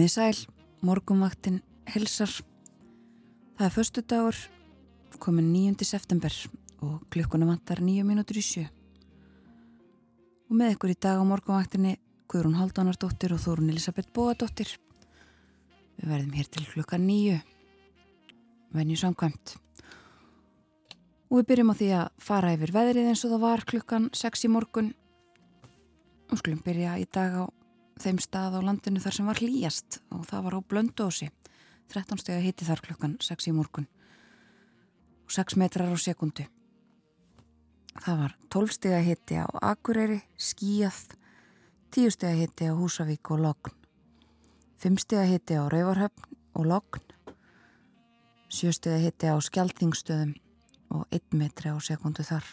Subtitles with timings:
[0.00, 0.38] Komið sæl,
[0.80, 1.58] morgumvaktin
[1.92, 2.30] helsar.
[3.58, 4.38] Það er förstu dagur,
[5.20, 5.84] komin 9.
[5.84, 6.32] september
[6.80, 8.64] og klukkunum vantar 9 minútur í sjö.
[10.48, 11.98] Og með ykkur í dag á morgumvaktinni
[12.32, 14.72] Guðrún Haldánardóttir og Þórun Elisabeth Bóadóttir.
[16.00, 17.36] Við verðum hér til klukka 9,
[18.72, 19.56] venju samkvæmt.
[21.28, 24.48] Og við byrjum á því að fara yfir veðrið eins og það var klukkan 6
[24.48, 24.94] í morgun.
[26.32, 27.59] Og skulum byrja í dag á
[28.00, 31.28] þeim stað á landinu þar sem var hlýjast og það var á Blöndósi
[31.92, 33.88] 13 steg að hitti þar klukkan 6 í morgun
[35.26, 36.46] og 6 metrar á sekundu.
[38.00, 41.16] Það var 12 steg að hitti á Akureyri, Skíjað
[41.90, 43.76] 10 steg að hitti á Húsavík og Logn
[44.80, 47.04] 5 steg að hitti á Rauvarhöfn og Logn
[48.48, 50.36] 7 steg að hitti á Skjaldþingstöðum
[50.90, 52.46] og 1 metri á sekundu þar.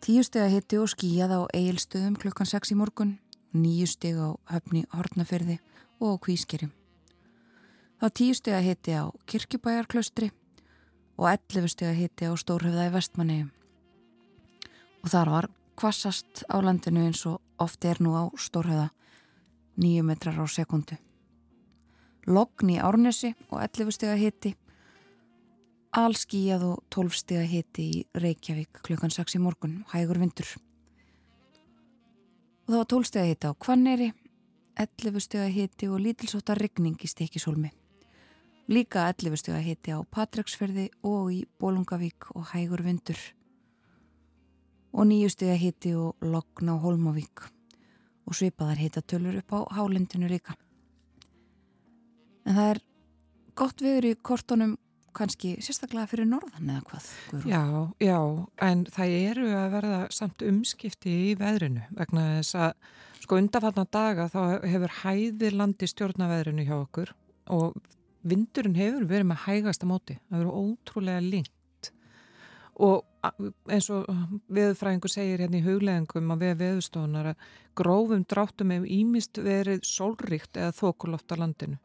[0.00, 3.18] 10 steg að hitti og Skíjað á Egilstöðum klukkan 6 í morgun
[3.52, 5.58] nýju steg á höfni Hortnaferði
[6.00, 6.72] og á Kvískerjum.
[8.00, 10.30] Þá tíu steg að hiti á Kirkjubæjarklaustri
[11.20, 13.50] og 11 steg að hiti á Stórhefða í Vestmannegjum.
[15.04, 18.88] Og þar var kvassast á landinu eins og oft er nú á Stórhefða
[19.80, 20.96] nýju metrar á sekundu.
[22.28, 24.56] Logn í Árnesi og 11 steg að hiti
[25.90, 30.46] Allskíjað og 12 steg að hiti í Reykjavík klukkan 6 í morgun, hægur vindur
[32.70, 34.06] og það var 12 steg að hita á Kvanneri,
[34.78, 37.70] 11 steg að hiti og lítilsóta regning í stekisólmi.
[38.70, 43.18] Líka 11 steg að hiti á Patræksferði og í Bólungavík og Hægur Vindur.
[44.94, 47.42] Og 9 steg að hiti og Logn á Holmavík
[48.30, 50.54] og svipaðar hita tölur upp á Hálendinu líka.
[52.46, 52.82] En það er
[53.58, 54.78] gott viður í kortunum
[55.16, 57.06] kannski sérstaklega fyrir norðan eða hvað?
[57.30, 57.52] Guðrún?
[57.52, 57.62] Já,
[58.06, 58.18] já,
[58.66, 62.72] en það eru að verða samt umskipti í veðrinu vegna þess að
[63.20, 67.14] sko undanfatna daga þá hefur hæðir landi stjórnaveðrinu hjá okkur
[67.54, 67.76] og
[68.26, 71.92] vindurinn hefur verið með hægasta móti, það verið ótrúlega lengt
[72.80, 73.04] og
[73.68, 74.08] eins og
[74.52, 80.56] viðfræðingur segir hérna í hugleðingum að við veðustofunar að grófum dráttum hefur ímist verið sólríkt
[80.56, 81.80] eða þokulótt á landinu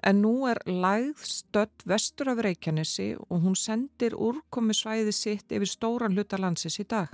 [0.00, 5.68] En nú er lægð stödd vestur af Reykjanesi og hún sendir úrkomi svæði sitt yfir
[5.68, 7.10] stóran hluta landsis í dag.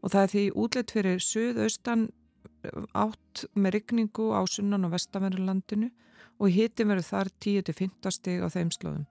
[0.00, 5.90] Og það er því útleitt fyrir söðaustan eh, átt með rigningu á sunnan og vestanverðurlandinu
[6.38, 9.04] og hitti verður þar 10-15 stig á þeim slóðum.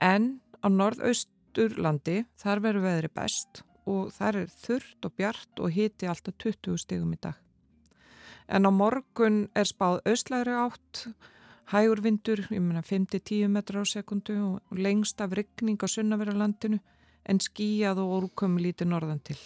[0.00, 0.30] En
[0.64, 6.38] á norðausturlandi þar verður veðri best og þar er þurrt og bjart og hitti alltaf
[6.40, 7.36] 20 stigum í dag.
[8.48, 11.28] En á morgun er spáð austlæri átt og
[11.70, 16.80] hægur vindur, ég menna 5-10 metrar á sekundu og lengst af ryggning á sunnaverðarlandinu
[17.30, 19.38] en skíjað og orðkomi lítið norðan til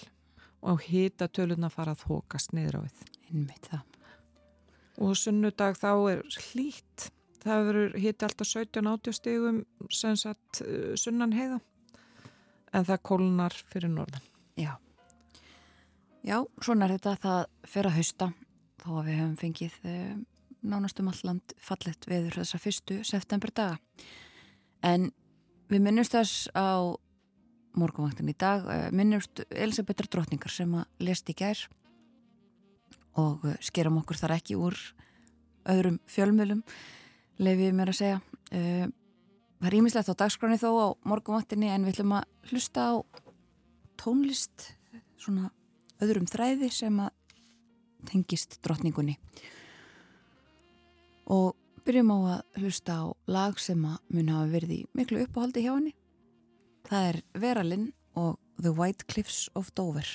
[0.65, 3.03] og hita tölun að fara að þokast niður á við.
[3.29, 3.83] Innmitt það.
[5.05, 7.09] Og sunnudag þá er hlýtt,
[7.43, 9.61] það verður hiti alltaf 17-80 stegum
[9.93, 11.61] sem sagt uh, sunnan heiða
[12.75, 14.25] en það kólunar fyrir norðan.
[14.59, 14.73] Já.
[16.25, 18.31] Já, svona er þetta að það fer að hausta
[18.81, 20.23] þó að við hefum fengið um,
[20.65, 23.79] nánastum alland fallet veður þessa fyrstu september daga.
[24.85, 25.11] En
[25.73, 26.93] við minnumst þess á
[27.75, 31.59] morgunvaktin í dag, eh, minnumst Elisabethar Drottningar sem að lest í gær
[33.17, 34.77] og eh, skerum okkur þar ekki úr
[35.65, 36.63] öðrum fjölmjölum,
[37.41, 38.21] lefið mér að segja.
[38.53, 38.87] Eh,
[39.59, 42.95] það er ímislegt á dagskráni þó á morgunvaktinni en við ætlum að hlusta á
[44.01, 44.75] tónlist,
[45.17, 45.51] svona
[46.05, 47.13] öðrum þræði sem að
[48.05, 49.17] tengist drottningunni
[51.27, 51.55] og
[51.85, 55.75] byrjum á að hlusta á lag sem að mun hafa verið í miklu uppáhaldi hjá
[55.75, 55.95] henni.
[56.89, 60.09] Það er Veralinn og The White Cliffs of Dover.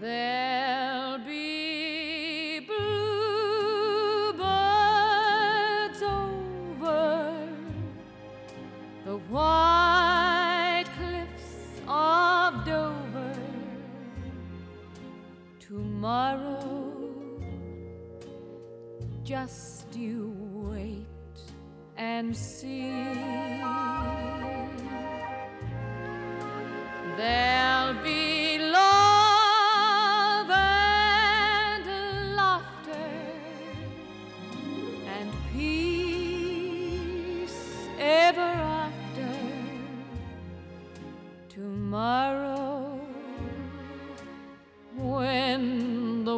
[0.00, 1.57] There'll be
[9.28, 13.36] white cliffs of Dover.
[15.60, 17.04] Tomorrow,
[19.24, 21.06] just you wait
[21.96, 22.88] and see.
[27.16, 27.77] There'll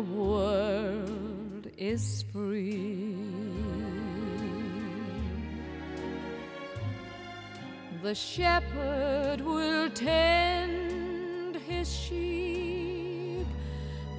[0.01, 3.15] the world is free.
[8.03, 13.47] The shepherd will tend his sheep.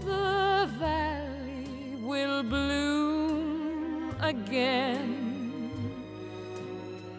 [0.05, 5.71] The valley will bloom again.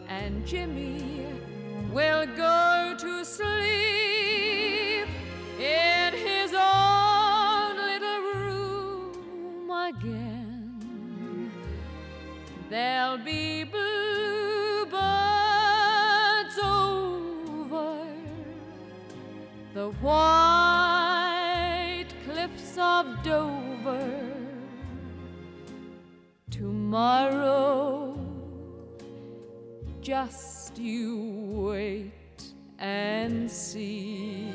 [0.09, 1.27] And Jimmy
[1.93, 3.82] will go to sleep
[19.75, 24.31] the white cliffs of Dover.
[26.51, 28.15] Tomorrow,
[30.03, 32.13] just you wait
[32.79, 34.51] and see.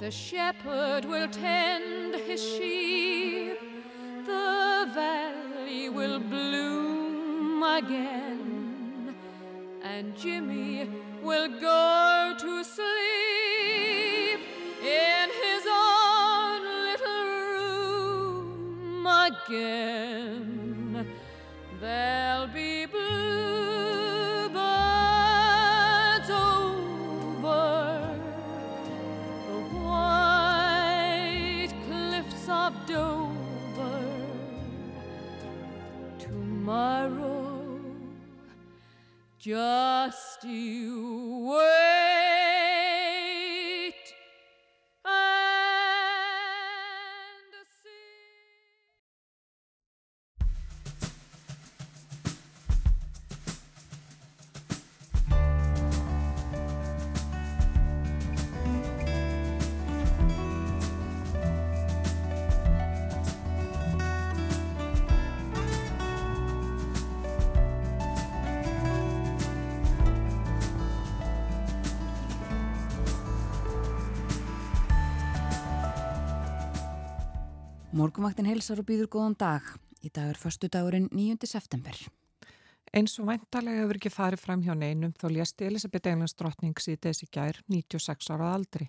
[0.00, 3.58] The shepherd will tend his sheep,
[4.26, 8.23] the valley will bloom again,
[10.24, 10.88] Jimmy
[11.22, 14.40] will go to sleep
[14.82, 19.93] in his own little room again.
[78.24, 79.64] Morgumvaktin heilsar og býður góðan dag.
[80.00, 81.44] Í dag er förstu dagurinn 9.
[81.44, 81.98] september.
[82.96, 87.18] Eins og væntalega hefur ekki farið fram hjá neinum þó lést Elisabeth Englands drottning síðdeis
[87.20, 88.86] í gær 96 ára aldri.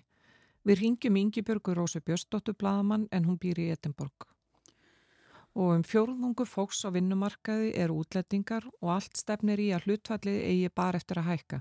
[0.64, 4.24] Við ringjum Ingibjörgu Rósu Björnsdóttur Bladamann en hún býr í Edinborg.
[5.52, 10.70] Og um fjórðungu fólks á vinnumarkaði eru útlettingar og allt stefnir í að hlutfallið eigi
[10.72, 11.58] bara eftir að hækka.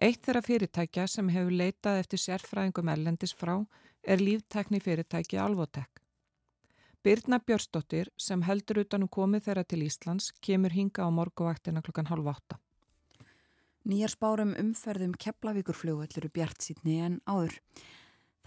[0.00, 3.58] Eitt þeirra fyrirtækja sem hefur leitað eftir sérfræðingum ellendis frá
[4.00, 6.00] er líftekni fyrirtæki Alvotek.
[7.04, 12.30] Birna Björnsdóttir sem heldur utanum komið þeirra til Íslands kemur hinga á morguvaktina klukkan halv
[12.32, 12.56] átta.
[13.84, 17.58] Nýjar spárum umferðum Keflavíkurfljóð eru bjart sítni en áður.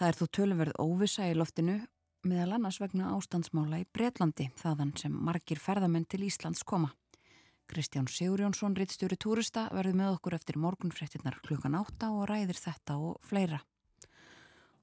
[0.02, 1.78] Það er þó tölumverð óvisa í loftinu
[2.26, 6.90] meðal annars vegna ástandsmála í Breitlandi þaðan sem margir ferðamenn til Íslands koma.
[7.70, 13.22] Kristján Sigurjónsson, rittstjóri túrista, verður með okkur eftir morgunfréttinnar klukkan átta og ræðir þetta og
[13.22, 13.62] fleira.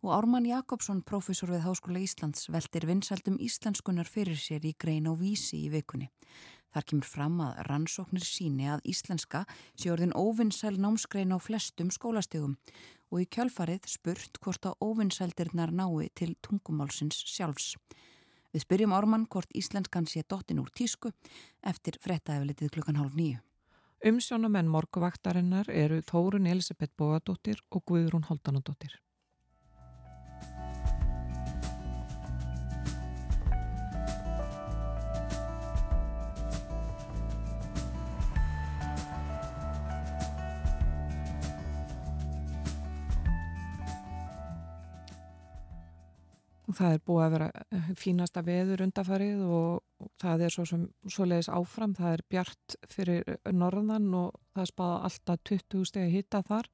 [0.05, 5.23] Og Ármann Jakobsson, profesor við Háskóla Íslands, veldir vinsaldum íslenskunar fyrir sér í grein og
[5.23, 6.11] vísi í vikunni.
[6.77, 12.59] Þar kemur fram að rannsóknir síni að íslenska sé orðin óvinnsæl námsgrein á flestum skólastegum
[13.09, 17.71] og í kjálfarið spurt hvort að óvinnsældirnar nái til tungumálsins sjálfs.
[18.53, 21.15] Við spyrjum Ármann hvort íslenskan sé dottin úr tísku
[21.65, 23.41] eftir frettaeflitið klukkan hálf nýju.
[24.05, 28.29] Umsjónamenn morguvaktarinnar eru Þórun Elisabeth Bóadóttir og Guðrún
[46.75, 46.79] Holdanadóttir.
[46.79, 50.87] Það er búið að vera eh, fínasta veður undafarið og, og það er svo sem
[51.07, 51.95] svoleiðis áfram.
[51.95, 56.71] Það er bjart fyrir norðan og það spáða alltaf 20 steg að hitta þar.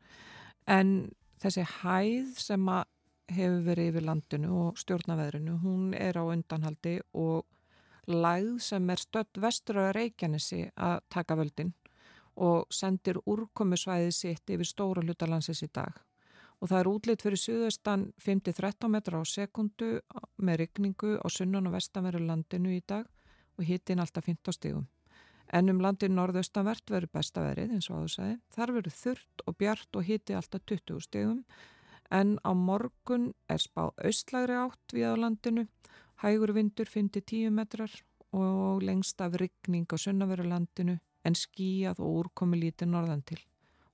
[0.67, 2.85] En þessi hæð sem að
[3.31, 7.47] hefur verið yfir landinu og stjórnaveðrinu, hún er á undanhaldi og
[8.11, 11.71] læð sem er stödd vestur á Reykjanesi að taka völdin
[12.41, 15.95] og sendir úrkomusvæðið sitt yfir stóra hlutalansis í dag
[16.61, 19.91] og það er útlitt fyrir suðaustan 5-13 metra á sekundu
[20.37, 23.09] með rigningu á sunnan og vestanveru landinu í dag
[23.59, 24.87] og hittin alltaf 15 stígum.
[25.53, 28.37] En um landin norðaustanvert verður besta verið eins og áður sagði.
[28.55, 31.41] Þar verður þurrt og bjart og hitti alltaf 20 stígum
[32.11, 35.67] en á morgun er spáð austlagri átt við á landinu,
[36.23, 37.93] hægur vindur 5-10 metrar
[38.35, 43.41] og lengst af rigning á sunnaveru landinu en skíjað og úrkomi lítið norðan til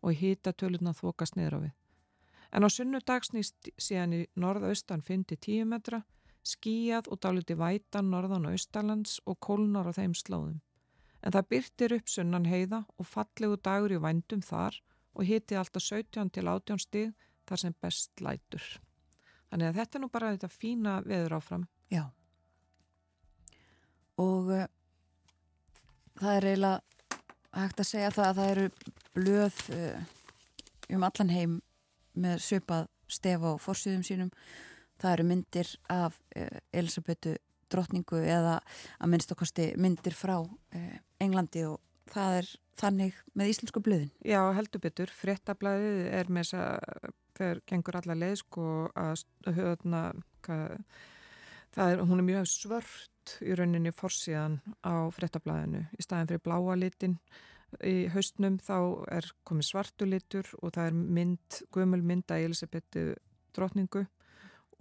[0.03, 1.75] og hitta tölurna þokast niður á við.
[2.53, 6.03] En á sunnudag snýst síðan í norðaustan 5-10 metra,
[6.47, 10.61] skíjað og dáliti vætan norðan og austalands og kólnar á þeim slóðum.
[11.27, 14.77] en það byrtir upp sunnan heiða og fallegu dagur í vændum þar
[15.17, 17.15] og hiti alltaf 17 til 18 stig
[17.49, 18.65] þar sem best lætur.
[19.51, 21.67] Þannig að þetta er nú bara þetta fína veður áfram.
[21.91, 22.05] Já.
[24.23, 24.67] Og uh,
[26.21, 26.83] það er eiginlega
[27.57, 28.67] hægt að segja það að það eru
[29.17, 30.01] blöð uh,
[30.97, 31.61] um allan heim
[32.17, 34.31] með söpað stef á fórsýðum sínum.
[35.01, 37.37] Það eru myndir af uh, Elisabetu
[37.73, 38.61] drottningu eða
[39.01, 40.37] að minnst okkarsti myndir frá
[41.19, 41.81] Englandi og
[42.13, 44.13] það er þannig með íslensku blöðin.
[44.23, 45.11] Já, heldur betur.
[45.11, 49.25] Frettablaðið er með þess að þegar gengur alla leið sko að
[49.57, 50.03] höfðna
[50.47, 56.79] það er, hún er mjög svört í rauninni fórsíðan á frettablaðinu í staðin fyrir bláa
[56.79, 57.19] litin
[57.85, 58.77] í haustnum þá
[59.19, 63.07] er komið svartu litur og það er mynd, gömul mynd að Elisabetu
[63.57, 64.07] drotningu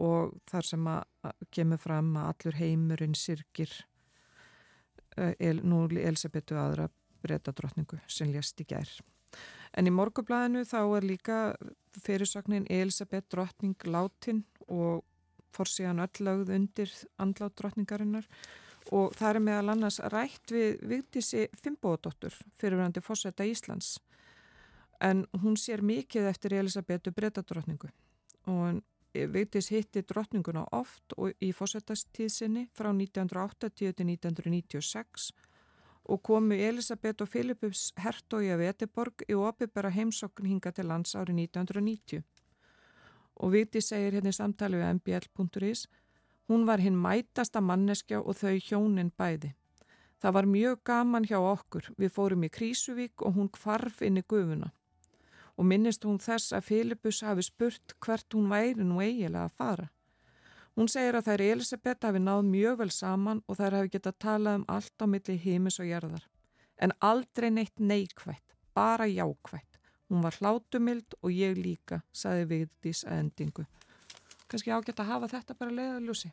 [0.03, 3.71] og þar sem að kemur fram að allur heimurinn sirkir
[5.15, 6.89] el, nú Elisabetu aðra
[7.23, 8.89] breyta drotningu sem lést í gær.
[9.75, 11.39] En í morgublaðinu þá er líka
[12.03, 15.03] fyrirsögnin Elisabeth drottning látin og
[15.55, 18.27] fór síðan öll lögð undir andlát drottningarinnar
[18.91, 23.95] og það er meðal annars rætt við Vigdísi Fimbóðdóttur fyrirverandi fórsetta Íslands.
[25.01, 27.89] En hún sér mikið eftir Elisabetu breytadrottningu
[28.51, 28.81] og
[29.15, 35.31] Vigdís hitti drottninguna oft og í fórsetastíðsinni frá 1980 til 1996
[36.05, 41.39] og komu Elisabeth og Filippus hertói af Eteborg í opibera heimsokn hinga til lands árið
[41.47, 42.25] 1990.
[43.35, 45.87] Og Viti segir hérna í samtali við mbl.is
[46.49, 49.55] Hún var hinn mætasta manneskja og þau hjónin bæði.
[50.21, 51.89] Það var mjög gaman hjá okkur.
[51.97, 54.71] Við fórum í Krísuvík og hún kvarf inn í gufuna.
[55.57, 59.89] Og minnist hún þess að Filippus hafi spurt hvert hún væri nú eigilega að fara.
[60.75, 64.57] Hún segir að þær Elisabeth hafi náð mjög vel saman og þær hafi getað talað
[64.59, 66.25] um allt á milli heimis og jarðar.
[66.75, 69.79] En aldrei neitt neikvætt, bara jákvætt.
[70.09, 73.65] Hún var hlátumild og ég líka, saði Vigdís að endingu.
[74.51, 76.29] Kanski ágætt að hafa þetta bara leiðaljósi.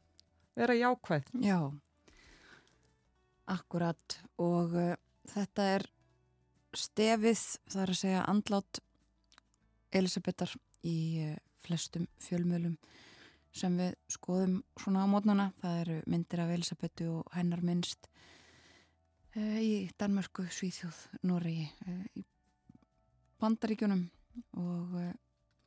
[0.59, 1.31] Vera jákvætt.
[1.40, 1.59] Já,
[3.49, 4.97] akkurat og uh,
[5.33, 5.87] þetta er
[6.76, 8.83] stefið, það er að segja andlát
[9.92, 10.52] Elisabetar
[10.88, 12.76] í uh, flestum fjölmjölum
[13.52, 15.49] sem við skoðum svona á mótnana.
[15.62, 18.09] Það eru myndir af Elisabetu og hennar minnst
[19.37, 22.26] uh, í Danmörku, Svíþjóð, Noregi, uh, í
[23.40, 24.04] Bandaríkjunum
[24.61, 25.00] og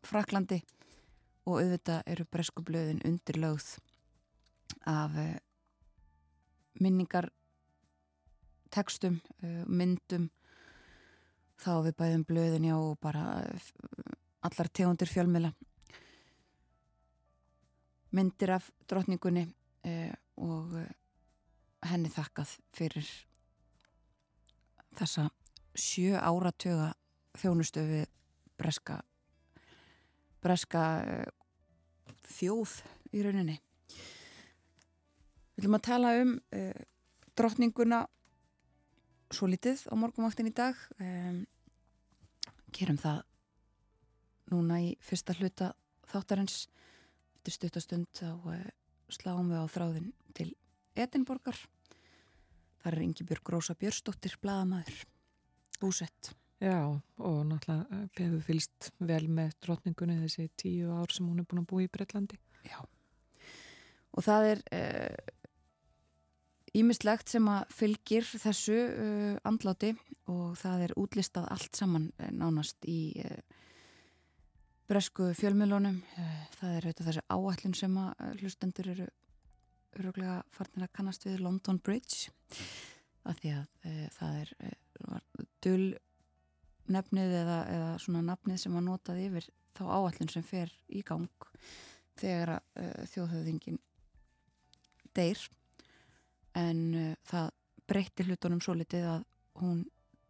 [0.05, 0.61] Fraklandi
[1.45, 3.75] og auðvitað eru breskublöðin undirlögð
[4.89, 5.13] af
[6.81, 7.29] minningar
[8.73, 9.21] tekstum,
[9.67, 10.29] myndum.
[11.61, 13.23] Þá við bæðum blöðin já og bara
[14.43, 15.53] allar tegundir fjölmila
[18.15, 19.43] myndir af drotningunni
[19.83, 20.91] eh, og eh,
[21.89, 23.09] henni þakkað fyrir
[24.95, 25.27] þessa
[25.75, 26.93] sjö áratöga
[27.35, 28.05] þjónustöfi
[28.55, 29.01] breska
[30.45, 31.29] breska eh,
[32.35, 32.75] þjóð
[33.15, 33.55] í rauninni.
[35.55, 36.85] Við viljum að tala um eh,
[37.35, 38.03] drotninguna
[39.33, 40.77] svo litið á morgumvaktin í dag.
[41.01, 41.43] Um,
[42.75, 43.23] gerum það
[44.53, 45.71] núna í fyrsta hluta
[46.11, 46.65] þáttarins.
[47.39, 48.61] Eftir stuttastund þá uh,
[49.11, 50.51] sláum við á þráðin til
[50.95, 51.57] Edinborgar.
[52.83, 55.05] Þar er Ingebjörg Rósa Björnsdóttir bladamæður,
[55.81, 56.79] búsett Já,
[57.19, 61.69] og náttúrulega hefur fylst vel með drotningunni þessi tíu ár sem hún er búin að
[61.71, 62.79] búa í Breitlandi Já,
[64.15, 64.63] og það er
[66.75, 69.91] ímislegt uh, sem að fylgir þessu uh, andláti
[70.31, 73.13] og það er útlistað allt saman nánast í
[74.89, 79.07] bresku fjölmjölunum eh, það er auðvitað þessi áallin sem að eh, hlustendur eru
[79.95, 82.29] öruglega farnir að kannast við London Bridge
[83.25, 84.71] af því að það er e,
[85.63, 85.85] dul
[86.92, 91.48] nefnið eða, eða svona nafnið sem að notað yfir þá áallin sem fer í gang
[92.15, 93.80] þegar að e, þjóðhauðingin
[95.15, 95.42] deyr.
[96.56, 96.82] En
[97.27, 97.50] það
[97.89, 99.25] breytti hlutunum svo litið að
[99.60, 99.84] hún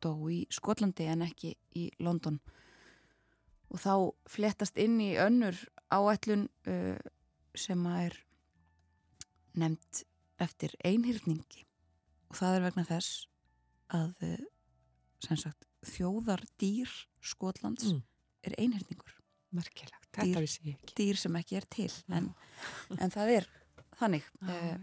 [0.03, 2.39] dó í Skotlandi en ekki í London.
[3.73, 3.93] Og þá
[4.29, 5.57] flettast inn í önnur
[5.93, 6.97] áætlun uh,
[7.57, 8.17] sem að er
[9.55, 10.03] nefnt
[10.41, 11.65] eftir einhyrningi.
[12.29, 13.25] Og það er vegna þess
[13.95, 14.45] að uh,
[15.25, 16.91] sagt, þjóðar dýr
[17.25, 18.01] Skotlands mm.
[18.47, 19.13] er einhyrningur.
[19.55, 20.95] Merkilagt, þetta vissi ég ekki.
[20.99, 22.31] Dýr sem ekki er til en,
[22.97, 23.51] en það er
[23.99, 24.25] þannig.
[24.43, 24.75] Uh,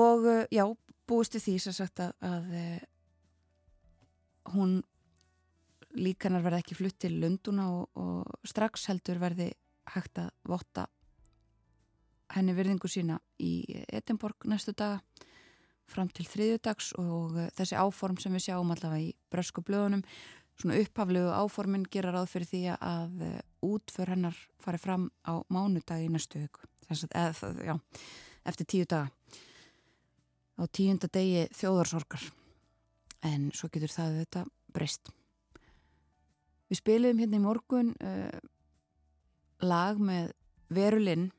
[0.00, 0.64] og uh, já,
[1.10, 2.78] búistu því sem sagt að, að uh,
[4.54, 4.78] hún
[5.98, 9.50] líkanar verði ekki flutt til Lunduna og, og strax heldur verði
[9.90, 10.86] hægt að votta
[12.30, 15.00] henni virðingu sína í Edinborg næstu daga
[15.90, 20.04] fram til þriðjudags og uh, þessi áform sem við sjáum allavega í brösku blöðunum
[20.60, 26.04] svona upphaflegu áformin gera ráð fyrir því að uh, útför hennar fari fram á mánudag
[26.04, 26.42] í næstu
[26.90, 27.74] já,
[28.44, 29.08] eftir tíu daga.
[30.60, 32.26] Á tíunda degi þjóðarsorgar.
[33.24, 34.44] En svo getur það þetta
[34.74, 35.10] breyst.
[36.68, 38.40] Við spilum hérna í morgun uh,
[39.64, 40.34] lag með
[40.70, 41.30] Verulinn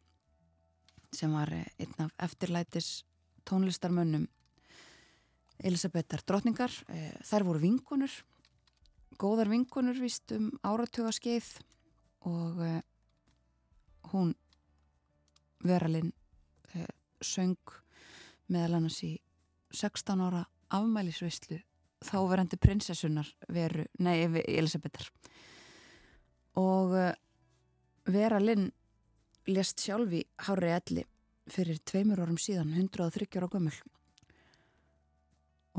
[1.16, 3.02] sem var einn af eftirlætis
[3.48, 4.28] tónlistarmönnum
[5.64, 8.14] Elisabethar Drottningar uh, þær voru vingunur
[9.22, 11.50] góðar vingunur vist um áratöga skeið
[12.30, 12.80] og uh,
[14.14, 14.34] hún
[15.62, 16.10] Veralinn
[16.74, 16.88] uh,
[17.22, 17.76] söng
[18.52, 19.14] meðal annars í
[19.78, 21.60] 16 ára afmælisveislu
[22.02, 25.06] þáverandi prinsessunar veru, nei, Elisabethar.
[26.58, 27.12] Og uh,
[28.10, 28.72] Vera Linn
[29.52, 31.06] lést sjálf í Hári Elli
[31.52, 33.76] fyrir tveimur árum síðan 130 ára gömul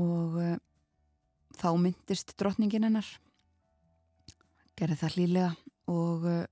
[0.01, 0.55] og uh,
[1.59, 3.07] þá myndist drotningin hennar
[4.79, 5.51] gerði það hlýlega
[5.93, 6.45] og uh,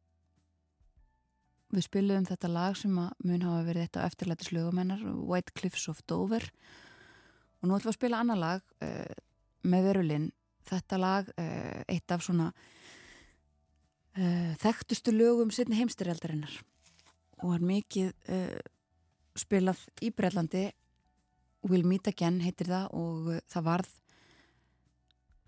[1.72, 6.02] við spilum þetta lag sem að mun hafa verið þetta eftirlæti slögumennar White Cliffs of
[6.04, 6.44] Dover.
[7.62, 9.16] Og nú ætlum við að spila annar lag uh,
[9.64, 10.30] með verulinn
[10.68, 11.30] þetta lag,
[11.90, 12.52] eitt af svona
[14.62, 16.54] þekktustu lögum setni heimstyrjaldarinnar
[17.42, 18.12] og er mikið
[19.42, 20.68] spilað í Breitlandi
[21.68, 23.92] Will Meet Again heitir það og það varð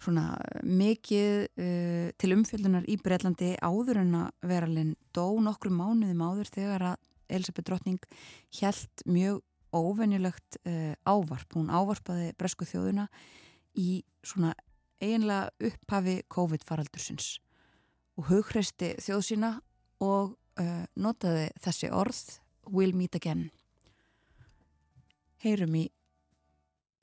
[0.04, 0.26] svona
[0.68, 6.88] mikið uh, til umfjöldunar í Breitlandi áður en að veralinn dó nokkru mánuðum áður þegar
[6.92, 8.04] að Elisabeth Drottning
[8.60, 9.42] helt mjög
[9.74, 11.56] óvenjulegt uh, ávarp.
[11.56, 13.08] Hún ávarpaði bresku þjóðuna
[13.80, 14.54] í svona
[15.02, 17.38] eiginlega upphafi COVID-faraldursins
[18.20, 19.52] og hughreisti þjóð sína
[20.04, 23.50] og uh, notaði þessi orð We'll meet again.
[25.44, 25.90] Heyrum í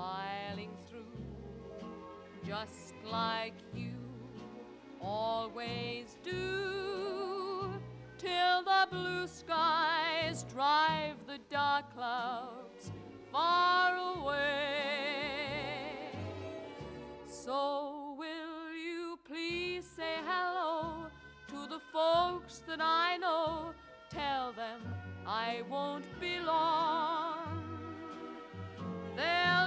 [0.00, 1.86] Smiling through,
[2.46, 3.92] just like you
[5.00, 7.70] always do,
[8.16, 12.92] till the blue skies drive the dark clouds
[13.30, 14.78] far away.
[17.26, 21.10] So, will you please say hello
[21.48, 23.74] to the folks that I know?
[24.08, 24.80] Tell them
[25.26, 27.29] I won't be long.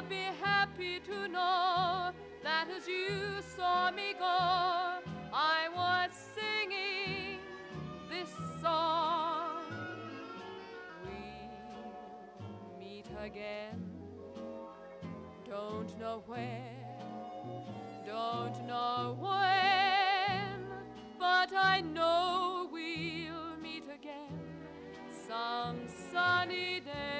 [0.09, 2.11] Be happy to know
[2.43, 7.39] that as you saw me go, I was singing
[8.09, 8.29] this
[8.61, 9.63] song.
[11.05, 13.81] We'll meet again.
[15.47, 16.85] Don't know where,
[18.05, 20.67] don't know when,
[21.17, 24.39] but I know we'll meet again
[25.27, 27.12] some sunny day.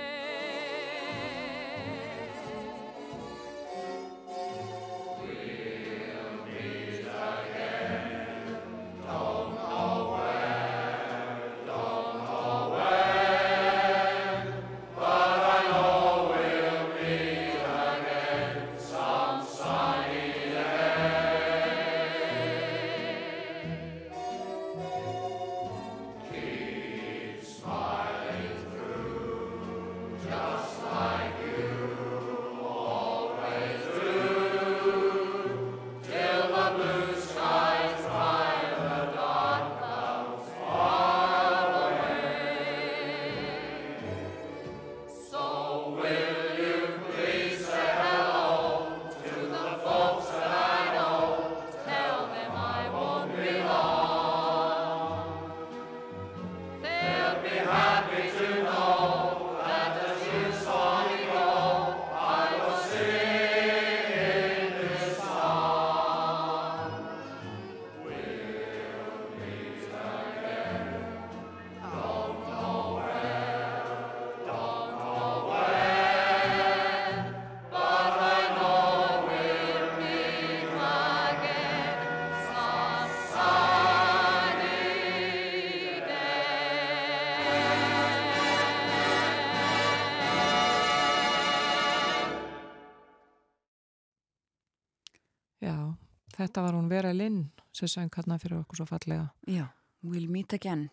[96.44, 99.32] Þetta var hún Vera Linn sem söng hérna fyrir okkur svo fallega.
[99.48, 99.66] Já,
[100.04, 100.90] We'll Meet Again.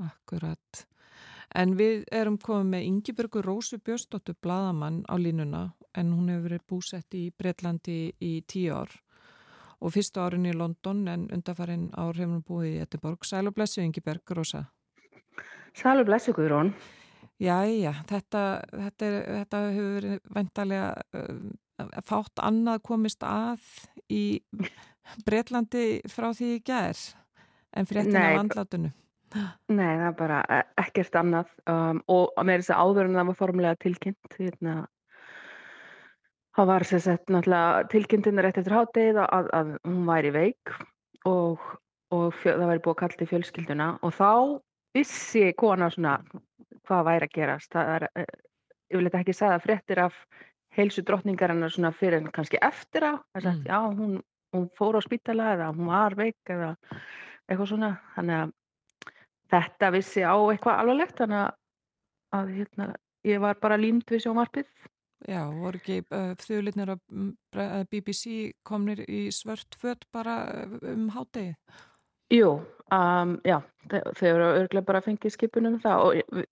[0.00, 0.86] Akkurat.
[1.56, 6.66] En við erum komið með Ingibergur Rósu Björnsdóttur Bladamann á línuna en hún hefur verið
[6.70, 8.92] búsett í Breitlandi í tíu ár
[9.80, 13.26] og fyrstu árin í London en undarfærin ár hefur hún búið í Etterborg.
[13.26, 14.66] Sæl og blessu Ingiberg Rósa.
[15.74, 16.74] Sæl og blessu Guðrún.
[17.40, 23.64] Jæja, þetta, þetta, er, þetta hefur verið vendalega uh, fátt annað komist að
[24.12, 24.42] í
[25.30, 27.04] Breitlandi frá því í gerð
[27.76, 28.94] en fréttina af andlátunum.
[29.70, 33.28] Nei, það er bara e, ekkert annað um, og með þess að áður en það
[33.28, 34.74] var formulega tilkynnt hérna,
[36.58, 37.36] það var sett
[37.92, 40.74] tilkynntin rétt eftir háttegið að, að hún væri veik
[41.30, 41.62] og,
[42.10, 44.32] og fjö, það væri búið að kalla til fjölskylduna og þá
[44.98, 46.16] vissi kona svona
[46.88, 48.26] hvað væri að gerast það er, e,
[48.90, 50.18] ég vil eitthvað ekki segja fréttir af
[50.74, 53.70] heilsu drottningarinnar svona fyrir en kannski eftir á það er sagt, mm.
[53.70, 54.18] já, hún,
[54.54, 56.74] hún fór á spítala eða hún var veik eða
[57.50, 58.54] eitthvað svona, þannig að
[59.50, 61.52] þetta vissi á eitthvað alvarlegt þannig að,
[62.38, 62.88] að hérna,
[63.26, 64.70] ég var bara límt við sjónvarpið.
[65.28, 70.38] Já, voru ekki uh, þjóðlitnir að uh, BBC komnir í svört fött bara
[70.80, 71.52] um hátegi?
[72.32, 72.54] Jú,
[72.94, 73.58] um, já,
[73.90, 76.48] þau eru örglega bara að fengið skipunum það og við,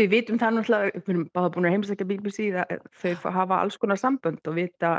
[0.00, 3.78] við vitum það náttúrulega, við erum bara búin að heimsækja BBC, það, þau hafa alls
[3.78, 4.94] konar sambönd og vita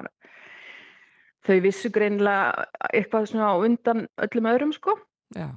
[1.46, 4.98] þau vissu greinlega eitthvað svona undan öllum öðrum sko.
[5.36, 5.50] Já.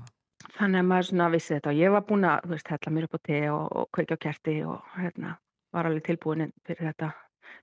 [0.58, 3.06] Þannig að maður svona vissi þetta og ég var búin að, þú veist, hella mér
[3.06, 5.34] upp á te og, og kveikja á kerti og hérna
[5.74, 7.12] var alveg tilbúin fyrir þetta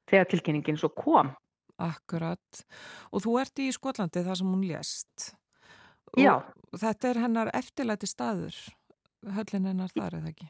[0.09, 1.33] þegar tilkynningin svo kom.
[1.81, 2.61] Akkurat.
[3.11, 5.29] Og þú ert í Skotlandi þar sem hún lést.
[6.13, 6.35] Og Já.
[6.75, 8.55] Þetta er hennar eftirlæti staður,
[9.35, 10.49] höllin hennar þar eða ekki?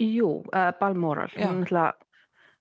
[0.00, 1.30] Jú, uh, Balmoral.
[1.36, 1.50] Já.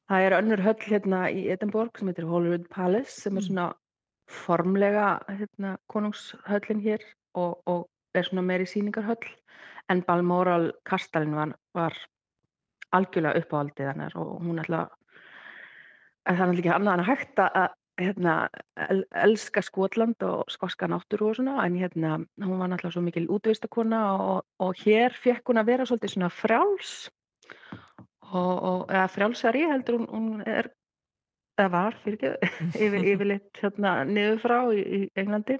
[0.09, 3.67] Það er önnur höll hérna í Edinborg sem heitir Holyrood Palace sem er svona
[4.29, 9.29] formlega hérna, konungshöllin hér og, og er svona meiri síningarhöll
[9.89, 11.97] en Balmoral kastalinn var, var
[12.95, 14.95] algjörlega uppáhaldið hennar og hún ætla að
[16.29, 17.67] það er náttúrulega ekki annað en að hægt að
[17.99, 18.33] hérna,
[18.87, 23.29] el, elska Skotland og skoska náttúru og svona en hérna hún var náttúrulega svo mikil
[23.35, 26.93] útvistakona og, og hér fekk hún að vera svolítið svona frjáls
[28.29, 30.71] og, og eða frjálsari heldur hún, hún er
[31.59, 32.37] eða var fyrir
[32.83, 35.59] yfir, yfirleitt hérna niður frá í, í Englandi.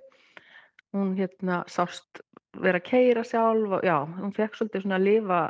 [0.95, 2.23] Hún hérna sást
[2.57, 5.41] vera að keira sjálf og já, hún fekk svolítið svona að lifa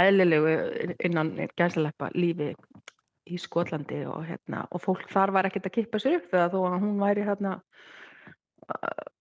[0.00, 0.52] eðlilegu
[1.08, 2.52] innan gæslepa lífi
[3.30, 6.60] í Skotlandi og hérna og fólk þar var ekkert að kippa sér upp þegar þó
[6.66, 7.54] að hún væri hérna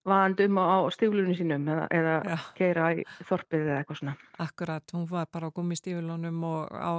[0.10, 4.16] vand um á stíflunum sínum eða, eða keira í þorpið eða eitthvað svona.
[4.46, 6.92] Akkurat, hún var bara á gummistíflunum og á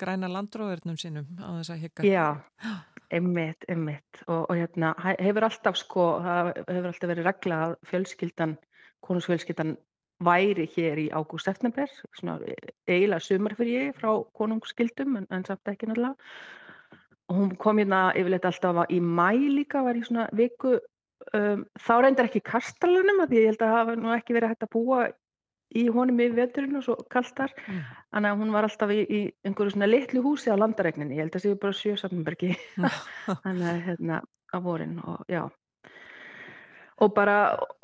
[0.00, 2.06] græna landróðurnum sínum á þess að higga.
[2.08, 2.26] Já,
[3.14, 8.54] Einmitt, einmitt og, og hérna hefur alltaf sko, það hefur alltaf verið regla að fjölskyldan,
[9.04, 9.76] konungsfjölskyldan
[10.24, 12.38] væri hér í ágúst-september, svona
[12.88, 16.14] eiginlega sumarfyrir frá konungsskildum en, en samt ekki náttúrulega.
[17.30, 20.76] Og hún kom hérna yfirleitt alltaf í mæ líka, var í svona viku,
[21.32, 24.74] um, þá reyndar ekki kastalunum að ég held að hafa nú ekki verið hægt að
[24.74, 25.04] búa
[25.74, 27.52] í honum í veturinn og svo kaltar.
[27.66, 27.82] Mm.
[28.14, 31.34] þannig að hún var alltaf í, í einhverju svona litlu húsi á landaregninni, ég held
[31.34, 32.54] að það séu bara sjösarnbergi
[33.44, 34.22] þannig að hérna
[34.54, 35.42] á vorin og já.
[37.02, 37.36] Og bara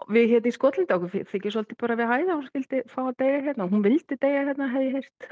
[0.06, 3.42] við hérna í Skotlandi okkur þykir svolítið bara við hæða hún skildi fá að deyja
[3.48, 5.30] hérna, hún vildi deyja hérna hefði heilt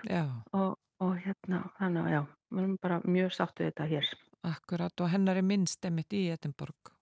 [0.59, 0.73] og,
[1.05, 4.15] og hérna þannig að já, við erum bara mjög sáttu þetta hér.
[4.49, 6.98] Akkurat og hennar er minnst emitt í Edinborg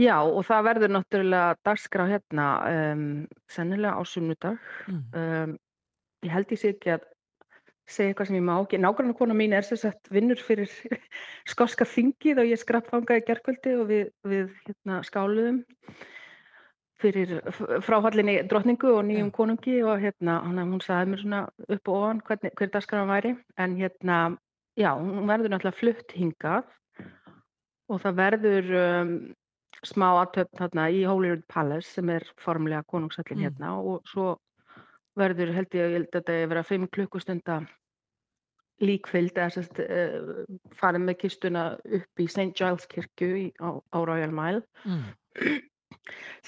[0.00, 3.06] Já og það verður náttúrulega dagskrá hérna um,
[3.52, 4.60] sennilega á sunnudag.
[4.88, 5.00] Mm.
[5.12, 5.56] Um,
[6.24, 7.08] ég held ég sé ekki að
[7.90, 8.80] segja eitthvað sem ég má ekki.
[8.80, 10.70] Nákvæmlega kona mín er sér sett vinnur fyrir
[11.52, 15.62] skorska þingið og ég skrappfangaði gerkvöldi og við, við hérna, skáluðum
[17.00, 17.38] fyrir
[17.84, 19.36] fráhallinni drotningu og nýjum yeah.
[19.36, 23.76] konungi og hérna hún sagði mér svona upp og ofan hvernig, hver dagskráðan væri en
[23.78, 24.18] hérna
[24.76, 26.68] já, hún verður náttúrulega flutt hingað
[27.90, 29.14] og það verður um,
[29.86, 33.44] smá aðtöfn þarna í Holyrood Palace sem er formlega konungsallin mm.
[33.46, 34.34] hérna og svo
[35.18, 37.60] verður held ég, að þetta er verið að 5 klukkustunda
[38.80, 40.44] líkfylgd eða sérst uh,
[40.76, 42.52] farið með kistuna upp í St.
[42.56, 45.58] Giles kirkju í, á, á Royal Mile mm.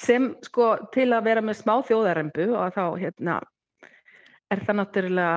[0.06, 3.40] sem sko til að vera með smá þjóðarembu og þá hérna
[4.52, 5.34] er það náttúrulega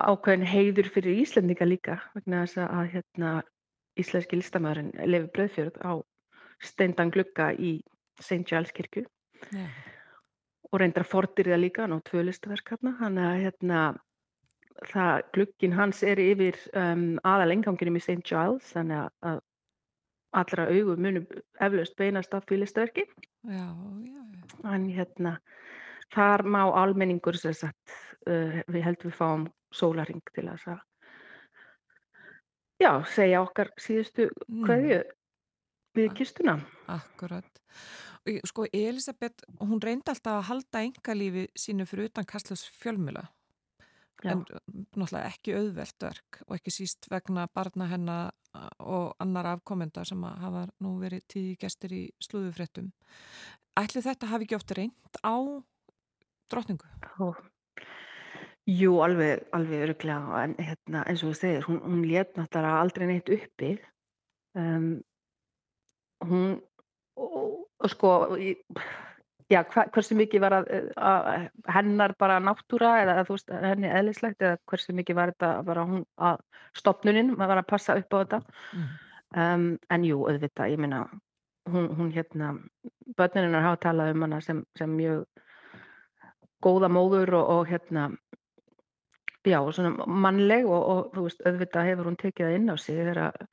[0.00, 3.32] ákveðin heiður fyrir Íslandika líka vegna þess að hérna
[4.00, 5.92] íslenski listamæðurinn Levi Bröðfjörð á
[6.62, 7.78] steindan glugga í
[8.20, 8.44] St.
[8.48, 9.04] Giles kirkju
[9.54, 9.70] yeah.
[10.70, 13.84] og reyndar fordir það líka ná tvö listaverk hérna þannig að hérna
[14.90, 18.20] það, glugginn hans er yfir um, aðal enganginum í St.
[18.26, 19.40] Giles þannig að
[20.40, 21.26] allra augu munum
[21.60, 22.46] eflaust beinast af
[23.50, 23.66] já.
[24.68, 25.38] En hérna,
[26.14, 27.96] þar má almenningur sem sagt,
[28.28, 30.78] uh, við heldum við fáum sólaring til að
[32.80, 34.30] já, segja okkar síðustu
[35.00, 35.02] Mm.
[35.96, 36.58] Við kistuna.
[36.90, 37.60] Akkurat.
[38.46, 43.24] Sko, Elisabeth, hún reyndi alltaf að halda engalífi sínu fyrir utan Kastljós fjölmjöla.
[44.28, 48.34] En náttúrulega ekki auðvelt verk og ekki síst vegna barna hennar
[48.82, 52.90] og annar afkomenda sem hafa nú verið tíði gestir í slúðufréttum.
[53.80, 55.36] Ætli þetta hafi ekki oft reynd á
[56.50, 56.88] drottningu?
[57.24, 57.38] Og,
[58.68, 63.06] jú, alveg, alveg öruglega, en hérna, eins og þú segir, hún, hún lét náttúrulega aldrei
[63.08, 63.76] neitt uppi.
[64.58, 64.98] Um,
[66.26, 66.58] hún,
[67.20, 67.36] og,
[67.80, 68.54] og sko, í,
[69.50, 74.60] já, hva, hversu mikið var að, að hennar bara náttúra eða veist, henni eðlislegt eða
[74.70, 76.42] hversu mikið var þetta bara hún að
[76.78, 78.42] stopnunin, maður var að passa upp á þetta.
[78.76, 78.90] Mm.
[79.30, 81.04] Um, en jú, auðvitað, ég meina,
[81.70, 82.54] hún, hún hérna,
[83.18, 85.24] börninina hafa talað um hana sem, sem mjög
[86.64, 88.08] góða móður og, og hérna,
[89.46, 92.98] já, svona mannleg og, og þú veist, auðvitað hefur hún tekið það inn á sig
[92.98, 93.46] þegar að,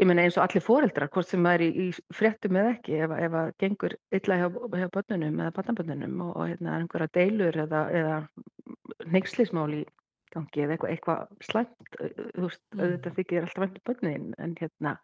[0.00, 2.96] ég meina eins og allir foreldrar, hvort sem það er í, í fréttum eða ekki,
[3.04, 4.46] ef, ef að gengur illa hjá,
[4.78, 8.16] hjá börnunum eða barnabörnunum og, og hérna er einhverja deilur eða, eða
[9.12, 9.82] neykslismál í
[10.34, 12.80] gangi eða eitthvað, eitthvað slæmt, þú veist, Mm.
[12.80, 14.94] auðvitað þykir alltaf vænt um börnin, en hérna,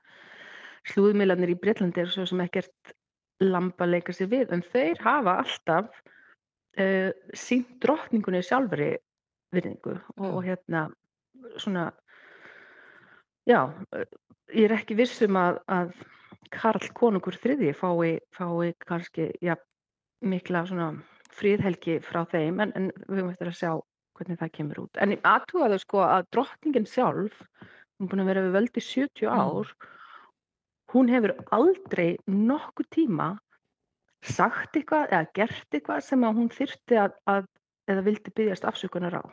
[0.91, 2.95] slúðmiðlarnir í Breitlandi eru svo sem ekkert
[3.41, 6.01] lamba leika sér við, en þeir hafa alltaf
[6.81, 8.97] uh, sínt drottningunni sjálfri
[9.55, 10.31] virðingu og, Já.
[10.31, 10.83] og hérna
[11.59, 11.91] svona
[13.49, 13.61] já,
[14.55, 15.93] ég er ekki viss um að, að
[16.51, 19.55] Karl konungur þriði fái, fái kannski ja,
[20.21, 20.91] mikla svona
[21.31, 23.71] fríðhelgi frá þeim en, en við höfum eftir að sjá
[24.19, 24.99] hvernig það kemur út.
[25.01, 27.39] En aðtúaðu sko að drottningin sjálf,
[27.97, 29.39] hún er búin að vera við völdi 70 Mm.
[29.41, 29.71] ár,
[30.91, 33.31] hún hefur aldrei nokkuð tíma
[34.27, 37.47] sagt eitthvað eða gert eitthvað sem að hún þyrfti að, að
[37.91, 39.25] eða vildi byggjast afsökunar á.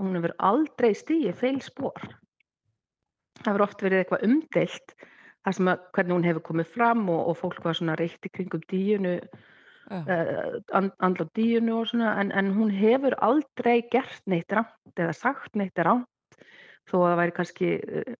[0.00, 1.98] Hún hefur aldrei stíið feil spór.
[3.40, 4.94] Það hefur oft verið eitthvað umdeilt
[5.44, 8.32] þar sem að hvernig hún hefur komið fram og, og fólk var svona reykt í
[8.34, 9.16] kringum díunu,
[9.90, 15.00] Já, uh, and, andla díunu og svona en, en hún hefur aldrei gert neitt rámt
[15.00, 16.06] eða sagt neitt rámt
[16.90, 18.12] þó að það væri kannski uh,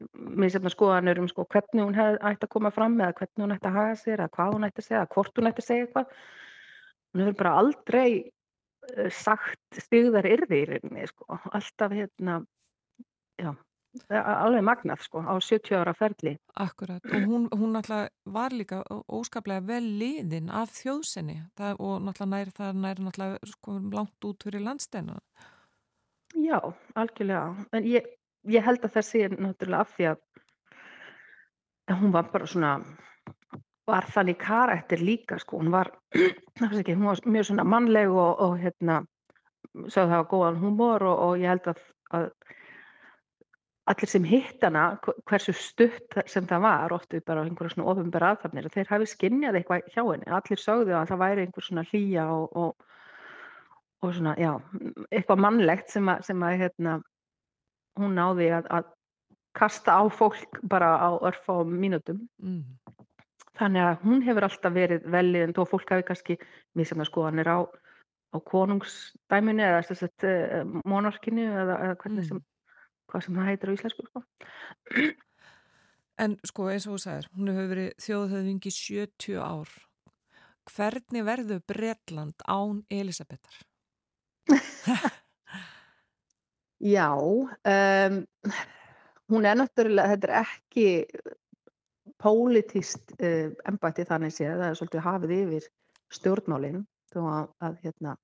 [0.42, 3.70] misjafna skoðanur um sko, hvernig hún hef, ætti að koma fram eða hvernig hún ætti
[3.70, 5.86] að haga sér eða hvað hún ætti að segja, eða hvort hún ætti að segja
[5.86, 6.18] eitthvað.
[7.10, 8.28] Hún hefur bara aldrei uh,
[9.14, 11.38] sagt stigðar yrði í rauninni, sko.
[11.52, 12.40] alltaf hérna,
[13.40, 13.52] já,
[14.14, 16.36] alveg magnað sko, á 70 ára ferli.
[16.54, 17.04] akkurat.
[17.04, 22.52] Og hún, hún náttúrulega var líka óskaplega vel liðin af þjóðsenni það, og náttúrulega nær,
[22.56, 25.18] það nær náttúrulega sko, langt út fyrir landsteina.
[26.38, 26.58] Já,
[26.94, 27.66] algjörlega.
[27.72, 28.06] En ég,
[28.46, 30.26] ég held að það sé náttúrulega af því að
[32.00, 32.76] hún var bara svona,
[33.90, 35.60] var þannig karakter líka, sko.
[35.60, 35.92] Hún var,
[36.70, 39.02] ekki, hún var mjög svona mannleg og, og hérna,
[39.86, 41.84] sagði það var góðan húmor og, og ég held að,
[42.16, 42.28] að
[43.90, 47.90] allir sem hitt hana, hv- hversu stutt sem það var, oft við bara einhverja svona
[47.92, 50.30] ofinbæra aðþafnir, þeir hafi skinnjað eitthvað hjá henni.
[50.38, 52.88] Allir sögðu að það væri einhver svona hlýja og, og,
[54.04, 54.52] og svona, já,
[55.10, 56.96] eitthvað mannlegt sem að, sem að hérna,
[57.98, 58.90] hún náði að, að
[59.58, 62.22] kasta á fólk bara á örfa og mínútum.
[62.38, 62.62] Mm.
[63.60, 66.36] Þannig að hún hefur alltaf verið velið en þó fólk hafi kannski
[66.78, 67.58] misjafna skoðanir á,
[68.32, 72.28] á konungsdæminu eða þess að monarkinu eða, eða hvernig Mm.
[72.30, 72.40] sem,
[73.10, 74.06] hvað sem það heitir á íslensku.
[74.08, 74.24] Sko.
[76.20, 79.70] En sko eins og þú sagðir, hún hefur verið þjóðhöfðingi 70 ár.
[80.70, 83.56] Hvernig verður Bretland án Elisabetar?
[86.80, 88.26] Já, um,
[89.28, 90.86] hún er náttúrulega, þetta er ekki
[92.20, 95.68] pólitíst uh, embætti þannig séð, það er svolítið hafið yfir
[96.14, 96.82] stjórnmálinn
[97.14, 98.16] hérna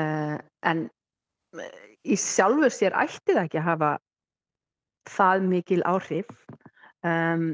[0.00, 0.38] uh,
[0.70, 0.86] en
[1.56, 3.92] uh, í sjálfur sér ætti það ekki að hafa
[5.08, 6.30] það mikil áhrif
[7.04, 7.52] um,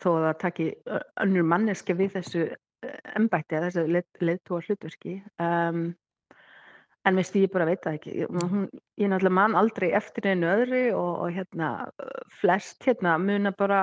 [0.00, 0.68] þó að það taki
[1.22, 2.44] önnur manneski við þessu
[3.18, 5.90] embætti þessu leiðtúa hlutverki um,
[7.08, 8.14] en veist ég bara veit það ekki.
[8.22, 8.68] Ég, hún,
[9.00, 11.70] ég náttúrulega man aldrei eftir einu öðru og, og hérna
[12.40, 13.82] flest hérna muna bara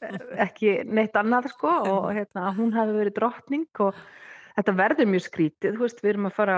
[0.00, 3.98] eh, ekki neitt annað sko og hérna hún hafi verið drottning og
[4.56, 6.56] þetta verður mjög skrítið, þú veist, við erum að fara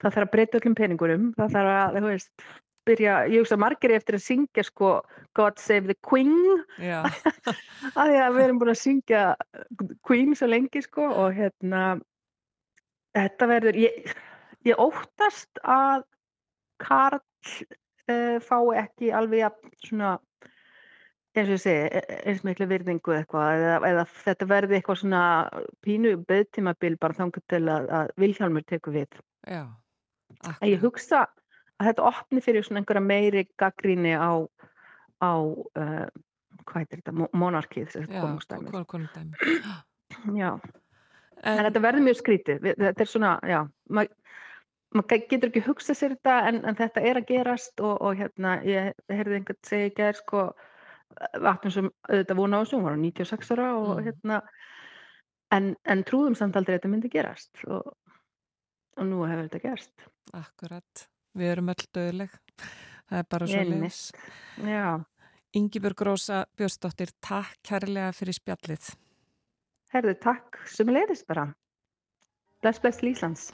[0.00, 2.50] það þarf að breyta öllum peningurum það þarf að, þú veist,
[2.88, 4.92] byrja ég hugsa margir eftir að syngja sko
[5.36, 6.32] God Save the Queen.
[6.80, 7.10] Að
[8.10, 9.24] því að við erum búin að syngja
[10.06, 11.84] Queen svo lengi sko og hérna
[13.16, 14.12] þetta verður ég,
[14.68, 16.04] ég óttast að
[16.80, 20.16] Karl uh, fái ekki alveg svona
[21.36, 24.98] eins og ég segi, e, e, eins miklu virðingu eitthvað eða, eða þetta verði eitthvað
[25.04, 25.24] svona
[25.86, 29.20] pínu beðtímabil bara þangur til að, að Vilhjálmur tekur við.
[29.46, 29.62] Já,
[30.40, 30.66] akkurat.
[30.66, 31.22] Ég hugsa
[31.78, 34.42] að þetta opni fyrir svona einhverja meiri gaggríni á,
[35.22, 36.06] á uh,
[36.66, 38.74] hvað heitir þetta, monarkið, konungstæmi.
[40.34, 44.16] Já, en, en þetta verður mjög skrítið, þetta er svona, já, maður
[44.96, 48.56] maður getur ekki hugsað sér þetta en, en þetta er að gerast og, og hérna
[48.66, 50.42] ég heyrði einhvern segja að sko
[51.44, 54.02] vatnum sem auðvitað vona á þessu, hún var á 96 ára og mm.
[54.08, 54.40] hérna
[55.54, 57.92] en, en trúðum samt aldrei þetta myndi gerast og,
[58.96, 60.06] og nú hefur þetta gerst.
[60.38, 61.06] Akkurat,
[61.38, 62.34] við erum öll döðleg
[63.10, 64.02] það er bara svo leis
[65.50, 68.92] Yngibjörg Rósa Björnsdóttir, takk kærlega fyrir spjallið.
[69.90, 70.60] Herðu, takk.
[70.70, 71.48] Sem leiðist bara.
[72.62, 73.48] Bless, bless Líslands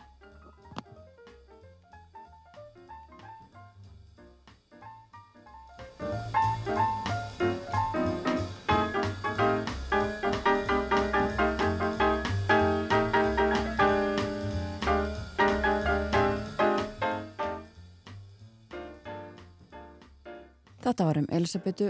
[20.87, 21.89] Þetta var um Elisabetu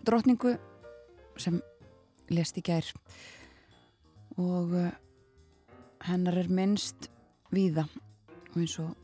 [0.00, 0.54] drotningu
[1.36, 1.58] sem
[2.32, 2.86] lest í gær.
[4.40, 4.86] Og uh,
[6.08, 7.10] hennar er minnst
[7.52, 7.84] víða.
[8.54, 8.94] Og eins og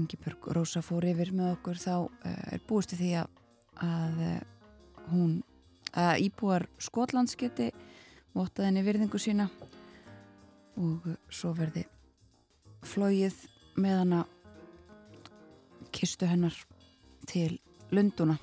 [0.00, 3.34] Yngibjörg Rósa fór yfir með okkur þá uh, er búist því að,
[3.84, 4.40] að uh,
[5.10, 5.36] hún
[5.92, 7.68] að íbúar Skotlands geti
[8.32, 9.50] votað henni virðingu sína.
[10.80, 11.84] Og svo verði
[12.80, 13.44] flóið
[13.76, 14.24] með hana
[15.92, 16.56] kistu hennar
[17.28, 17.58] til
[17.92, 18.40] Lunduna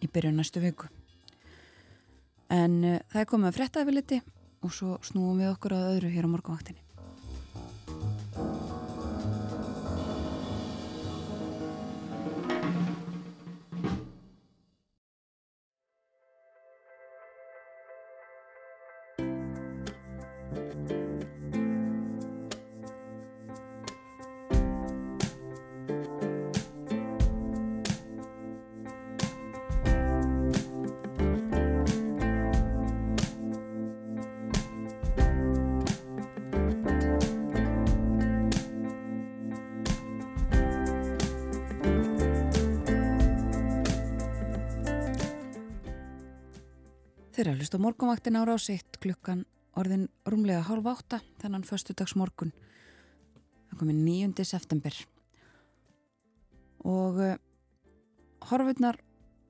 [0.00, 0.90] í byrjun næstu viku.
[2.50, 4.20] En uh, það er komið að fretta yfir liti
[4.60, 6.82] og svo snúum við okkur að öðru hér á morgunvaktinni.
[47.60, 49.42] Að hlusta morgunvaktin ára á sitt klukkan
[49.76, 52.54] orðin rúmlega hálf átta þennan förstudags morgun.
[53.68, 54.44] Það komi 9.
[54.48, 54.94] september.
[56.88, 57.34] Og uh,
[58.48, 58.96] horfurnar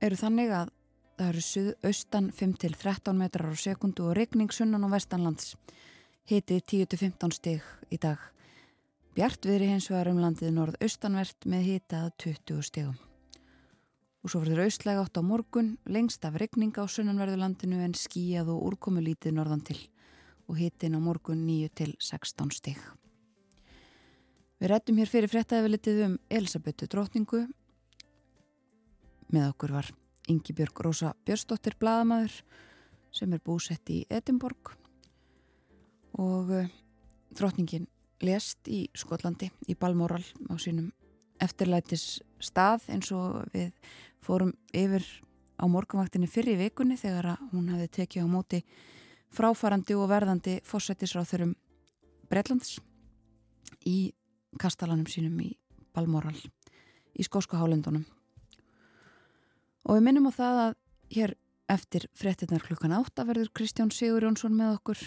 [0.02, 0.72] eru þannig að
[1.20, 5.54] það eru suðaustan 5-13 metrar á sekundu og regning sunnan og vestanlands.
[6.26, 8.18] Hitið 10-15 stig í dag.
[9.14, 12.98] Bjart viðri hins vegar um landið norðaustanvert með hitað 20 stigum
[14.20, 18.66] og svo verður austlæg átt á morgun, lengst af regning á sunnanverðulandinu en skíjað og
[18.68, 19.78] úrkomu lítið norðan til
[20.50, 22.80] og hitin á morgun 9 til 16 stig.
[24.60, 27.46] Við rættum hér fyrir frettæðvelitið um Elisabetu drotningu.
[29.32, 29.88] Með okkur var
[30.28, 32.42] Ingi Björg Rósa Björnsdóttir Bladamæður
[33.14, 34.74] sem er búsett í Edinborg
[36.20, 36.68] og uh,
[37.32, 37.88] drotningin
[38.20, 40.90] lest í Skotlandi í Balmoral á sínum
[41.40, 43.72] eftirlætis stað eins og við
[44.24, 45.04] fórum yfir
[45.60, 48.62] á morgunvaktinni fyrir vikunni þegar hún hafi tekið á móti
[49.30, 51.54] fráfarandi og verðandi fósættisráþurum
[52.30, 52.78] Breitlands
[53.86, 54.12] í
[54.60, 55.52] kastalanum sínum í
[55.94, 56.36] Balmoral
[57.14, 58.04] í skósku hálendunum.
[59.86, 60.76] Og við minnum á það að
[61.16, 61.34] hér
[61.70, 65.00] eftir frettinnar klukkan átta verður Kristján Sigur Jónsson með okkur.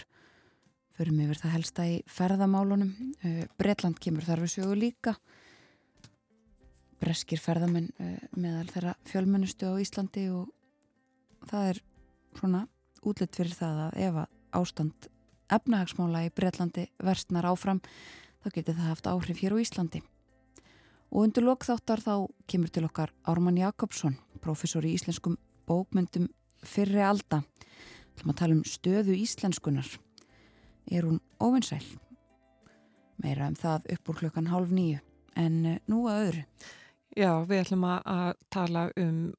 [0.97, 2.91] Förum yfir það helsta í ferðamálunum.
[3.23, 5.15] Eh, Breitland kemur þar við sögu líka
[7.03, 10.47] breskir ferðamenn uh, meðal þeirra fjölmennustu á Íslandi og
[11.49, 11.81] það er
[12.39, 12.63] svona
[13.03, 15.09] útlitt fyrir það að ef að ástand
[15.53, 17.81] efnahagsmála í Breitlandi verstnar áfram
[18.43, 20.01] þá getur það haft áhrif hér á Íslandi.
[21.13, 22.13] Og undir lokþáttar þá
[22.49, 25.35] kemur til okkar Ármann Jakobsson, professor í íslenskum
[25.69, 26.29] bókmyndum
[26.65, 27.43] fyrri alda.
[28.17, 29.89] Það maður tala um stöðu íslenskunar.
[30.89, 31.83] Er hún ofinsæl?
[33.21, 35.03] Meira um það upp úr klukkan hálf nýju
[35.39, 36.43] en eh, nú að öðru.
[37.13, 39.33] Já, við ætlum að tala um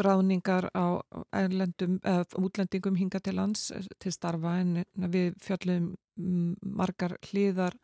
[0.00, 0.98] ráningar á
[1.36, 2.00] erlendum,
[2.40, 5.92] útlendingum hinga til lands eh, til starfa en við fjöllum
[6.62, 7.74] margar hlýðar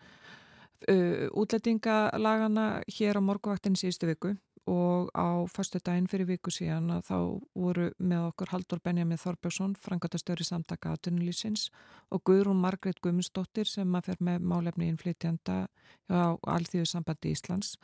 [0.88, 4.36] uh, útlendingalagana hér á morguvaktin síðustu viku
[4.70, 7.16] og á fastu daginn fyrir viku síðan að þá
[7.58, 11.70] voru með okkur Haldur Benjamin Þorbjörnsson, frangatastöri samtaka aðtunulísins
[12.10, 15.64] og Guðrún Margret Guðmundsdóttir sem að fer með málefni innflytjanda
[16.06, 17.74] á Alþjóðu sambandi Íslands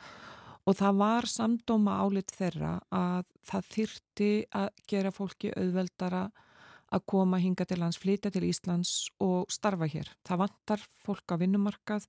[0.67, 6.25] og það var samdóma álit þeirra að það þyrti að gera fólki auðveldara
[6.87, 10.09] að koma hinga til lands, flytja til Íslands og starfa hér.
[10.27, 12.07] Það vantar fólk á vinnumarkað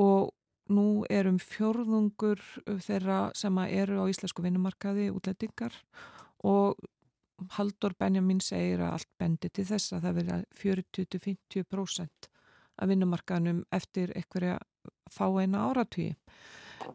[0.00, 0.32] og
[0.72, 2.40] nú erum fjörðungur
[2.82, 5.74] þeirra sem eru á íslensku vinnumarkaði útlendingar
[6.44, 6.80] og
[7.56, 12.30] Haldur Benjamin segir að allt bendi til þess að það verða 40-50%
[12.76, 14.56] af vinnumarkaðnum eftir einhverja
[15.12, 16.16] fá eina áratvíi.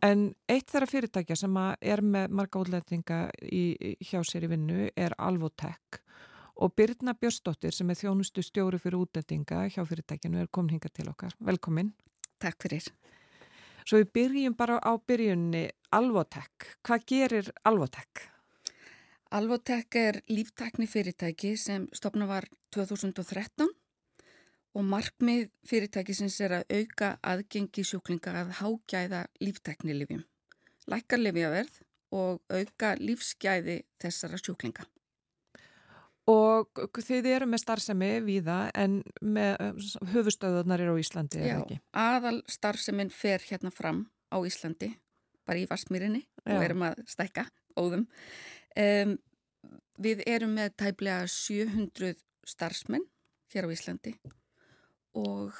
[0.05, 3.63] En eitt þeirra fyrirtækja sem er með marga útlendinga í,
[3.99, 5.99] hjá sér í vinnu er Alvotech
[6.61, 11.09] og Birna Björnsdóttir sem er þjónustu stjóri fyrir útlendinga hjá fyrirtækinu er komin hinga til
[11.11, 11.35] okkar.
[11.39, 11.91] Velkomin.
[12.41, 12.87] Takk fyrir.
[13.85, 15.67] Svo við byrjum bara á byrjunni
[15.97, 16.75] Alvotech.
[16.85, 18.27] Hvað gerir Alvotech?
[19.31, 23.69] Alvotech er líftekni fyrirtæki sem stopna var 2013
[24.77, 30.23] og markmið fyrirtækisins er að auka aðgengi sjúklinga að hágæða lífteknilifjum,
[30.91, 31.81] lækka lifjaverð
[32.15, 34.87] og auka lífsgæði þessara sjúklinga.
[36.31, 38.99] Og þið eru með starfsemi viða en
[40.13, 41.79] höfustöðunar eru á Íslandi, er það ekki?
[41.81, 44.93] Já, aðal starfsemin fer hérna fram á Íslandi,
[45.47, 48.05] bara í Varsmýrinni og erum að stækka óðum.
[48.79, 49.17] Um,
[49.99, 53.09] við erum með tæplega 700 starfsmenn
[53.51, 54.15] hér á Íslandi
[55.17, 55.57] og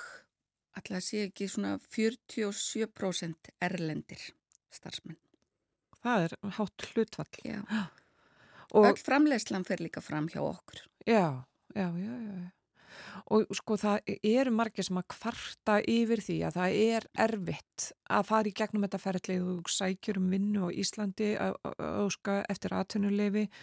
[0.78, 4.32] alltaf sé ekki svona 47% erlendir
[4.72, 5.20] starfsmenn.
[6.02, 7.34] Það er hátt hlutfall.
[7.46, 7.60] Já.
[8.72, 10.80] Og Öll framlegslan fer líka fram hjá okkur.
[11.04, 11.44] Já,
[11.76, 12.52] já, já, já.
[13.32, 18.26] Og sko það eru margir sem að kvarta yfir því að það er erfitt að
[18.30, 23.60] fara í gegnum þetta ferðlið og sækjur um vinnu á Íslandi eftir aðtunulefi og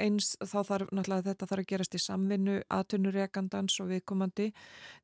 [0.00, 4.48] eins þá þarf náttúrulega þetta þarf að gerast í samvinnu aðtunurekandans og viðkomandi.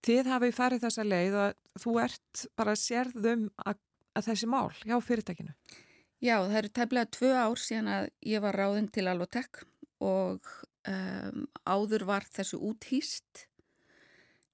[0.06, 3.82] Þið hafið farið þessa leið að þú ert bara sérðum að,
[4.16, 5.54] að þessi mál hjá fyrirtækinu.
[6.18, 9.62] Já, það eru tæmlega tvö ár síðan að ég var ráðinn til Alvotek
[10.02, 10.48] og
[10.88, 13.46] um, áður var þessu úthýst.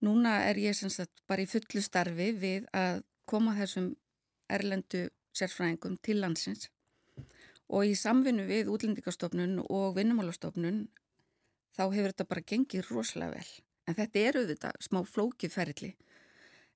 [0.04, 3.94] Núna er ég sem sagt bara í fullu starfi við að koma þessum
[4.52, 6.68] erlendu sérfræðingum til landsins
[7.72, 10.84] og í samvinnu við útlendingastofnun og vinnumálastofnun
[11.74, 13.52] þá hefur þetta bara gengið rosalega vel.
[13.88, 15.92] En þetta eru þetta smá flókið ferli.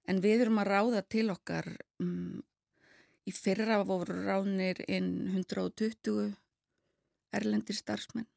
[0.09, 1.69] En við erum að ráða til okkar
[2.01, 2.41] um,
[3.29, 6.33] í fyrra voru ránir inn 120
[7.37, 8.29] erlendir starfsmenn.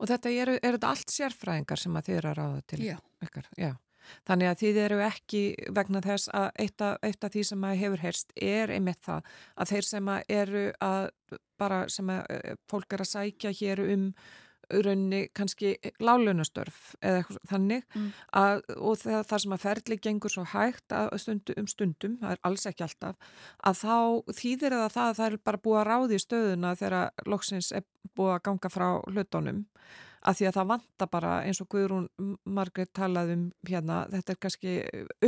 [0.00, 2.96] Og þetta eru, er þetta allt sérfræðingar sem að þið eru að ráða til Já.
[3.22, 3.50] ykkar?
[3.60, 3.72] Já.
[4.28, 5.42] Þannig að þið eru ekki
[5.76, 9.34] vegna þess að eitt af, eitt af því sem að hefur heyrst er einmitt það
[9.56, 11.10] að þeir sem að eru að
[11.60, 14.08] bara sem að eh, fólk er að sækja hér um
[14.70, 18.06] raunni kannski lálunastörf eða eitthvað þannig mm.
[18.40, 22.42] að, og það, það sem að ferli gengur svo hægt stundum, um stundum, það er
[22.48, 23.36] alls ekki alltaf
[23.68, 23.98] að þá
[24.40, 28.34] þýðir það að það er bara búið að ráði í stöðuna þegar loksins er búið
[28.36, 29.62] að ganga frá hlutónum
[30.24, 32.08] að því að það vanta bara eins og Guðrún
[32.56, 34.74] Margreit talaði um hérna, þetta er kannski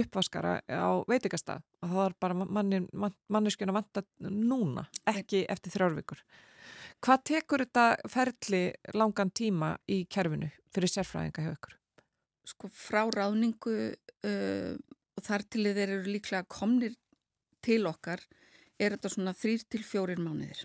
[0.01, 6.23] uppvaskara á veitikasta og það er bara mannin, man, manneskjuna vanta núna, ekki eftir þrjárvíkur.
[7.05, 8.63] Hvað tekur þetta ferli
[8.97, 11.75] langan tíma í kerfinu fyrir sérfræðinga hjá ykkur?
[12.47, 14.73] Sko frá ráningu uh,
[15.17, 16.97] og þar til þeir eru líklega komnir
[17.65, 18.23] til okkar
[18.79, 20.65] er þetta svona þrýr til fjórir mánuðir.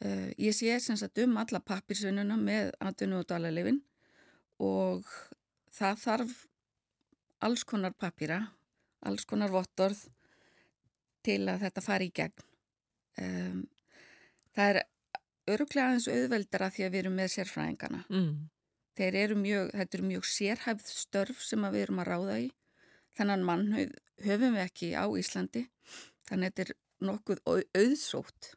[0.00, 3.82] Uh, ég sé sem sagt um alla pappirsvinnuna með atvinnu og dalalefin
[4.64, 5.08] og
[5.76, 6.38] það þarf
[7.44, 8.38] alls konar pappira,
[9.04, 10.06] alls konar vottorð
[11.24, 12.46] til að þetta fari í gegn.
[13.20, 13.60] Um,
[14.56, 14.80] það er
[15.54, 18.00] öruglega aðeins auðveldara því að við erum með sérfræðingana.
[18.08, 18.32] Mm.
[19.00, 22.48] Þeir eru mjög, þetta eru mjög sérhæfð störf sem við erum að ráða í.
[23.16, 23.68] Þannig mann
[24.24, 25.66] höfum við ekki á Íslandi,
[26.28, 26.74] þannig að þetta er
[27.10, 28.52] nokkuð auðsótt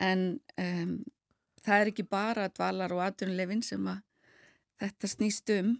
[0.00, 0.24] en
[0.60, 0.94] um,
[1.64, 4.02] það er ekki bara dvalar og aðdunleifin sem að
[4.80, 5.74] þetta snýst um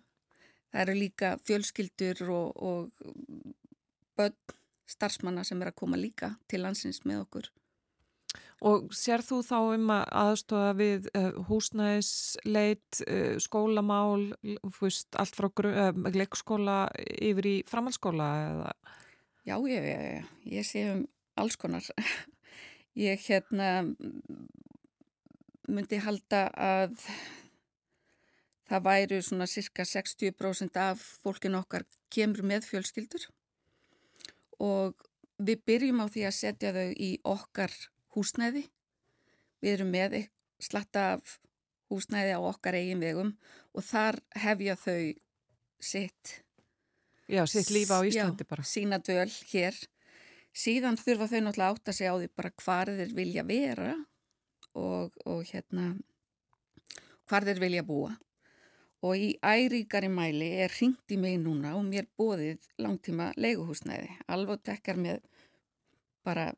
[0.71, 2.91] það eru líka fjölskyldur og, og
[4.19, 4.59] börn
[4.91, 7.51] starfsmanna sem er að koma líka til landsins með okkur
[8.61, 14.27] Og sér þú þá um að aðstofa við uh, húsnæðisleit, uh, skólamál,
[14.77, 18.27] fyrst, allt frá uh, leikskóla yfir í framhaldsskóla?
[18.51, 18.99] Eða?
[19.49, 21.07] Já, ég, ég, ég sé um
[21.41, 21.89] alls konar
[23.01, 23.69] Ég hérna
[25.71, 26.99] myndi halda að
[28.69, 33.25] það væru svona cirka 60% af fólkin okkar kemur með fjölskyldur
[34.61, 35.07] og
[35.41, 37.73] við byrjum á því að setja þau í okkar
[38.15, 38.67] húsnæði.
[39.65, 40.19] Við erum með
[40.61, 41.39] slatta af
[41.91, 43.33] húsnæði á okkar eigin vegum
[43.73, 45.01] og þar hefja þau
[45.81, 46.37] sitt
[47.31, 48.67] Já, sitt lífa á Íslandi já, bara.
[48.67, 49.77] Sína döl hér
[50.57, 53.93] síðan þurfa þau náttúrulega átt að segja á því bara hvar þeir vilja vera
[54.75, 55.93] og, og hérna
[57.31, 58.17] hvar þeir vilja búa
[59.07, 64.11] og í æríkari mæli er ringt í mig núna og mér bóðið langtíma leiguhúsnæði.
[64.29, 65.23] Alveg tekkar með
[66.27, 66.51] bara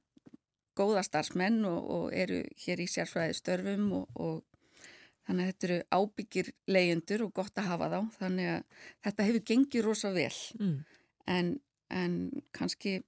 [0.78, 4.88] góða starfsmenn og, og eru hér í sérfræði störfum og, og
[5.28, 8.01] þannig að þetta eru ábyggir leyendur og gott að hafa þá.
[8.18, 10.76] Þannig að þetta hefur gengið rosa vel mm.
[11.36, 11.55] en,
[11.95, 12.16] en
[12.57, 12.99] kannski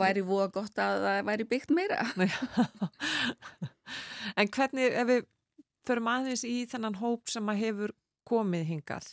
[0.00, 2.00] væri voða gott að það væri byggt meira.
[4.38, 5.26] en hvernig ef við
[5.86, 7.94] förum aðeins í þennan hóp sem að hefur
[8.28, 9.08] komið hingað.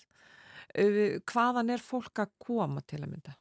[1.27, 3.35] Hvaðan er fólk að koma til að mynda?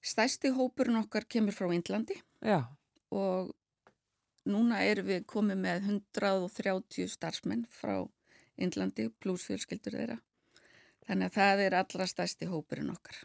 [0.00, 2.62] Stæsti hópurinn okkar kemur frá Índlandi Já.
[3.12, 3.50] og
[4.48, 8.06] núna erum við komið með 130 starfsmenn frá
[8.60, 10.16] Índlandi pluss fjölskyldur þeirra.
[11.08, 13.18] Þannig að það er allra stæsti hópurinn okkar.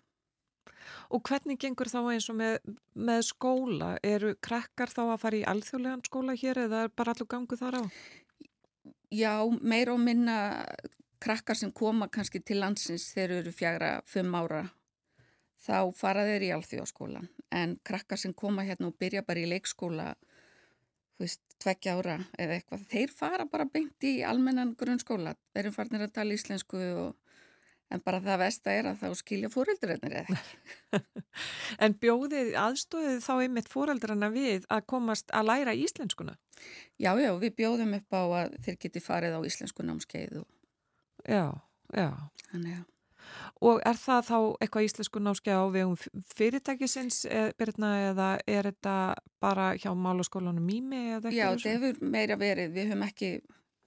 [1.14, 2.60] Og hvernig gengur þá eins og með,
[2.94, 3.96] með skóla?
[4.04, 7.82] Eru krakkar þá að fara í alþjóðlegan skóla hér eða er bara allur gangu þar
[7.82, 7.84] á?
[9.14, 10.38] Já, meira og minna
[11.22, 14.66] krakkar sem koma kannski til landsins þegar eru fjagra, fimm ára
[15.66, 20.12] þá fara þeir í alþjóðskólan en krakkar sem koma hérna og byrja bara í leikskóla
[21.16, 25.76] þú veist, tveggja ára eða eitthvað, þeir fara bara beint í almennan grunnskóla, þeir eru
[25.76, 27.25] farnir að tala íslensku og
[27.94, 31.04] en bara það vest að er að þá skilja fóröldurinnir eða ekki.
[31.84, 36.36] en bjóðið aðstóðið þá einmitt fóröldrarna við að komast að læra íslenskuna?
[36.98, 40.42] Já, já, við bjóðum upp á að þeir geti farið á íslensku námskeið.
[40.42, 40.50] Og...
[41.28, 41.46] Já,
[41.94, 42.10] já.
[42.50, 42.92] Þannig að.
[43.66, 47.22] Og er það þá eitthvað íslensku námskeið á vegum fyrirtækisins
[47.58, 48.98] Birna, eða er þetta
[49.42, 51.02] bara hjá málaskólanum Mými?
[51.34, 52.76] Já, þetta hefur meira verið.
[52.76, 53.32] Við höfum ekki,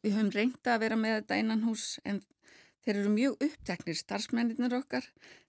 [0.05, 2.21] við höfum reynda að vera með þetta innan hús en
[2.89, 5.09] þeir eru mjög uppteknir starfsmenninir okkar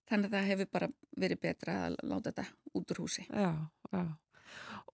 [0.09, 3.27] þannig að það hefur bara verið betra að láta þetta út úr húsi.
[3.29, 3.53] Já,
[3.93, 4.03] já.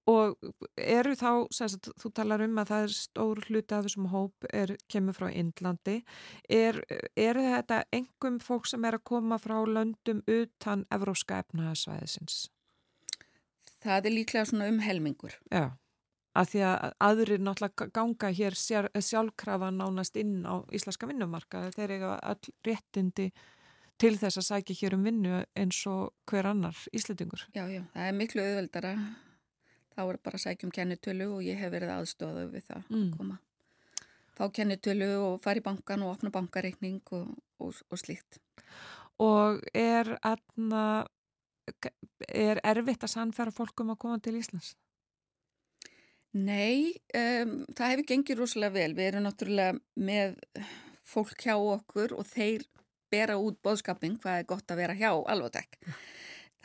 [0.06, 0.36] Og
[0.78, 4.76] eru þá, sagt, þú talar um að það er stór hluti af þessum hóp er,
[4.91, 5.96] kemur frá Indlandi,
[6.52, 6.78] er,
[7.18, 12.43] er þetta engum fólk sem er að koma frá löndum utan evróska efnaðasvæðisins?
[13.82, 15.39] Það er líklega svona um helmingur.
[15.50, 15.74] Já
[16.36, 22.16] að því að aðrir náttúrulega ganga hér sjálfkrafa nánast inn á íslenska vinnumarka þeir eiga
[22.20, 23.30] all réttindi
[24.02, 27.48] til þess að sækja hér um vinnu eins og hver annar íslendingur.
[27.56, 28.94] Já, já, það er miklu auðveldara
[29.96, 33.04] þá er bara að sækja um kennitölu og ég hef verið aðstofað við það mm.
[33.04, 33.40] að koma.
[34.36, 37.30] Fá kennitölu og fara í bankan og opna bankareikning og,
[37.64, 38.42] og, og slíkt.
[39.24, 41.06] Og er, aðna,
[42.28, 44.74] er erfitt að sannfæra fólkum að koma til Íslands?
[46.36, 48.92] Nei, um, það hefur gengið rosalega vel.
[48.98, 50.36] Við erum náttúrulega með
[51.06, 52.66] fólk hjá okkur og þeir
[53.14, 55.78] bera út bóðskapin hvað er gott að vera hjá alvotek.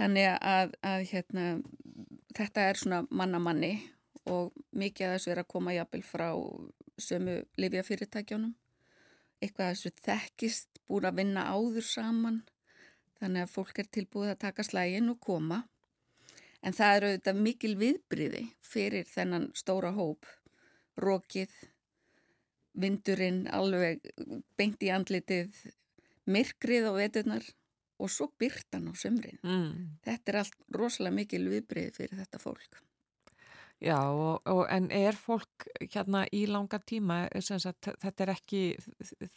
[0.01, 1.45] Þannig að, að hérna,
[2.35, 3.75] þetta er svona mannamanni
[4.31, 6.29] og mikið af þessu er að koma jafnvel frá
[7.01, 8.57] sömu livjafyrirtækjónum.
[9.41, 12.43] Eitthvað þessu þekkist, búin að vinna áður saman.
[13.21, 15.63] Þannig að fólk er tilbúið að taka slægin og koma.
[16.61, 20.27] En það eru auðvitað mikil viðbriði fyrir þennan stóra hóp,
[21.01, 21.53] rókið,
[22.81, 24.05] vindurinn, alveg
[24.61, 25.55] beint í andlitið,
[26.31, 27.49] myrkrið á veturnar
[28.01, 29.41] og svo byrtan á sömrin.
[29.45, 29.97] Mm.
[30.05, 32.81] Þetta er allt rosalega mikil viðbriði fyrir þetta fólk.
[33.81, 38.61] Já, og, og, en er fólk hérna í langa tíma, sagt, þetta er ekki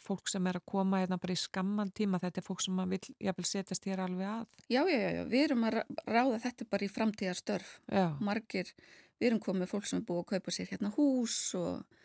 [0.04, 3.00] fólk sem er að koma hérna bara í skamman tíma, þetta er fólk sem vil
[3.24, 4.58] jáfnvel setjast hér alveg að?
[4.68, 7.70] Já, já, já, við erum að ráða þetta bara í framtíðarstörf.
[7.88, 8.04] Já.
[8.28, 8.72] Margir,
[9.16, 12.02] við erum komið fólk sem er búið að kaupa sér hérna hús og,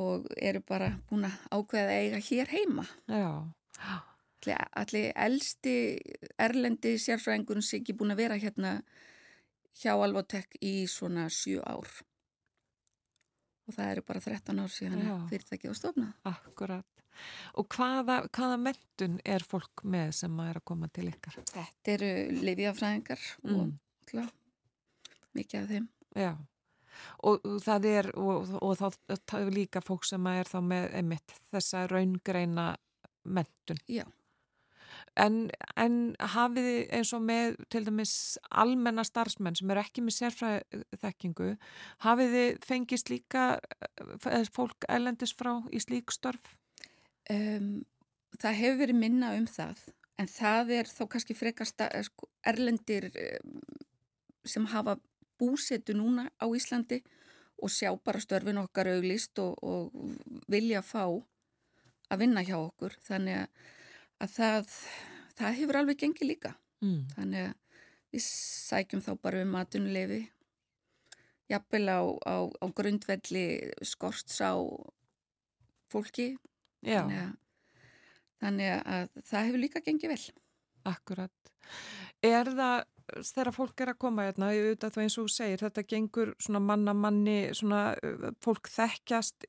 [0.00, 2.86] og eru bara búin að ákveða eiga hér heima.
[3.12, 3.44] Já.
[4.78, 5.76] Allir elsti
[6.40, 8.78] erlendi sérfræðingun sem ekki búin að vera hérna
[9.76, 11.90] hjá Alvotek í svona 7 ár
[13.68, 15.14] og það eru bara 13 ár síðan Já.
[15.28, 16.08] fyrirtækið á stofna.
[16.28, 17.02] Akkurat.
[17.58, 21.40] Og hvaða, hvaða mentun er fólk með sem er að koma til ykkar?
[21.50, 22.12] Þetta eru
[22.46, 23.58] lifiafræðingar mm.
[23.58, 24.22] og klá,
[25.36, 25.88] mikið af þeim.
[26.16, 26.30] Já,
[27.26, 31.34] og, og það er, og, og þá er líka fólk sem er þá með einmitt
[31.50, 32.70] þessa raungreina
[33.28, 33.82] mentun.
[33.90, 34.06] Já.
[35.18, 35.98] En, en
[36.34, 38.14] hafið þið eins og með til dæmis
[38.50, 41.50] almenna starfsmenn sem eru ekki með sérfræðþekkingu,
[42.06, 46.54] hafið þið fengist líka eh, fólk ælendis frá í slík störf?
[47.28, 47.84] Um,
[48.40, 49.84] það hefur verið minna um það,
[50.18, 53.10] en það er þó kannski frekast eh, sko, erlendir
[54.48, 54.96] sem hafa
[55.38, 57.02] búsetu núna á Íslandi
[57.58, 59.90] og sjá bara störfin okkar auglist og, og
[60.50, 61.04] vilja fá
[62.08, 63.66] að vinna hjá okkur, þannig að
[64.22, 64.74] að það,
[65.38, 66.52] það hefur alveg gengið líka.
[66.84, 67.00] Mm.
[67.16, 67.54] Þannig að
[68.14, 70.20] við sækjum þá bara um matunleifi
[71.48, 73.44] jafnvel á, á, á grundvelli
[73.84, 74.56] skorts á
[75.92, 76.34] fólki
[76.84, 77.32] þannig að,
[78.42, 80.22] þannig að það hefur líka gengið vel
[80.88, 81.52] Akkurat
[82.24, 86.34] Er það þegar fólk er að koma hérna, auðvitað þú eins og segir, þetta gengur
[86.42, 87.82] svona manna manni, svona
[88.44, 89.46] fólk þekkjast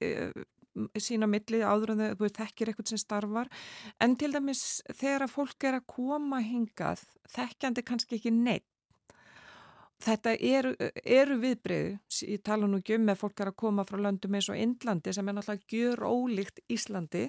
[0.99, 3.51] sína milli áður en þau þekkir eitthvað sem starfar,
[3.99, 7.05] en til dæmis þegar að fólk er að koma hingað,
[7.35, 8.67] þekkjandi kannski ekki neitt
[9.99, 10.69] Þetta eru,
[11.03, 11.95] eru viðbreyðu,
[12.31, 15.11] ég tala nú ekki um með fólk er að koma frá löndum eins og Indlandi
[15.15, 17.25] sem er náttúrulega gjör ólíkt Íslandi.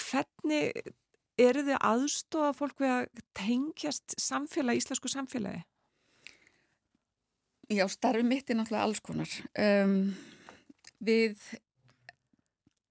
[0.00, 0.80] Hvernig
[1.38, 5.62] eru þið aðstofa fólk við að tengjast samfélagi, íslensku samfélagi?
[7.70, 9.38] Já, starfi mitt er náttúrulega alls konar.
[9.54, 10.16] Um,
[10.98, 11.38] við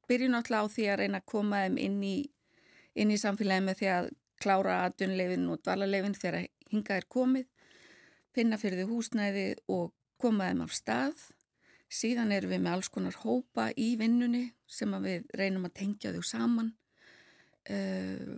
[0.09, 2.17] byrjum náttúrulega á því að reyna að koma þeim inn í,
[2.99, 7.47] inn í samfélagi með því að klára aðdunleifin og dvalarleifin þegar hingað er komið
[8.35, 9.91] finna fyrir því húsnæði og
[10.21, 11.25] koma þeim af stað.
[11.89, 16.25] Síðan erum við með alls konar hópa í vinnunni sem við reynum að tengja þau
[16.25, 16.73] saman.
[17.69, 18.37] Uh,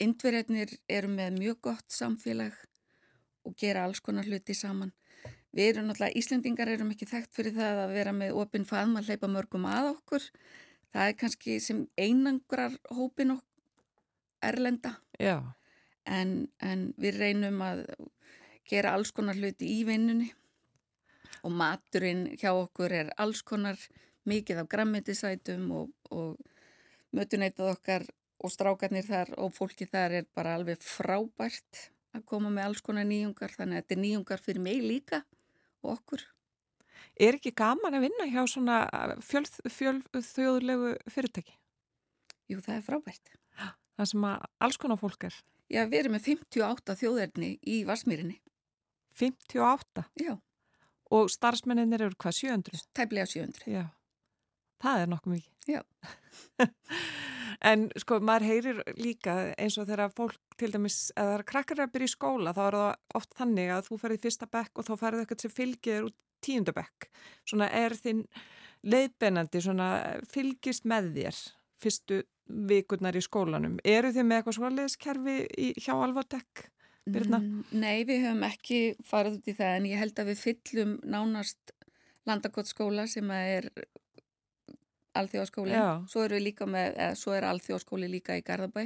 [0.00, 2.56] Indverjarnir eru með mjög gott samfélag
[3.46, 4.92] og gera alls konar hluti saman.
[5.54, 9.10] Við erum náttúrulega, Íslendingar erum ekki þekkt fyrir það að vera með opinn faðm að
[9.10, 10.26] hleypa mörgum að okkur.
[10.90, 13.44] Það er kannski sem einangrar hópin og
[14.42, 14.96] erlenda.
[16.10, 17.84] En, en við reynum að
[18.66, 20.30] gera alls konar hluti í vinnunni
[21.46, 23.78] og maturinn hjá okkur er alls konar
[24.28, 26.36] mikið af grammetisætum og, og
[27.16, 28.04] mötunætað okkar
[28.40, 31.86] og strákarnir þar og fólki þar er bara alveg frábært
[32.16, 35.22] að koma með alls konar nýjungar þannig að þetta er nýjungar fyrir mig líka
[35.82, 36.24] og okkur.
[37.20, 38.80] Er ekki gaman að vinna hjá svona
[39.24, 41.56] fjölþjóðlegu fjöl, fyrirtæki?
[42.50, 43.34] Jú, það er frábært.
[44.00, 45.34] Það sem að alls konar fólk er?
[45.70, 48.38] Já, við erum með 58 þjóðerni í Varsmýrinni.
[49.20, 50.06] 58?
[50.22, 50.32] Já.
[51.12, 52.86] Og starfsmenninir eru hvað, 700?
[52.96, 53.66] Tæplega 700.
[53.68, 53.82] Já.
[54.80, 55.74] Það er nokkuð mikið.
[55.74, 55.82] Já.
[57.70, 61.84] en sko, maður heyrir líka eins og þegar fólk til dæmis, eða það er krakkar
[61.84, 64.88] að byrja í skóla, þá er það oft þannig að þú ferði fyrsta bekk og
[64.88, 67.08] þá ferði eitthvað sem fylgir út tíundabekk.
[67.48, 68.24] Svona er þinn
[68.86, 69.88] leiðbennandi, svona
[70.30, 71.40] fylgist með þér
[71.80, 72.20] fyrstu
[72.70, 73.78] vikurnar í skólanum.
[73.86, 75.36] Eru þið með eitthvað svoleiðiskerfi
[75.78, 76.66] hjá Alvatek?
[77.10, 77.40] Birna?
[77.40, 80.96] Mm, nei, við höfum ekki farið út í það en ég held að við fyllum
[81.08, 81.74] nánast
[82.28, 83.70] landakottskóla sem er
[85.18, 85.74] alþjóðaskóli,
[86.10, 88.84] svo er við líka með, eða svo er alþjóðaskóli líka í Garðabæ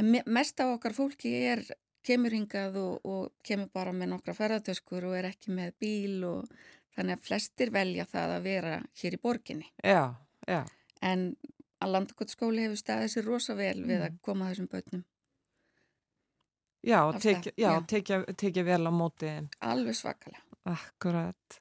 [0.00, 1.62] en mest af okkar fólki er
[2.06, 6.50] kemur hingað og, og kemur bara með nokkra ferðartöskur og er ekki með bíl og
[6.96, 10.02] þannig að flestir velja það að vera hér í borginni já,
[10.48, 10.62] já.
[11.04, 11.32] en
[11.80, 13.88] að landakottskóli hefur staðið sér rosa vel mm.
[13.92, 15.06] við að koma þessum börnum
[16.80, 19.28] Já, tekja, já, tekja, tekja vel á móti.
[19.60, 20.40] Alveg svakalega.
[20.72, 21.58] Akkurat.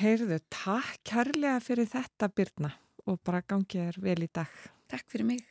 [0.00, 2.72] Heyrðu, takk kærlega fyrir þetta Birna
[3.06, 4.60] og bara gangið er vel í dag.
[4.90, 5.46] Takk fyrir mig.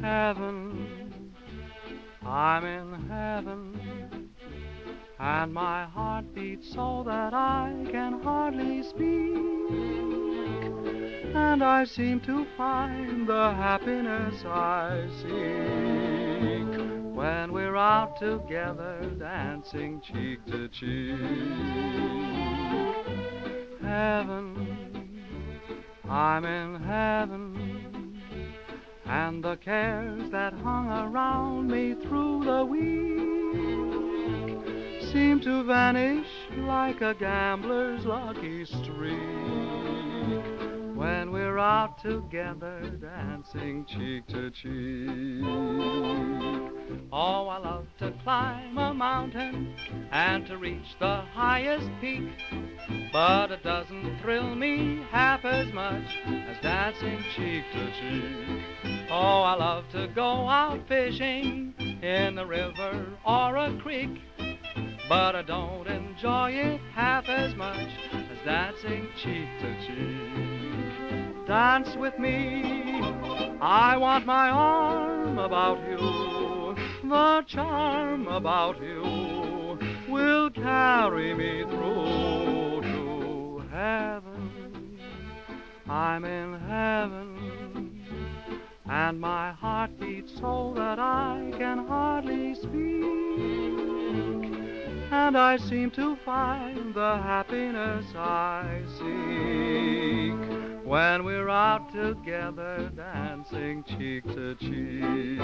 [0.00, 1.34] Heaven,
[2.24, 4.30] I'm in heaven
[5.18, 9.50] And my heart beats so that I can hardly speak
[11.34, 16.78] and I seem to find the happiness I seek
[17.14, 22.49] when we're out together dancing cheek to cheek.
[23.90, 25.18] Heaven,
[26.08, 28.22] I'm in heaven,
[29.04, 33.18] and the cares that hung around me through the week
[35.12, 36.28] seem to vanish
[36.58, 40.59] like a gambler's lucky streak
[41.00, 45.42] when we're out together dancing cheek to cheek.
[47.10, 49.74] Oh, I love to climb a mountain
[50.12, 52.28] and to reach the highest peak,
[53.14, 59.08] but it doesn't thrill me half as much as dancing cheek to cheek.
[59.10, 61.72] Oh, I love to go out fishing
[62.02, 64.20] in the river or a creek,
[65.08, 70.50] but I don't enjoy it half as much as dancing cheek to cheek
[71.50, 73.00] dance with me.
[73.60, 76.76] I want my arm about you.
[77.08, 79.76] The charm about you
[80.08, 85.00] will carry me through to heaven.
[85.88, 88.00] I'm in heaven,
[88.88, 92.70] and my heart beats so that I can hardly speak.
[95.10, 100.59] And I seem to find the happiness I seek
[100.90, 105.38] when we're out together dancing cheek to cheek.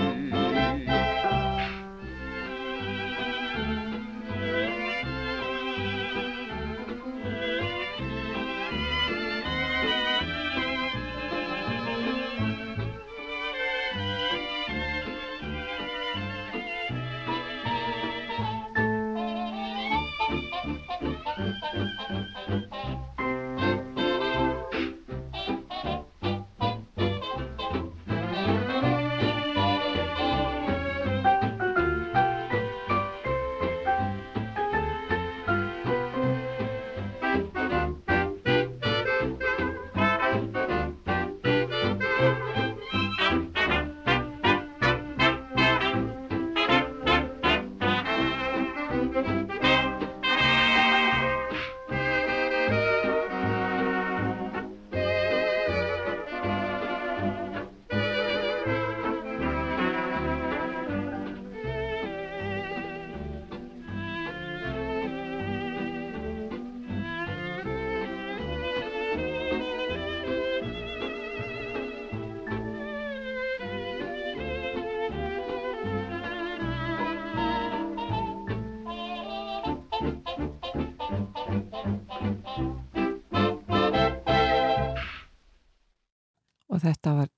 [22.49, 23.06] Og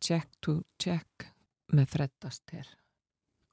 [0.09, 1.28] Check to Check
[1.76, 2.78] með Fred Astaire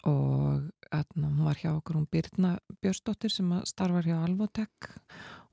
[0.05, 4.89] og atna, hún var hjá okkur hún Birna Björnsdóttir sem starfar hjá Alvotek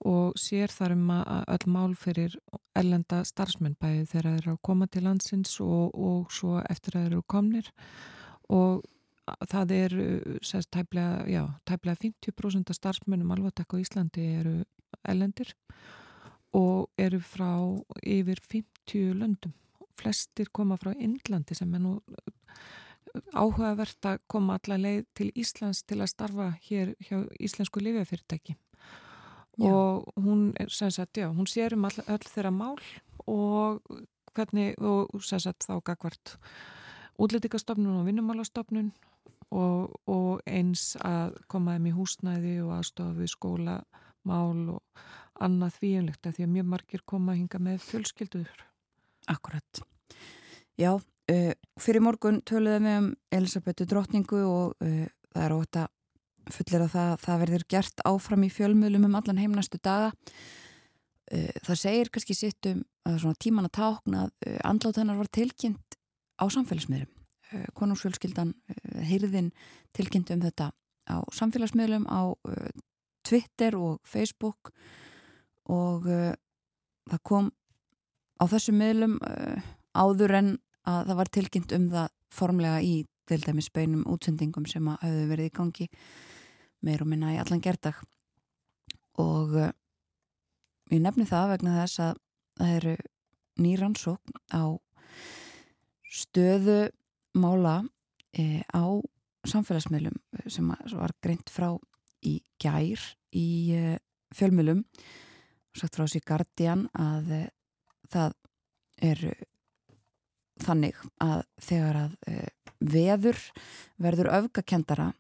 [0.07, 2.37] og sér þar um að öll mál fyrir
[2.79, 7.07] ellenda starfsmenn bæði þegar þeir eru að koma til landsins og, og svo eftir að
[7.07, 7.71] þeir eru komnir.
[8.53, 8.85] Og
[9.49, 9.97] það er
[10.45, 14.55] sérst tæplega, já, tæplega 50% af starfsmennum Alvotek á Íslandi eru
[15.09, 15.55] ellendir
[16.53, 17.55] og eru frá
[18.05, 19.57] yfir 50 löndum
[19.99, 21.99] flestir koma frá Indlandi sem er nú
[23.37, 28.57] áhugavert að koma alla leið til Íslands til að starfa hér hjá Íslensku lifjafyrirtæki
[29.59, 32.79] og hún sagt, já, hún sér um all, öll þeirra mál
[33.27, 33.83] og
[34.35, 36.39] hvernig, og sagt þá gagvart
[37.21, 38.93] útlýtikastofnun og vinnumálastofnun
[39.53, 45.05] og, og eins að koma þeim í húsnæði og aðstofa við skólamál og
[45.43, 48.65] annað þvíunlegt að því að mjög margir koma að hinga með fjölskylduður
[49.33, 49.83] Akkurat.
[50.81, 55.91] Já, uh, fyrir morgun töluðum við um Elisabetu drottningu og uh, það er ótt að
[56.53, 60.11] fullir að það, það verður gert áfram í fjölmjölum um allan heimnastu daga.
[61.33, 65.31] Uh, það segir kannski sitt um að svona tíman að tákna að andlátt hennar var
[65.35, 65.99] tilkynnt
[66.39, 67.11] á samfélagsmiðlum.
[67.77, 68.55] Konungsfjölskyldan
[69.05, 69.51] heyrðin
[69.93, 70.71] tilkynnt um þetta
[71.11, 72.33] á samfélagsmiðlum á
[73.27, 74.71] Twitter og Facebook
[75.69, 77.51] og það kom
[78.43, 79.63] á þessu miðlum uh,
[79.95, 80.51] áður en
[80.89, 82.95] að það var tilkynnt um það formlega í
[83.31, 85.89] til dæmis beinum útsendingum sem að hafðu verið í gangi
[86.83, 88.01] meir og minna í allan gerdag
[89.23, 89.71] og uh,
[90.91, 92.23] ég nefni það vegna þess að
[92.59, 92.97] það eru
[93.63, 94.65] nýrannsókn á
[96.13, 96.91] stöðu
[97.39, 97.81] mála
[98.37, 98.85] e, á
[99.49, 101.73] samfélagsmiðlum sem var greint frá
[102.23, 103.01] í gær
[103.35, 103.97] í e,
[104.37, 104.85] fjölmiðlum.
[105.77, 107.43] Sagt frá sér Guardian að e,
[108.13, 108.37] það
[109.03, 109.25] er
[110.63, 112.49] þannig að þegar að uh,
[112.93, 113.39] veður
[114.03, 115.13] verður öfgakendara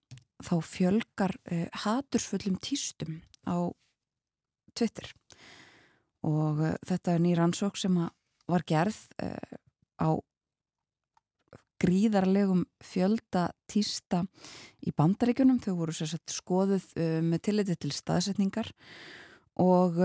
[0.43, 3.70] þá fjölgar uh, hatursfullum týstum á
[4.76, 5.09] Twitter.
[6.26, 7.97] Og uh, þetta er nýra ansók sem
[8.51, 8.99] var gerð
[10.03, 10.18] á
[11.82, 14.24] gríðarlegum fjölda týsta
[14.84, 16.86] í bandaríkunum þau voru sérstaklega skoðuð
[17.26, 18.68] með tilliti til staðsetningar.
[19.62, 19.97] Og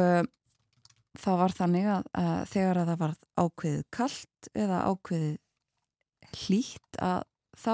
[1.17, 5.37] það var þannig að, að þegar að það var ákveðið kallt eða ákveðið
[6.37, 7.23] hlýtt að
[7.57, 7.73] þá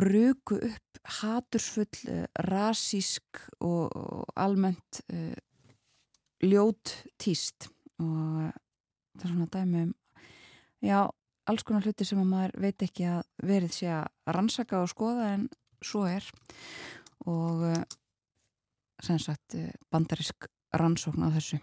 [0.00, 0.90] ruku upp
[1.20, 5.38] hatursfull, uh, rasísk og, og almennt uh,
[6.44, 8.52] ljót týst og uh,
[9.16, 9.94] það er svona dæmi um
[10.84, 11.00] já,
[11.50, 15.32] alls konar hluti sem að maður veit ekki að verið sé að rannsaka og skoða
[15.34, 15.48] en
[15.84, 16.24] svo er.
[17.28, 17.64] Og
[19.04, 19.56] sem sagt
[19.92, 21.60] bandarisk rannsókn á þessu.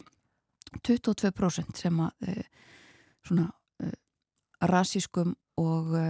[0.83, 2.45] 22% sem að e,
[3.25, 3.47] svona
[3.81, 3.91] e,
[4.67, 6.05] rasískum og e,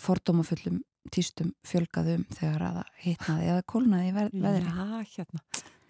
[0.00, 5.42] fordómafullum týstum fjölgaðum þegar að það hitnaði eða kólnaði í veðri Já, hérna,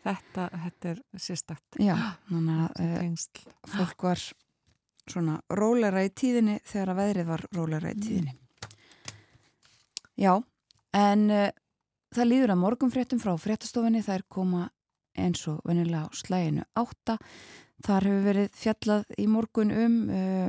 [0.05, 1.79] þetta, þetta er sérstakt.
[1.79, 1.95] Já,
[2.31, 3.45] þannig að
[3.77, 4.25] fólk var
[5.05, 8.35] svona rólera í tíðinni þegar að veðrið var rólera í tíðinni.
[10.19, 10.33] Já,
[10.97, 11.25] en
[12.15, 14.69] það líður að morgunfréttum frá fréttastofinni þær koma
[15.19, 17.19] eins og venilega á slæginu átta.
[17.85, 20.49] Þar hefur verið fjallað í morgun um uh,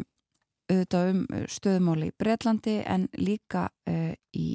[0.65, 4.49] auðvitað um stöðumáli í Breitlandi en líka uh, í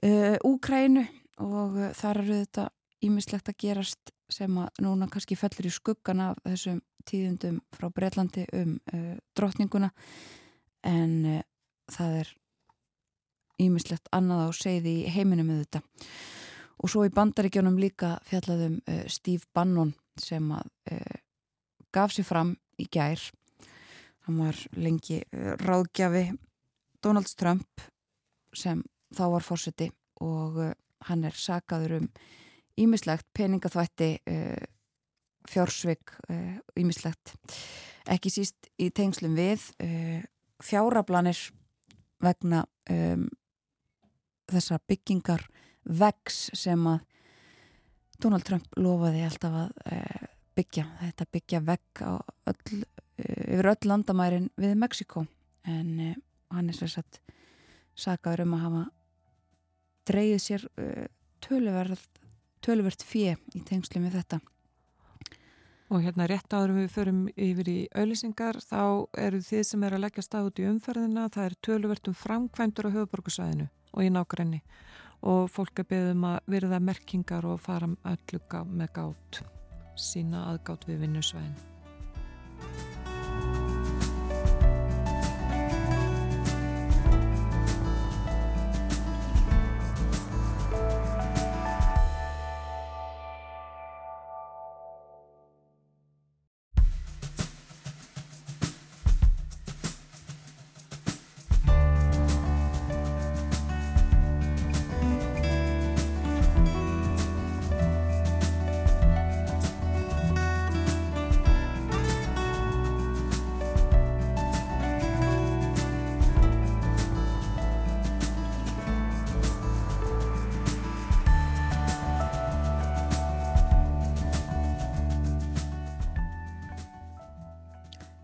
[0.00, 1.02] Úkrænu
[1.44, 2.62] og þar eru þetta
[3.04, 8.46] ímislegt að gerast sem að núna kannski fellur í skuggan af þessum tíðundum frá Breitlandi
[8.56, 8.78] um
[9.36, 9.90] drotninguna
[10.88, 11.42] en
[11.92, 12.32] það er
[13.60, 15.82] ímislegt annað á segði heiminum þetta
[16.80, 21.18] og svo í bandaríkjónum líka fjallaðum uh, Steve Bannon sem að uh,
[21.92, 23.22] gaf sér fram í gær.
[24.26, 26.30] Hann var lengi uh, ráðgjafi
[27.04, 27.84] Donald Trump
[28.56, 28.82] sem
[29.14, 30.58] þá var fórseti og
[31.08, 32.08] hann er sagaður um
[32.80, 34.08] ímislegt peningaþvætti
[35.48, 36.12] fjársvig
[36.78, 37.32] ímislegt
[38.10, 39.64] ekki síst í tengslum við
[40.60, 41.40] fjárablanir
[42.20, 43.26] vegna um,
[44.50, 45.44] þessar byggingar
[45.84, 47.00] vegs sem að
[48.20, 50.24] Donald Trump lofaði alltaf að uh,
[50.58, 55.24] byggja, þetta byggja vegg öll, uh, yfir öll landamærin við Mexiko
[55.64, 56.16] en uh,
[56.52, 57.20] hann er sérsagt
[57.96, 58.84] sagaður um að hafa
[60.10, 60.62] dreyið sér
[61.44, 62.04] tölverð
[62.64, 64.40] tölverð fjö í tengslu með þetta.
[65.90, 70.04] Og hérna rétt áður við förum yfir í auðlýsingar þá eru þið sem er að
[70.04, 74.60] leggja stað út í umferðina, það er tölvertum framkvæmdur á höfuborgarsvæðinu og í nákvæmni
[75.22, 79.42] og fólk er beðum að virða merkingar og fara öllu með gátt,
[79.96, 81.69] sína aðgátt við vinnusvæðin.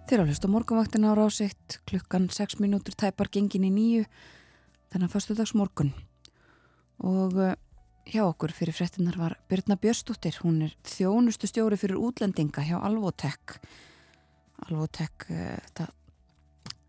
[0.07, 4.04] Þeir á hlust á morgunvaktin ára ásikt klukkan 6 minútur tæpar gengin í nýju
[4.92, 5.88] þennan fastudags morgun
[7.02, 7.57] og uh,
[8.07, 10.38] hjá okkur fyrir frettinnar var Birna Björnsdóttir.
[10.44, 13.57] Hún er þjónustu stjóri fyrir útlendinga hjá Alvotek
[14.68, 15.88] Alvotek uh, þetta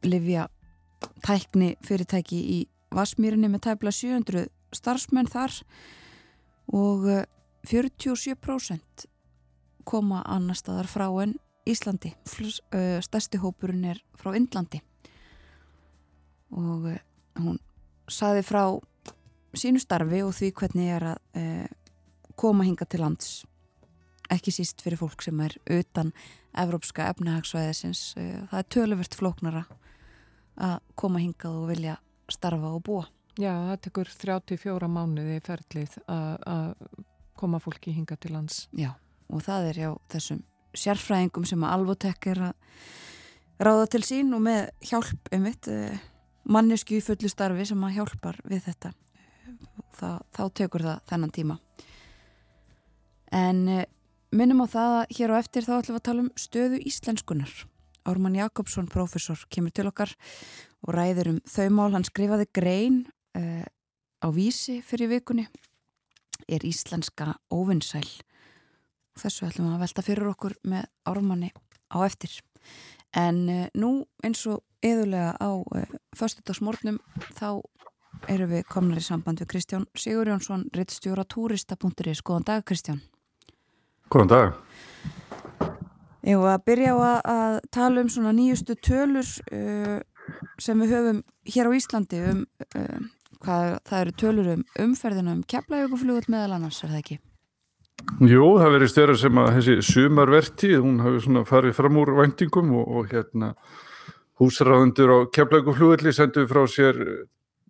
[0.06, 0.46] livja
[1.26, 2.60] tækni fyrirtæki í
[2.94, 4.46] Vasmýrinni með tæpla 700
[4.78, 5.58] starfsmenn þar.
[6.70, 7.26] Og uh,
[7.66, 9.10] 47%
[9.90, 11.40] koma annar staðar frá en
[11.72, 12.14] Íslandi.
[13.06, 14.82] Stærsti hópurinn er frá Indlandi.
[16.56, 16.88] Og
[17.38, 17.60] hún
[18.08, 18.64] saði frá
[19.58, 21.68] sínu starfi og því hvernig er að uh,
[22.38, 23.32] koma hinga til lands.
[24.32, 26.12] Ekki síst fyrir fólk sem er utan
[26.58, 29.64] evrópska efnahagsvæðisins það er töluvert flóknara
[30.58, 31.96] að koma hingað og vilja
[32.32, 33.06] starfa og búa.
[33.38, 36.72] Já, það tekur 34 mánuði ferlið að
[37.38, 38.66] koma fólki hinga til lands.
[38.74, 38.96] Já,
[39.30, 40.42] og það er já þessum
[40.78, 42.56] sérfræðingum sem að Alvotek er að
[43.64, 46.00] ráða til sín og með hjálp um mitt eh,
[46.48, 48.94] mannesku í fullu starfi sem að hjálpar við þetta.
[49.98, 51.58] Það, þá tekur það þennan tíma.
[53.34, 53.88] En eh,
[54.36, 57.58] minnum á það að hér á eftir þá ætlum við að tala um stöðu íslenskunar
[58.08, 60.14] Ármann Jakobsson, professor, kemur til okkar
[60.86, 61.92] og ræður um þau mál.
[61.92, 63.02] Hann skrifaði grein
[63.36, 63.66] uh,
[64.24, 65.48] á vísi fyrir vikunni.
[66.48, 68.08] Er íslenska óvinnsæl
[69.22, 71.50] þessu ætlum við að velta fyrir okkur með ármanni
[71.92, 72.34] á eftir.
[73.18, 73.92] En uh, nú
[74.26, 77.00] eins og eðulega á uh, förstudagsmórnum
[77.38, 77.62] þá
[78.32, 83.02] eru við komnar í samband við Kristján Sigur Jónsson, rittstjóra turista.is Góðan dag Kristján.
[84.10, 84.58] Góðan dag.
[86.28, 90.00] Ég var að byrja á að, að tala um svona nýjustu tölur uh,
[90.60, 92.42] sem við höfum hér á Íslandi um
[93.44, 97.20] hvað það eru tölur um umferðina um keflauguflugull meðal annars, er það ekki?
[98.18, 102.72] Jú, það verið stjara sem að þessi sumarverti, hún hafi svona farið fram úr væntingum
[102.80, 103.52] og, og hérna
[104.42, 106.98] húsræðundur á keflækuflugulli sendu frá sér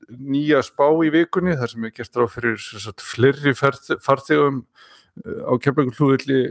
[0.07, 2.61] nýja spá í vikunni þar sem er gert ráð fyrir
[3.03, 6.41] flerri farþegum eh, á keflækuflugulli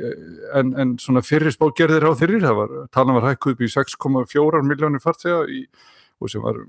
[0.56, 3.72] en, en svona fyrir spá gerðir á þeirri, það var, talan var hækkuð upp í
[3.76, 5.62] 6,4 miljónir farþega í
[6.20, 6.62] og sem var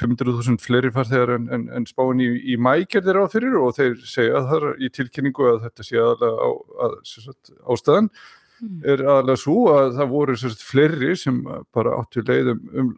[0.00, 4.44] 500.000 fleiri farþegar en, en, en spáin í, í mægerðir á þeirri og þeir segja
[4.48, 6.50] þar í tilkynningu að þetta sé aðalega á,
[6.86, 8.78] að, sagt, ástæðan mm.
[8.94, 11.40] er aðalega svo að það voru sérst fleiri sem
[11.74, 12.92] bara áttu leiðum um,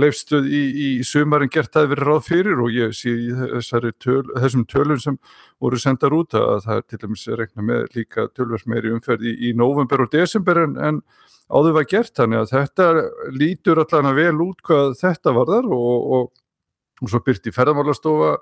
[0.00, 4.64] leifstöð í, í sömarinn gert að vera ráð fyrir og ég sé í töl, þessum
[4.70, 5.18] tölun sem
[5.62, 9.36] voru sendar út að það er til dæmis regna með líka tölvers meiri umferð í,
[9.50, 11.02] í november og desember en, en
[11.52, 12.86] áður var gert þannig að þetta
[13.34, 16.30] lítur allavega vel út hvað þetta var þar og, og,
[17.02, 18.36] og svo byrti ferðamálastofa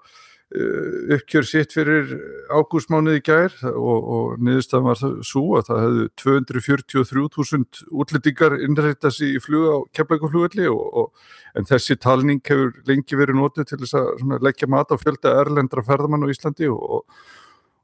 [0.52, 2.10] Eh, uppkjör sitt fyrir
[2.52, 9.30] ágústmánuði gær og, og niðurstafn var það svo að það hefðu 243.000 útlendingar innrættast í
[9.40, 14.92] flug á kemleikuflugvelli en þessi talning hefur lengi verið nótu til þess að leggja mat
[14.92, 17.24] á fjölda erlendra ferðamann á Íslandi og, og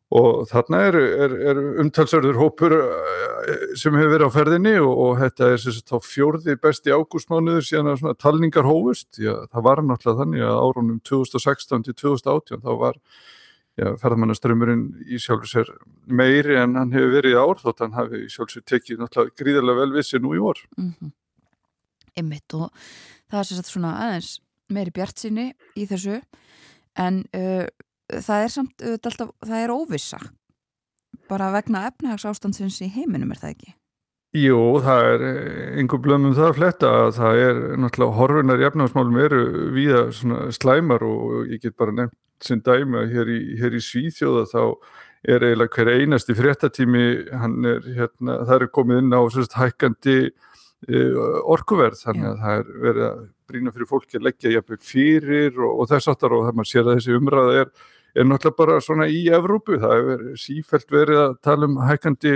[0.08, 5.50] þarna er, er, er umtalsörður hópur eh, sem hefur verið á ferðinni og, og þetta
[5.52, 9.10] er þess að fjórði besti ágústmánuður síðan að talningar hófust.
[9.20, 13.02] Já, það var náttúrulega þannig að árunum 2016 til 2018 þá var
[13.78, 15.68] ferðmannaströmmurinn í sjálfur sér
[16.10, 19.36] meiri en hann hefur verið í ár þótt hann hafi í sjálfur sér tekið náttúrulega
[19.38, 20.58] gríðarlega vel vissi nú í vor.
[20.78, 21.12] Mm -hmm.
[22.18, 22.72] Emmitt og
[23.30, 26.20] það er þess að svona aðeins meiri bjart sinni í þessu.
[26.98, 27.66] En uh,
[28.12, 30.20] það er samt alltaf, það er óvissa.
[31.28, 33.74] Bara vegna efnahags ástandsins í heiminum er það ekki?
[34.36, 35.22] Jú, það er
[35.80, 39.42] einhver blöðum um það að fletta að það er náttúrulega horfinar í efnahagsmálum eru
[39.72, 40.02] viða
[40.52, 44.60] slæmar og ég get bara nefnt sem dæmi að hér í, hér í Svíþjóða þá
[45.32, 47.06] er eiginlega hver einasti fréttatími
[47.40, 51.98] hann er hérna, það er komið inn á sérst hækkandi uh, orkuverð.
[52.04, 55.90] Þannig að það er verið að brína fyrir fólki að leggja jafnveg fyrir og, og
[55.90, 57.72] þess aftar og það maður sér að þessi umræða er
[58.14, 62.34] er náttúrulega bara svona í Evrópu, það hefur sífælt verið að tala um hækandi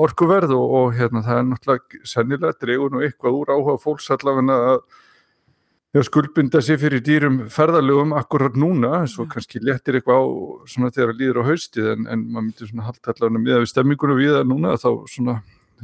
[0.00, 4.56] orkuverð og, og hérna það er náttúrulega sennilega dregur nú eitthvað úr áhuga fólks allavega
[4.56, 10.26] að skuldbynda sér fyrir dýrum ferðalögum akkurat núna, svo kannski letir eitthvað á
[10.70, 13.72] svona þegar það líður á haustið en, en maður myndir svona halda allavega með við
[13.72, 15.36] stemmingunum við það núna þá svona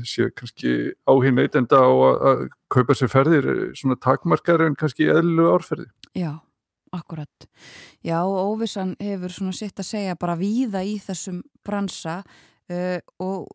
[0.06, 0.72] séu kannski
[1.10, 5.88] áhinn eitenda á að, að kaupa sér ferðir svona takmarkar en kannski eðlu árferði.
[6.14, 6.36] Já
[6.94, 7.46] Akkurat.
[8.04, 13.48] Já, óvissan hefur svona sitt að segja bara víða í þessum bransa uh, og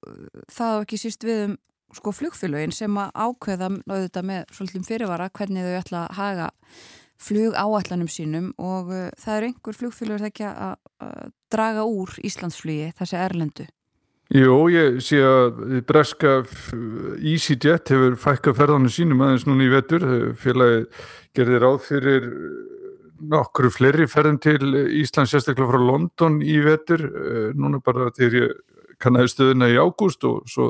[0.51, 1.59] það er ekki síst við um
[1.95, 6.49] sko flugfélögin sem að ákveða auðvitað með svolítum fyrirvara hvernig þau ætla að haga
[7.21, 10.73] flug áallanum sínum og uh, það er einhver flugfélögur það ekki að,
[11.03, 13.67] að draga úr Íslandsflugi þessi erlendu.
[14.31, 16.37] Jú, ég sé að breska
[17.19, 20.05] EasyJet hefur fækka ferðanu sínum aðeins núna í vetur,
[20.39, 20.85] félagi
[21.35, 22.29] gerði ráð fyrir
[23.29, 27.05] nokkru fleiri ferðum til Íslands sérstaklega frá London í vetur.
[27.05, 28.59] Eh, núna bara þegar ég
[29.01, 30.67] kannaði stöðuna í ágúst og svo,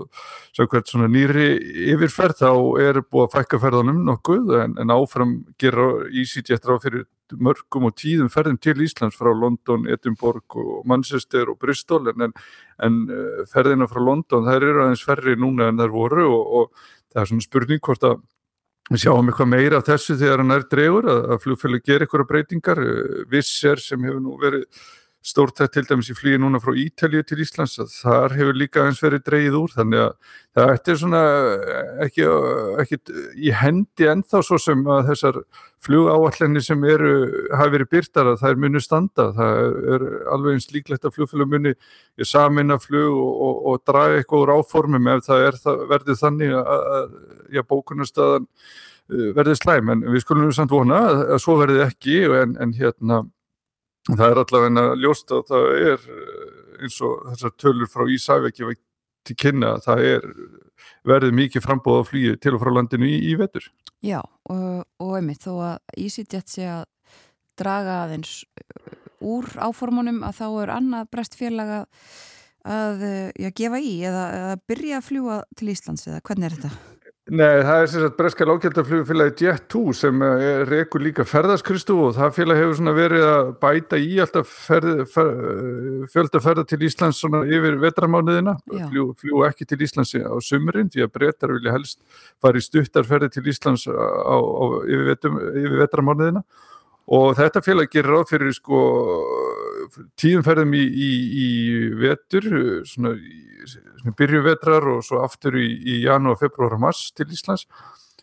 [0.56, 1.47] svo hvert svona nýri
[1.93, 2.52] yfirferð þá
[2.84, 7.95] er búið að fækka ferðanum nokkuð en, en áfram gera EasyJet ráð fyrir mörgum og
[7.99, 12.32] tíðum ferðum til Íslands frá London, Edinborg og Manchester og Bristol en,
[12.84, 16.86] en eh, ferðina frá London þær eru aðeins ferri núna en þær voru og, og
[17.12, 18.22] það er svona spurning hvort að
[18.89, 22.27] Við sjáum eitthvað meira af þessu þegar hann er dregur að, að flugfélag gerir eitthvað
[22.32, 22.82] breytingar.
[23.32, 24.65] Visser sem hefur nú verið
[25.21, 29.01] stórtætt til dæmis í flýi núna frá Ítalju til Íslands að þar hefur líka eins
[29.03, 31.21] verið dreyið úr þannig að það ættir svona
[32.07, 32.25] ekki,
[32.82, 32.99] ekki
[33.38, 35.38] í hendi ennþá svo sem að þessar
[35.82, 37.13] flugáallinni sem eru
[37.57, 39.25] hafi verið byrtar að það er muni standa.
[39.38, 39.59] Það
[39.95, 40.05] er
[40.36, 41.73] alveg eins líklegt að flugfélag muni
[42.27, 46.55] samin að flug og, og, og draga eitthvað úr áformum ef það, það verður þannig
[46.61, 46.88] að,
[47.57, 49.93] að bókunarstaðan uh, verður slæm.
[49.95, 53.23] En við skulum samt vona að, að svo verður ekki en, en hérna
[54.09, 56.45] það er allavega ljóst að það er eh,
[56.82, 58.65] eins og þessar tölur frá Ísæveki
[59.28, 60.28] til kynna að það er
[61.07, 63.67] verið mikið frambóð á flýju til og frá landinu í, í vetur.
[64.01, 66.86] Já og, og einmitt þó að EasyJet sé að
[67.61, 73.93] draga aðeins eh, úr áformunum að þá er annað brestfélag að, eh, já, gefa í
[74.07, 76.90] eða að byrja að fljúa til Íslands eða hvernig er þetta?
[77.30, 82.32] Nei, það er sem sagt breska lágkjöldarflugfélagi Jet2 sem er rekur líka ferðarskristu og það
[82.34, 85.43] félag hefur svona verið að bæta í alltaf ferð, ferð,
[86.09, 91.05] fjölda ferða til Íslands svona yfir vetramánuðina, fljú, fljú ekki til Íslands á sumurinn því
[91.05, 92.01] að breytar vilja helst
[92.41, 94.36] fara í stuttarferði til Íslands á, á,
[94.89, 95.13] yfir,
[95.61, 96.41] yfir vetramánuðina
[97.05, 98.82] og þetta félag gerir ráð fyrir sko
[100.19, 101.09] tíðumferðum í, í,
[101.45, 101.47] í
[102.01, 102.47] vetur
[102.87, 107.67] svona í byrju vetrar og svo aftur í, í janúar, februar og mars til Íslands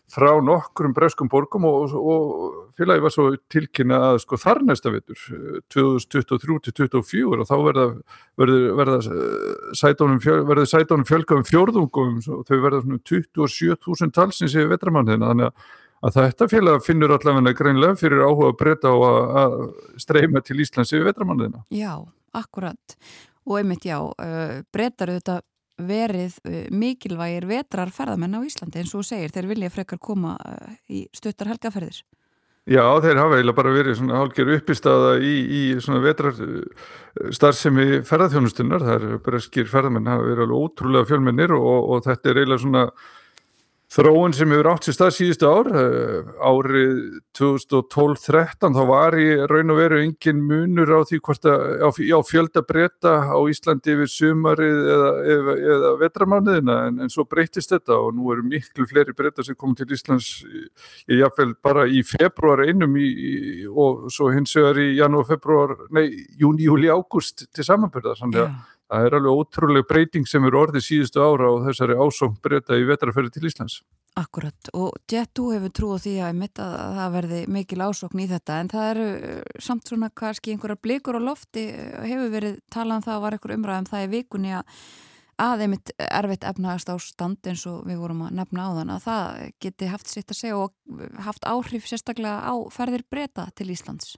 [0.09, 5.19] frá nokkurum breskum borgum og, og félagi var svo tilkynna að sko þar næsta vetur
[5.75, 7.85] 2023-2024 og þá verða
[8.79, 8.97] verða
[9.77, 10.41] sætónum fjöl,
[11.05, 15.69] fjölga um fjörðungum og þau verða svona 27.000 talsins í vetramanniðina þannig að,
[16.05, 19.57] að þetta félag finnur allavega greinlega fyrir áhuga að breyta á að,
[19.99, 21.65] streyma til Íslands í vetramanniðina.
[21.75, 21.93] Já,
[22.37, 22.99] akkurat
[23.49, 25.39] og einmitt já, uh, breytar þetta
[25.79, 30.71] verið uh, mikilvægir vetrar ferðamenn á Íslandi eins og segir, þeir vilja frekar koma uh,
[30.91, 32.03] í stuttar helgaferðir.
[32.69, 36.35] Já, þeir hafa eiginlega bara verið svona hálfgerð uppistaða í, í svona vetrar
[37.33, 42.29] starfsemi ferðarþjónustunnar, það er bara skýr ferðamenn hafa verið alveg ótrúlega fjölmennir og, og þetta
[42.29, 42.83] er eiginlega svona
[43.89, 46.97] Þróun sem hefur átt sér stað síðustu ár, eh, árið
[47.33, 51.01] 2012-13, þá var í raun og veru engin munur á
[52.13, 57.97] á fjöldabreyta á Íslandi yfir sumarið eða, eða, eða vetramániðina en, en svo breytist þetta
[57.97, 60.45] og nú eru miklu fleiri breyta sem kom til Íslands
[61.09, 63.33] í jáfnveil bara í februar einum í, í,
[63.69, 68.53] og svo hins vegar í janúar, februar, nei, júni, júli, ágúst til samanbyrða, þannig að
[68.89, 72.87] það er alveg ótrúlega breyting sem eru orðið síðustu ára og þessari ásóng breyta í
[72.89, 73.81] vetraferði til Íslands.
[74.19, 78.57] Akkurat og Jet2 hefur trú á því að, að það verði mikil ásókn í þetta
[78.59, 81.67] en það eru eh, samt svona kannski einhverjar blikur á lofti
[82.09, 84.81] hefur verið talað um það var einhver umræðum það í vikunni að
[85.39, 89.05] að einmitt erfitt efnagast á stand eins og við vorum að nefna á þann að
[89.05, 94.17] það geti haft sitt að segja og haft áhrif sérstaklega á ferðir breyta til Íslands.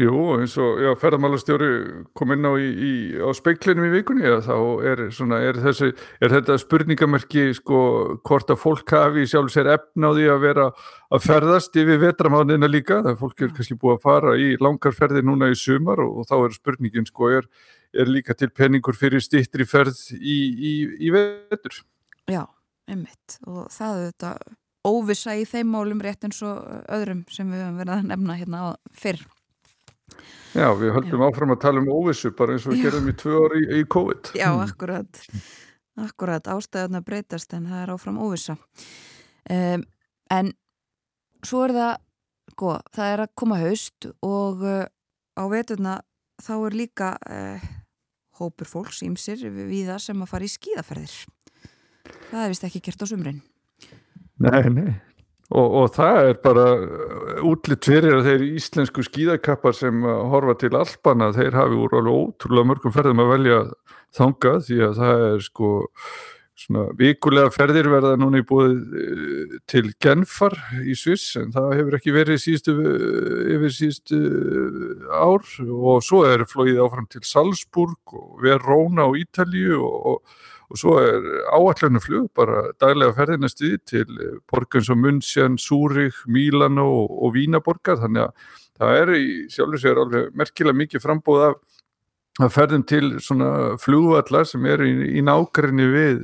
[0.00, 1.66] Jú, eins og ferðarmálastjóri
[2.16, 4.54] kom inn á, í, í, á speiklinum í vikunni ja, þá
[4.88, 5.90] er, svona, er, þessi,
[6.24, 7.80] er þetta spurningamerki sko,
[8.24, 10.68] hvort að fólk hafi sjálf sér efn á því að vera
[11.12, 15.50] að ferðast yfir vetramáðina líka, það fólk er kannski búið að fara í langarferði núna
[15.52, 17.50] í sumar og, og þá er spurningin sko er,
[17.92, 20.38] er líka til penningur fyrir stittri ferð í,
[20.96, 21.82] í vetur.
[22.30, 22.46] Já,
[22.88, 24.32] einmitt og það er þetta
[24.88, 28.64] óvisa í þeim málum rétt eins og öðrum sem við höfum verið að nefna hérna
[28.96, 29.26] fyrr.
[30.50, 31.26] Já, við höldum Já.
[31.28, 33.88] áfram að tala um óvissu bara eins og við gerðum í tvö ári í, í
[33.94, 34.32] COVID.
[34.38, 35.20] Já, akkurat.
[36.00, 38.56] Akkurat, ástæðuna breytast en það er áfram óvissa.
[39.50, 39.84] Um,
[40.32, 40.52] en
[41.46, 41.92] svo er það,
[42.54, 44.86] sko, það er að koma haust og uh,
[45.38, 46.00] á veturna
[46.42, 47.68] þá er líka uh,
[48.40, 51.14] hópur fólks ímsir við það sem að fara í skíðaferðir.
[52.30, 53.40] Það er vist ekki gert á sumrin.
[54.40, 54.90] Nei, nei.
[55.50, 60.76] Og, og það er bara uh, útlitt fyrir að þeir íslensku skíðakappar sem horfa til
[60.78, 63.62] Alpana, þeir hafi úr alveg ótrúlega mörgum ferðum að velja
[64.14, 65.72] þanga því að það er sko
[66.60, 71.98] svona vikulega ferðir verða núna í búið uh, til Genfar í Sviss en það hefur
[71.98, 74.20] ekki verið síðustu, uh, yfir síðustu
[75.10, 75.50] ár.
[75.66, 80.96] Og svo er flóið áfram til Salzburg og Verona og Ítalju og, og og svo
[81.02, 87.34] er áallinu flug bara daglega ferðinast við til borgins og München, Zúrich, Mílano og, og
[87.34, 91.58] Vínaborgar þannig að það er í sjálfur sér alveg merkilega mikið frambóð af
[92.40, 93.50] að ferðum til svona
[93.80, 96.22] flugvallar sem eru í, í nákvæmni við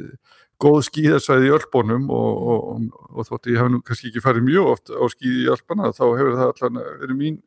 [0.63, 4.71] góð skíðasvæði í Ölbónum og, og, og þótt ég hef nú kannski ekki farið mjög
[4.73, 7.41] oft á skíði í Ölbana þá hefur það allan verið mín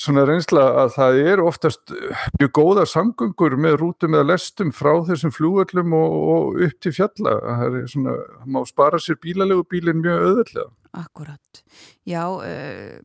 [0.00, 1.94] svona reynsla að það er oftast
[2.38, 7.36] mjög góða samgöngur með rútum eða lestum frá þessum flúöllum og, og upp til fjalla.
[7.62, 11.62] Það er svona, það má spara sér bílalegu bílinn mjög öðvöldlega Akkurat,
[12.04, 13.00] já uh,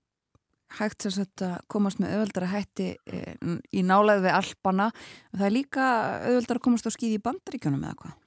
[0.75, 4.89] hægt sem sagt að komast með öðvöldara hætti uh, í nálaði við Alpana,
[5.31, 5.85] það er líka
[6.27, 8.17] öðvöldara að komast á skýði í bandaríkjunum eða hvað?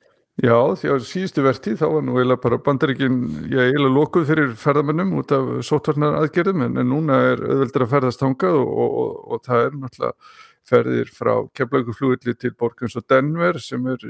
[0.40, 3.16] Já, því á síðustu verti þá var nú eiginlega bara bandaríkin,
[3.52, 7.90] já eiginlega lokuð fyrir ferðamennum út af sótvarnar aðgerðum en, en núna er auðveldur að
[7.92, 10.30] ferðast hangað og, og, og, og það er náttúrulega
[10.70, 14.06] ferðir frá keflaguflúilli til borgins og Denver sem er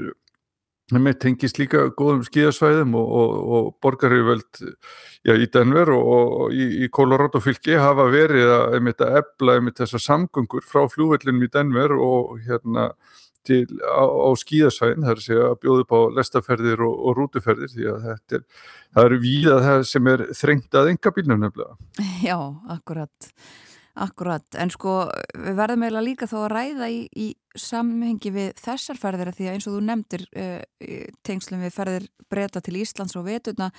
[0.99, 4.63] með tengist líka góðum skíðasvæðum og borgarirvöld
[5.27, 10.63] já í Denver og í, í Colorado fylki hafa verið að, að ebla þessar samgöngur
[10.63, 12.93] frá flúillinum í Denver og hérna
[13.47, 17.17] til, á, á skíðasvæðin, það er að segja að bjóða upp á lestaferðir og, og
[17.17, 18.45] rútuferðir því að þetta er,
[18.93, 21.91] það eru víða það sem er þrengt að enga bílnum nefnilega.
[22.29, 22.37] Já,
[22.75, 23.29] akkurat,
[24.07, 24.95] akkurat, en sko
[25.33, 27.27] við verðum eiginlega líka þó að ræða í, í
[27.57, 30.57] samhengi við þessar ferðir því að eins og þú nefndir uh,
[31.27, 33.71] tengslum við ferðir breyta til Íslands og vetuna,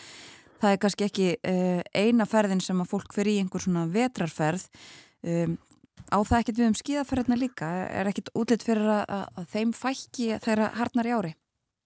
[0.62, 4.66] það er kannski ekki uh, eina ferðin sem að fólk fer í einhver svona vetrarferð
[5.22, 5.60] um,
[6.12, 7.68] á það ekkert við um skíðaferðina líka?
[7.88, 11.32] Er ekkert útlitt fyrir að, að þeim fækki þeirra harnar í ári?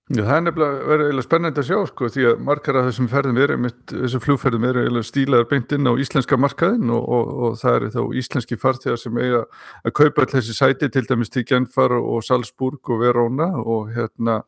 [0.06, 3.08] Já, það er nefnilega verið eiginlega spennend að sjá sko því að margar af þessum
[3.10, 3.56] ferðum eru
[3.90, 7.88] þessum flugferðum eru eiginlega stílaðar beint inn á íslenska markaðin og, og, og það eru
[7.96, 9.40] þá íslenski farþegar sem eiga
[9.82, 14.38] að kaupa all þessi sæti til dæmis til Genfar og Salzburg og Verona og hérna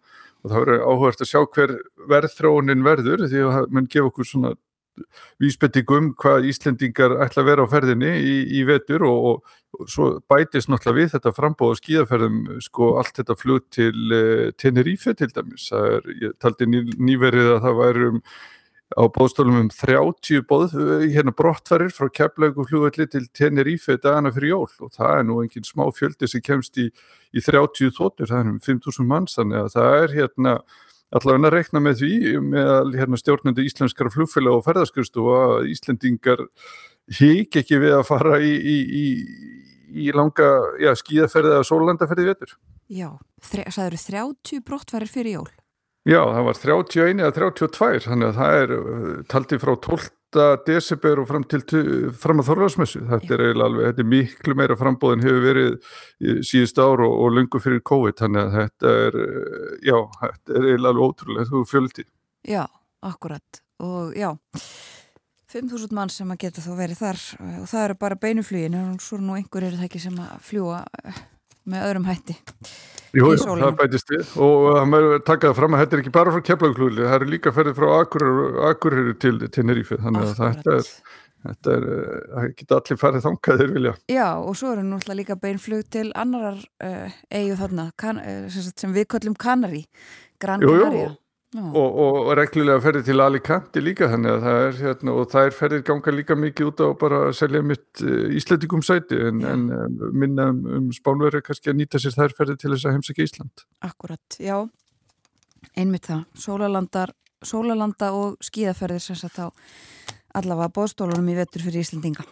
[0.45, 1.75] og það verður áhugast að sjá hver
[2.15, 4.55] verðþróunin verður því að mann gefa okkur svona
[5.43, 10.71] vísbendingum hvað Íslendingar ætla að vera á ferðinni í, í vetur og, og, svo bætist
[10.73, 15.91] náttúrulega við þetta frambóða skíðaferðum sko allt þetta flug til uh, Tenerife til dæmis, það
[15.97, 18.23] er, ég taldi ný, nýverið að það væri um
[18.97, 20.73] á bóðstólum um 30 bóð,
[21.13, 25.41] hérna brottfærir frá Keflavík og flugvelli til Tenerife dagana fyrir jól og það er nú
[25.43, 26.89] engin smá fjöldi sem kemst í,
[27.37, 30.55] í 30 þóttur, það er um 5.000 manns þannig að það er hérna
[31.17, 32.13] allavega að rekna með því
[32.45, 36.45] með hérna, stjórnandi íslenskara flugfélag og ferðarskristu og að Íslendingar
[37.19, 39.07] hík ekki við að fara í, í, í,
[40.09, 40.51] í langa
[41.01, 42.53] skíðaferði eða sólandaferði vetur.
[42.89, 43.11] Já,
[43.41, 45.49] það eru 30 brottfærir fyrir jól.
[46.09, 50.07] Já, það var 31 eða 32, þannig að það er uh, taldið frá 12.
[50.67, 51.63] desember og fram, til,
[52.21, 53.05] fram að þorðarsmessu.
[53.09, 57.33] Þetta er eiginlega alveg, þetta er miklu meira frambóðin hefur verið síðust ár og, og
[57.37, 59.19] lungu fyrir COVID, þannig að þetta er,
[59.89, 62.07] já, þetta er eiginlega alveg ótrúlega, þú fjöldi.
[62.49, 62.65] Já,
[63.09, 64.33] akkurat og já,
[65.49, 67.21] 5.000 mann sem að geta þó verið þar
[67.63, 70.83] og það eru bara beinuflugin og svo nú einhver er það ekki sem að fljúa
[70.85, 71.21] uh,
[71.69, 72.37] með öðrum hætti.
[73.17, 74.33] Jú, það bætist við.
[74.45, 77.55] Og það með takaða fram að þetta er ekki bara frá keflaugklúli, það eru líka
[77.57, 77.89] ferðið frá
[78.69, 80.91] Akureyri til Tenerife þannig að þetta er,
[81.47, 81.87] þetta er
[82.35, 83.95] það geta allir farið þangaðir vilja.
[84.13, 88.93] Já og svo eru náttúrulega líka beinflug til annarar uh, eigu þarna kan, uh, sem
[88.97, 89.87] við kallum Kanari
[90.43, 91.15] Gran Canaria
[91.57, 95.55] og, og reglulega ferðið til Alicante líka þannig að það er hérna og það er
[95.57, 99.63] ferðið ganga líka mikið út á bara að selja mitt uh, ísletikum sæti en, en
[99.73, 103.29] uh, minna um, um spánverði kannski að nýta sér þær ferðið til þess að heimsækja
[103.31, 103.65] Ísland.
[103.89, 104.59] Akkurat, já.
[105.79, 107.15] Einmitt það, sólalandar
[107.45, 109.47] sólalanda og skíðaferðir sem sagt á
[110.39, 112.27] allavega bóðstólunum í vetur fyrir Íslandinga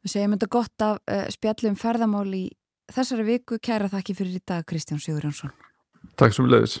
[0.00, 2.44] Við segjum þetta gott af uh, spjallum ferðamál í
[2.90, 5.52] þessari viku, kæra þakki fyrir í dag Kristján Sigur Jónsson
[6.20, 6.80] Takk svo leiðis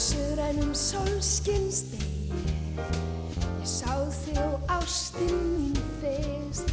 [0.00, 2.32] Suðrænum sólskinstegi
[3.60, 6.70] Ég sá þig og ástinn mín fyrst.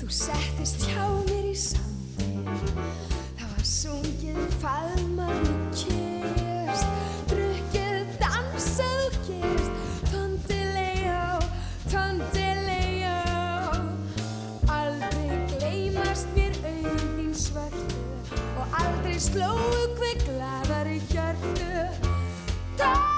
[0.00, 2.42] Þú settist hjá mér í sandin
[3.38, 6.90] Það var sungið faðmaðu kyrst
[7.30, 9.70] Drukkið dansað kyrst
[10.10, 11.38] Tondilegó,
[11.94, 13.14] tondilegó
[14.80, 18.02] Aldrei gleymast mér auðvín svörtu
[18.58, 22.13] Og aldrei slóu hver gladari hjörtu
[22.76, 23.13] die.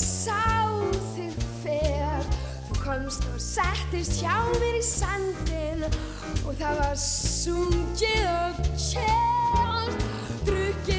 [0.00, 0.66] Sá
[1.14, 2.26] þig fyrr
[2.68, 5.84] Þú komst og settist hjá mér í sandin
[6.46, 10.06] Og það var sungið og kjörst
[10.46, 10.95] Drukkið,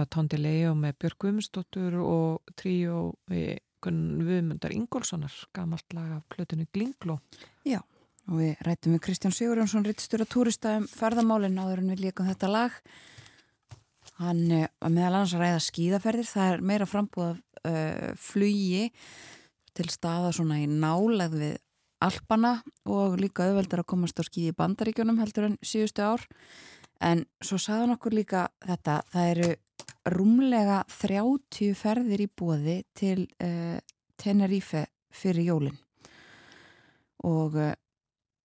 [0.00, 3.12] þetta var Tondi Leo með Björg Guðmundsdóttur og tríó
[3.80, 7.18] Viðmundar Ingólfssonar gamalt lag af plötunni Glingló
[7.64, 7.80] Já,
[8.28, 12.28] og við rættum við Kristján Sigurjónsson rittstur að túrista um ferðamálinn áður en við líkum
[12.28, 12.72] þetta lag.
[14.20, 18.90] Hann var uh, meðal annars að ræða skíðaferðir það er meira frambúð af uh, flugi
[19.76, 21.56] til staða svona í nálegð við
[22.00, 22.58] Alpana
[22.88, 26.24] og líka auðveldar að komast á skíði í bandaríkjunum heldur en síðustu ár.
[27.00, 29.50] En svo saðan okkur líka þetta það eru
[30.08, 33.78] rúmlega 30 ferðir í bóði til uh,
[34.20, 35.78] Tenerife fyrir jólinn
[37.26, 37.72] og uh,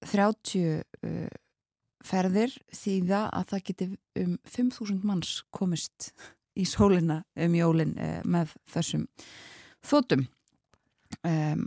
[0.06, 1.28] 30 uh,
[2.06, 3.90] ferðir þýða að það geti
[4.22, 6.12] um 5.000 manns komist
[6.56, 9.08] í sólina um jólinn uh, með þessum
[9.86, 10.28] þótum
[11.26, 11.66] um,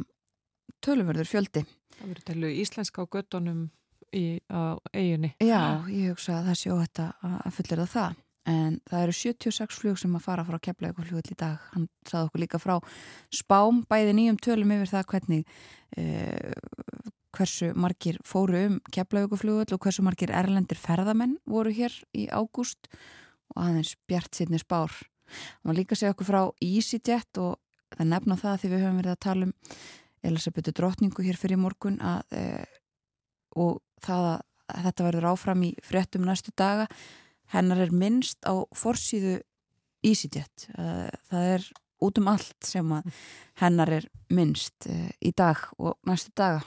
[0.84, 1.64] tölverður fjöldi.
[1.98, 3.66] Það verður telu íslenska á göttunum
[4.14, 8.16] í, á eiginni Já, ég hugsa að það sé óhætt að fullir það það
[8.48, 11.86] en það eru 76 flug sem að fara frá keflaug og flugull í dag, hann
[12.08, 12.76] saði okkur líka frá
[13.34, 15.52] spám, bæði nýjum tölum yfir það hvernig
[16.00, 21.94] uh, hversu margir fóru um keflaug og flugull og hversu margir erlendir ferðamenn voru hér
[22.16, 22.88] í ágúst
[23.52, 24.92] og aðeins bjart sínni spár.
[25.60, 27.58] Hann var líka að segja okkur frá EasyJet og
[27.96, 29.56] það nefna það því við höfum verið að tala um
[30.28, 32.64] Elisabethu drotningu hér fyrir morgun að, uh,
[33.60, 36.88] og það að þetta verður áfram í fréttum næstu daga
[37.54, 39.38] hennar er minnst á forsýðu
[40.06, 40.68] EasyJet.
[41.28, 41.68] Það er
[42.04, 43.10] út um allt sem að
[43.62, 46.62] hennar er minnst eh, í dag og næstu daga.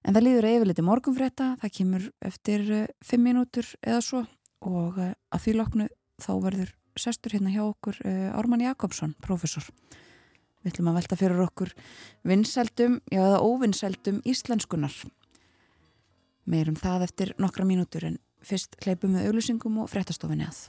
[0.00, 4.24] En það líður yfirleiti morgunfrétta það kemur eftir eh, fimm mínútur eða svo
[4.66, 5.88] og eh, að því loknu
[6.20, 7.96] þá verður sestur hérna hjá okkur
[8.36, 9.64] Ármann Jakobsson, professor
[10.60, 11.70] við ætlum að velta fyrir okkur
[12.28, 14.96] vinsældum, já eða óvinsældum íslenskunar
[16.50, 20.68] meirum það eftir nokkra mínútur en fyrst hleypum við auðlusingum og fréttastofinni að.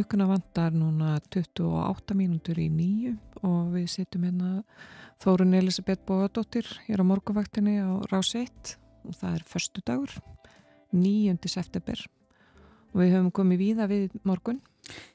[0.00, 3.10] Klukkuna vantar núna 28 mínútur í nýju
[3.44, 4.62] og við setjum hérna
[5.20, 10.14] Þórun Elisabeth Bóðardóttir hér á morgunvaktinni á Rás 1 og það er förstu dagur,
[10.96, 11.36] 9.
[11.52, 14.62] september og við höfum komið víða við morgun.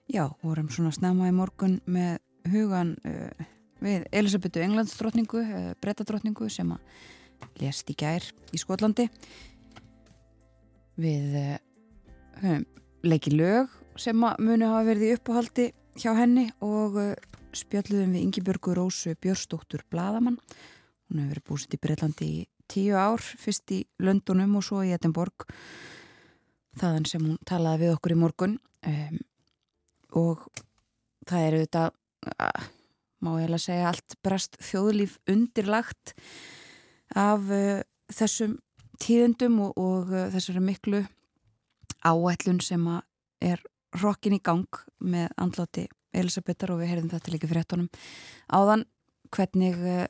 [0.05, 2.19] Já, vorum svona snemma í morgun með
[2.53, 3.47] hugan uh,
[3.81, 9.07] við Elisabetu Englandsdrottningu, uh, brettadrottningu sem að lest í gær í Skotlandi.
[11.01, 11.57] Við uh,
[12.43, 12.69] höfum
[13.01, 15.67] leikið lög sem muni hafa verið í uppáhaldi
[16.01, 17.13] hjá henni og uh,
[17.55, 20.39] spjalluðum við Ingi-Björgu Rósu Björnsdóttur Bladamann.
[21.07, 24.93] Hún hefur verið búsitt í Breitlandi í tíu ár, fyrst í Londonum og svo í
[24.95, 25.45] Edinborg
[26.79, 28.55] þaðan sem hún talaði við okkur í morgun
[28.89, 29.19] um,
[30.19, 30.45] og
[31.29, 31.83] það eru þetta
[32.33, 32.65] uh,
[33.23, 36.15] má ég alveg segja allt brast þjóðlíf undirlagt
[37.15, 38.57] af uh, þessum
[39.01, 41.05] tíðendum og, og uh, þessari miklu
[42.05, 42.83] áætlun sem
[43.45, 43.63] er
[44.01, 47.89] rokkin í gang með andláti Elisabetar og við heyrðum þetta líka fyrir ettunum
[48.47, 48.85] áðan
[49.35, 50.05] hvernig uh,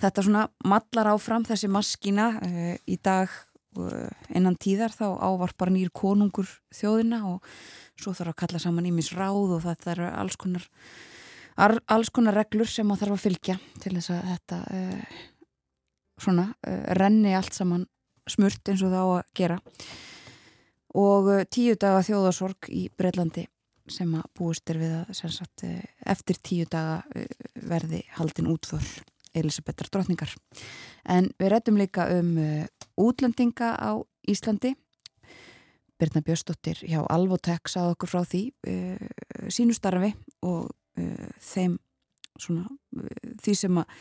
[0.00, 3.30] þetta svona mallar áfram þessi maskina uh, í dag
[3.78, 7.46] uh, innan tíðar þá ávarpar nýr konungur þjóðina og
[7.98, 10.68] svo þarf að kalla saman ímis ráð og þetta eru alls konar
[11.58, 14.58] alls konar reglur sem maður þarf að fylgja til þess að þetta
[16.22, 16.44] svona
[16.98, 17.88] renni allt saman
[18.30, 19.56] smurt eins og það á að gera
[20.98, 23.46] og uh, tíu daga þjóðasorg í Breitlandi
[23.88, 25.78] sem að búist er við að sagt, uh,
[26.10, 27.28] eftir tíu daga uh,
[27.68, 28.84] verði haldin útföll
[29.36, 30.32] Elisabethar drotningar.
[31.06, 32.30] En við réttum líka um
[32.98, 34.72] útlendinga á Íslandi.
[36.00, 38.40] Birna Björnsdóttir hjá Alvotek sað okkur frá því
[39.52, 40.14] sínu starfi
[40.48, 40.72] og
[41.44, 41.76] þeim
[42.40, 42.64] svona,
[43.44, 43.94] því sem að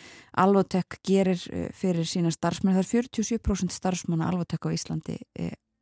[0.45, 1.43] Alvotek gerir
[1.75, 2.79] fyrir sína starfsmenn.
[2.79, 2.91] Það er
[3.37, 5.19] 47% starfsmanna Alvotek á Íslandi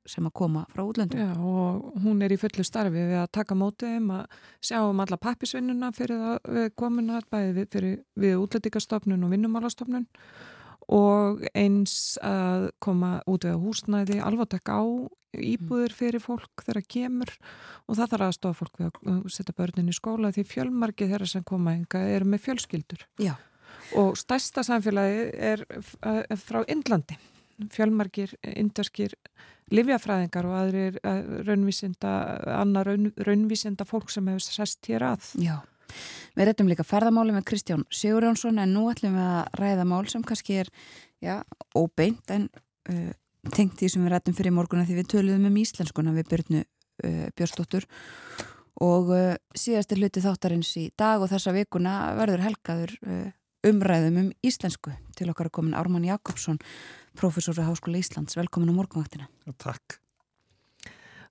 [0.10, 1.18] sem að koma frá útlöndu.
[1.20, 5.02] Já og hún er í fullu starfi við að taka mótið um að sjá um
[5.04, 10.08] alla pappisvinnuna fyrir komum að bæði fyrir, við útlendikastofnun og vinnumálastofnun.
[10.96, 14.86] Og eins að koma út við húsnæði alveg taka á
[15.36, 17.34] íbúður fyrir fólk þegar kemur.
[17.90, 21.28] Og það þarf að stofa fólk við að setja börnin í skóla því fjölmarki þeirra
[21.30, 23.08] sem koma enga eru með fjölskyldur.
[23.20, 23.36] Já.
[23.94, 25.62] og stærsta samfélagi er
[26.42, 27.18] frá Indlandi
[27.72, 29.16] fjölmarkir inderskir
[29.74, 32.12] livjafræðingar og aðrir eh, raunvísinda,
[32.60, 35.32] annar raun, raunvísinda fólk sem hefur sest hér að.
[35.42, 35.58] Já,
[36.38, 40.26] við réttum líka ferðamáli með Kristján Sigurjónsson en nú ætlum við að ræða mál sem
[40.26, 40.74] kannski er,
[41.24, 41.40] já,
[41.78, 42.50] óbeint en
[42.92, 43.14] uh,
[43.56, 47.26] tengt því sem við réttum fyrir morgunna því við töluðum um íslenskuna við Björnu uh,
[47.34, 47.90] Björnsdóttur
[48.86, 52.98] og uh, síðastir hluti þáttarins í dag og þessa vikuna verður helgaður
[53.68, 56.60] umræðum um íslensku til okkar að komin Ármann Jakobsson
[57.18, 58.38] professor við Háskóla Íslands.
[58.38, 59.30] Velkomin á morgunvaktina.
[59.62, 60.00] Takk.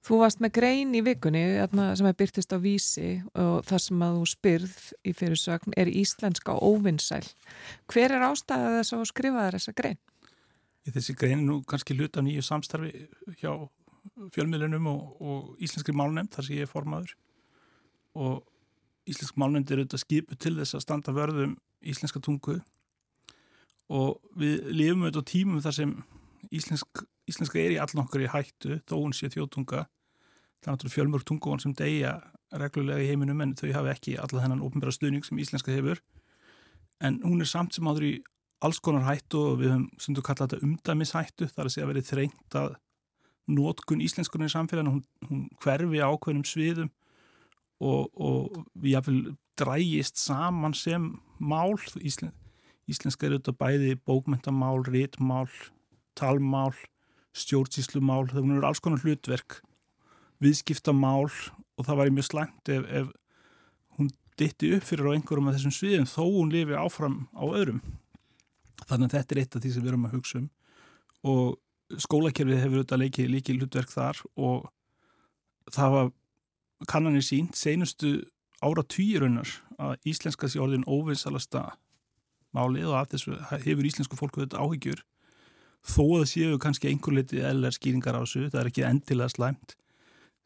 [0.04, 1.42] Þú varst með grein í vikunni
[1.72, 6.56] sem er byrtist á vísi og það sem að þú spyrð í fyrirsögn er íslenska
[6.60, 7.24] óvinnsæl.
[7.88, 10.00] Hver er ástæðað þess að skrifa þessa grein?
[10.84, 13.06] Í þessi grein nú kannski hluta nýju samstarfi
[13.40, 13.54] hjá
[14.34, 17.14] fjölmiðlunum og, og íslenskri málnefnd þar sem ég er formaður
[18.20, 18.42] og
[19.08, 21.56] íslensk málnefnd er auðvitað skipu til þess að standa vörðum
[21.90, 22.58] íslenska tungu.
[23.92, 25.96] Og við lifum auðvitað á tímum þar sem
[26.54, 29.84] íslensk, íslenska er í allan okkar í hættu þó hún sé þjóðtunga.
[30.64, 32.14] Það er náttúrulega fjölmörg tungóðan sem deyja
[32.54, 36.00] reglulega í heiminum en þau hafa ekki alla þennan ofnbæra stuðning sem íslenska hefur.
[37.04, 38.14] En hún er samt sem áður í
[38.64, 41.48] alls konar hættu og við höfum sem þú kalla þetta umdæmishættu.
[41.52, 42.76] Þar að segja að verið þrengt að
[43.54, 44.94] nótkun íslenskunni í samfélaginu.
[44.94, 46.92] Hún, hún hverfi ákveðnum sviðum
[47.80, 49.20] og, og við jáfnvel
[49.58, 52.34] drægist saman sem mál Ísland
[52.90, 55.48] Íslenska er auðvitað bæði bókmentamál, rítmál,
[56.18, 56.74] talmál,
[57.34, 59.62] stjórnsíslumál, það er alls konar hlutverk,
[60.44, 63.08] viðskiptamál og það var mjög slæmt ef, ef
[63.96, 67.80] hún ditti upp fyrir á einhverjum af þessum sviðum þó hún lifi áfram á öðrum.
[68.84, 70.50] Þannig að þetta er eitt af því sem við erum að hugsa um
[71.24, 74.66] og skólakerfið hefur auðvitað leikið líkið hlutverk þar og
[75.72, 76.10] það var
[76.90, 78.16] kannanir sínt senustu
[78.64, 79.48] ára týrunar
[79.78, 81.74] að íslenska sé orðin óvinsalasta
[82.54, 85.02] málið og af þessu hefur íslensku fólku þetta áhyggjur.
[85.84, 89.74] Þó að séu kannski einhver litið eðlar skýringar á þessu, það er ekki endilega slæmt.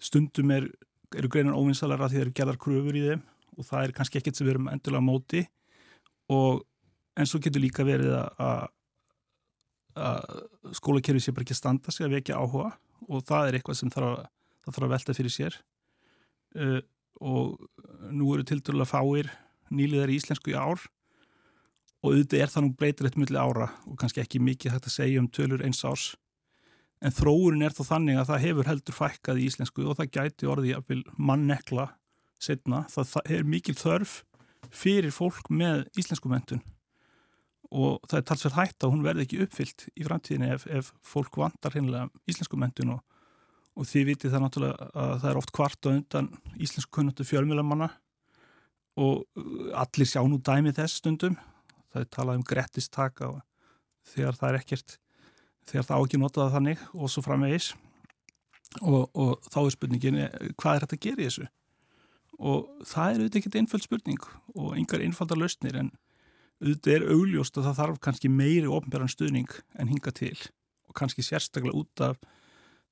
[0.02, 0.66] Stundum er,
[1.14, 3.22] eru greinar óvinsalara því það eru gerðar kröfur í þeim
[3.58, 5.44] og það er kannski ekkert sem við erum endilega móti.
[6.32, 6.64] Og
[7.18, 8.68] en svo getur líka verið að
[9.98, 12.70] að skólakerfi sé bara ekki að standa sig að vekja áhuga
[13.08, 14.28] og það er eitthvað sem þarf að,
[14.68, 15.58] þarf að velta fyrir sér
[16.56, 16.78] uh,
[17.18, 17.58] og
[18.14, 19.32] nú eru til dærulega fáir
[19.74, 20.86] nýliðar í íslensku í ár.
[21.98, 24.94] Og auðvitað er það nú breytir eitt milli ára og kannski ekki mikið hægt að
[24.94, 26.12] segja um tölur eins árs.
[27.02, 30.50] En þróunin er þá þannig að það hefur heldur fækkað í íslensku og það gæti
[30.50, 31.90] orðið að mannekla
[32.42, 34.14] setna, það, það er mikil þörf
[34.74, 36.62] fyrir fólk með íslensku mentun
[37.68, 41.36] og það er talsverð hægt að hún verði ekki uppfyllt í framtíðinni ef, ef fólk
[41.40, 43.02] vandar hinnlega íslensku mentun og,
[43.78, 47.92] og því vitið það náttúrulega að það er oft kvart og undan íslensku kunnatu fjölmjölamanna
[48.98, 49.44] og
[49.78, 51.36] allir sjá nú dæmið þess stundum.
[51.92, 53.28] Það er talað um grettistaka
[54.08, 54.96] þegar það er ekkert
[55.68, 57.70] þegar það á ekki notaða þannig og svo framvegis.
[58.82, 60.18] Og, og þá er spurningin
[60.58, 61.46] hvað er þetta að gera í þessu?
[62.38, 65.92] Og það er auðvitað ekkert einföld spurning og yngar einfaldar lausnir en
[66.58, 70.34] auðvitað er augljóst að það þarf kannski meiri ofnbjörn stuðning en hinga til.
[70.90, 72.18] Og kannski sérstaklega út af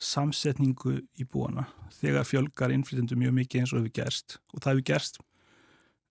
[0.02, 1.66] samsetningu í búana
[1.96, 5.20] þegar fjölgar innflytjandum mjög mikið eins og hefur gerst og það hefur gerst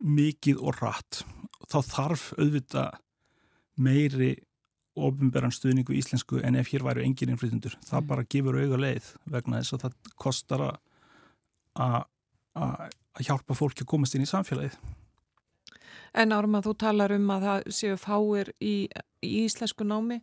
[0.06, 1.22] mikið og rætt
[1.70, 3.00] þá þarf auðvitað
[3.76, 4.34] meiri
[4.96, 7.76] ofinberðan stuðningu í íslensku en ef hér væru engin innflytundur.
[7.84, 8.10] Það mm.
[8.12, 10.66] bara gefur auga leið vegna þess að það kostar
[11.76, 11.98] að
[13.26, 14.78] hjálpa fólki að komast inn í samfélagið.
[16.16, 18.76] En árum að þú talar um að það séu fáir í,
[19.20, 20.22] í íslensku námi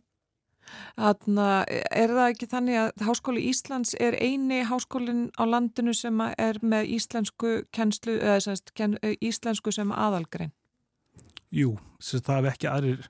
[0.97, 6.59] Þannig er það ekki þannig að Háskóli Íslands er eini háskólinn á landinu sem er
[6.61, 10.53] með íslensku, kenslu, eða, sérst, ken, íslensku sem aðalgrein?
[11.53, 13.09] Jú, það hefði ekki aðrir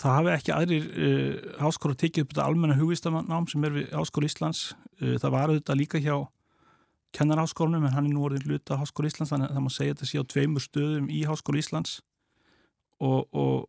[0.00, 4.62] ekki aðrir uh, háskóla tekið upp þetta almenna hugvistamannám sem er við Háskóla Íslands
[5.02, 6.16] uh, það var auðvitað líka hjá
[7.12, 10.08] kennarháskólanum en hann er nú orðin luta Háskóla Íslands þannig að það má segja þetta
[10.08, 12.00] sé á tveimur stöðum í Háskóla Íslands
[12.98, 13.68] og, og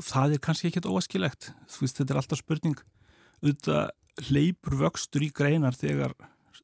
[0.00, 2.78] það er kannski ekkert óaskilegt þú veist þetta er alltaf spurning.
[3.42, 6.14] Auðvitað hleypur vöxtur í greinar þegar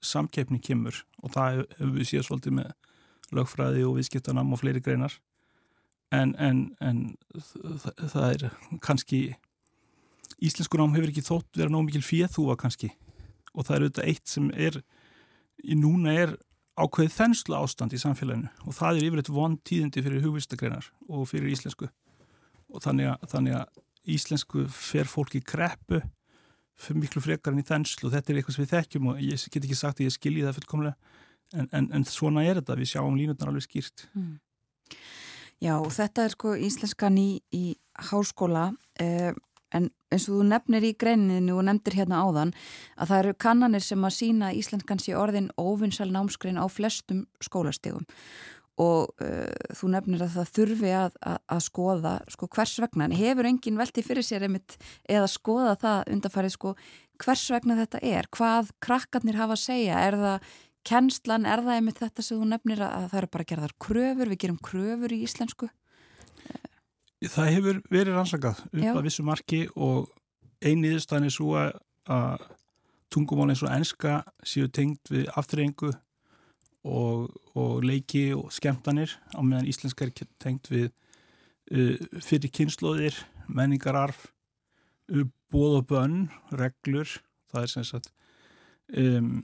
[0.04, 2.72] samkeppni kemur og það hefur við séð svolítið með
[3.34, 5.16] lögfræði og viðskiptanam og fleiri greinar.
[6.14, 7.02] En, en, en
[7.34, 9.20] það, er kannski
[10.40, 12.94] íslensku nám hefur ekki þótt vera nóg mikil fjöðhúa kannski.
[13.52, 14.80] Og það er auðvitað eitt sem er
[15.64, 16.36] í núna er
[16.78, 18.52] ákveðið þensla ástand í samfélaginu.
[18.64, 21.90] Og það er yfirleitt von tíðindi fyrir hugvistagreinar og fyrir íslensku
[22.72, 26.02] og þannig að, þannig að íslensku fer fólk í kreppu
[26.94, 29.64] miklu frekar enn í þenslu og þetta er eitthvað sem við þekkjum og ég get
[29.64, 30.94] ekki sagt að ég skilji það fullkomlega
[31.58, 34.36] en, en, en svona er þetta, við sjáum línutnar alveg skýrt mm.
[35.58, 37.64] Já, þetta er sko íslenskan í, í
[38.12, 38.68] háskóla
[39.02, 39.32] eh,
[39.74, 42.52] en eins og þú nefnir í greininu og nefndir hérna áðan
[42.96, 48.06] að það eru kannanir sem að sína íslenskan sé orðin óvinnsal námskrein á flestum skólastegum
[48.78, 53.16] og uh, þú nefnir að það þurfi að, að, að skoða sko, hvers vegna, en
[53.18, 54.78] hefur engin velti fyrir sér einmitt
[55.08, 56.74] eða skoða það undarfarið sko,
[57.24, 60.52] hvers vegna þetta er hvað krakkarnir hafa að segja er það
[60.88, 64.42] kennslan, er það einmitt þetta sem þú nefnir að það eru bara gerðar kröfur, við
[64.44, 65.68] gerum kröfur í íslensku?
[67.18, 68.92] Það hefur verið rannsakað upp Já.
[68.94, 70.06] að vissu marki og
[70.62, 72.46] einiðurstæðin er svo að
[73.12, 75.90] tungumál eins og enska séu tengt við afturrengu
[76.88, 77.28] og,
[77.58, 83.16] og leiki og skemmtanir á meðan íslenska er tengt við uh, fyrir kynnslóðir,
[83.48, 84.28] menningararf,
[85.12, 86.18] uh, bóð og bönn,
[86.52, 87.18] reglur,
[87.52, 88.12] það er sem sagt
[88.96, 89.38] um,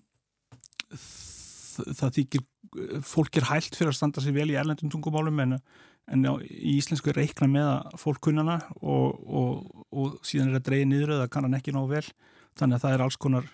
[0.94, 2.44] það þykir
[3.06, 5.56] fólk er hælt fyrir að standa sér vel í erlendum tungumálum en,
[6.10, 10.58] en á, í íslensku er reikna með að fólk kunnana og, og, og síðan er
[10.58, 12.04] það dreigið niður eða kannan ekki ná vel.
[12.58, 13.48] Þannig að það er alls konar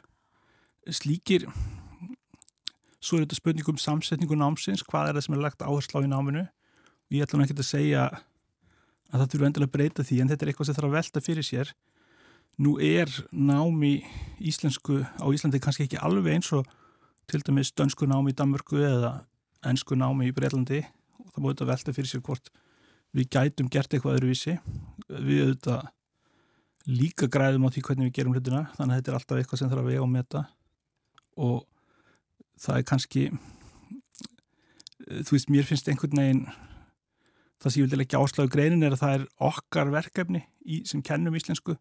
[0.91, 1.47] slíkir
[3.01, 4.85] svo er þetta spurning um samsetningu námsins.
[4.87, 6.45] Hvað er það sem er lagt áherslu á í náminu?
[6.45, 8.09] Og ég ætlum ekki að segja
[9.11, 11.25] að það þurfu endilega að breyta því en þetta er eitthvað sem þarf að velta
[11.25, 11.73] fyrir sér.
[12.61, 13.95] Nú er námi
[14.39, 16.69] íslensku á Íslandi kannski ekki alveg eins og
[17.31, 19.13] til dæmis dönsku námi í Danmörku eða
[19.67, 22.53] ennsku námi í Breitlandi og það múið þetta velta fyrir sér hvort
[23.17, 24.59] við gætum gert eitthvað öðruvísi.
[25.09, 25.89] Við auðvitað
[26.91, 29.73] líka græðum á því hvernig við gerum hlutina þannig að þetta er alltaf eitthvað sem
[29.73, 30.45] þarf að vega og meta.
[31.41, 31.59] Og
[32.61, 33.25] það er kannski
[35.01, 36.43] þú veist, mér finnst einhvern veginn
[37.61, 41.03] það sem ég vildi leggja áslagu greinin er að það er okkar verkefni í, sem
[41.05, 41.77] kennum íslensku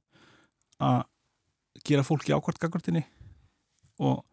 [0.79, 1.03] að
[1.87, 3.05] gera fólki ákvart gagvartinni
[3.99, 4.23] og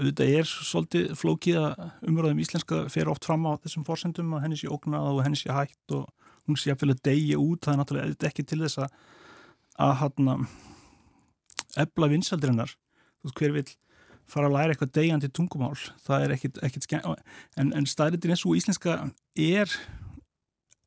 [0.00, 4.60] auðvitað er svolítið flókið að umröðum íslenska fer oft fram á þessum fórsendum að henni
[4.60, 6.08] sé ógnað og henni sé hægt og
[6.48, 8.94] hún sé að fylgja degi út, það er náttúrulega ekki til þess að
[9.80, 10.46] að hann
[11.80, 13.66] ebla vinsaldirinnar þú veist hver vil
[14.30, 15.74] fara að læra eitthvað degjandi tungumál.
[16.04, 17.24] Það er ekkit, ekkit skemmt
[17.60, 18.98] en, en staðritin eins og íslenska
[19.38, 19.72] er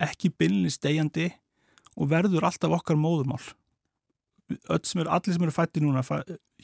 [0.03, 1.29] ekki bylnist degjandi
[1.93, 3.43] og verður alltaf okkar móðumál
[4.51, 6.03] öll sem eru, allir sem eru fætti núna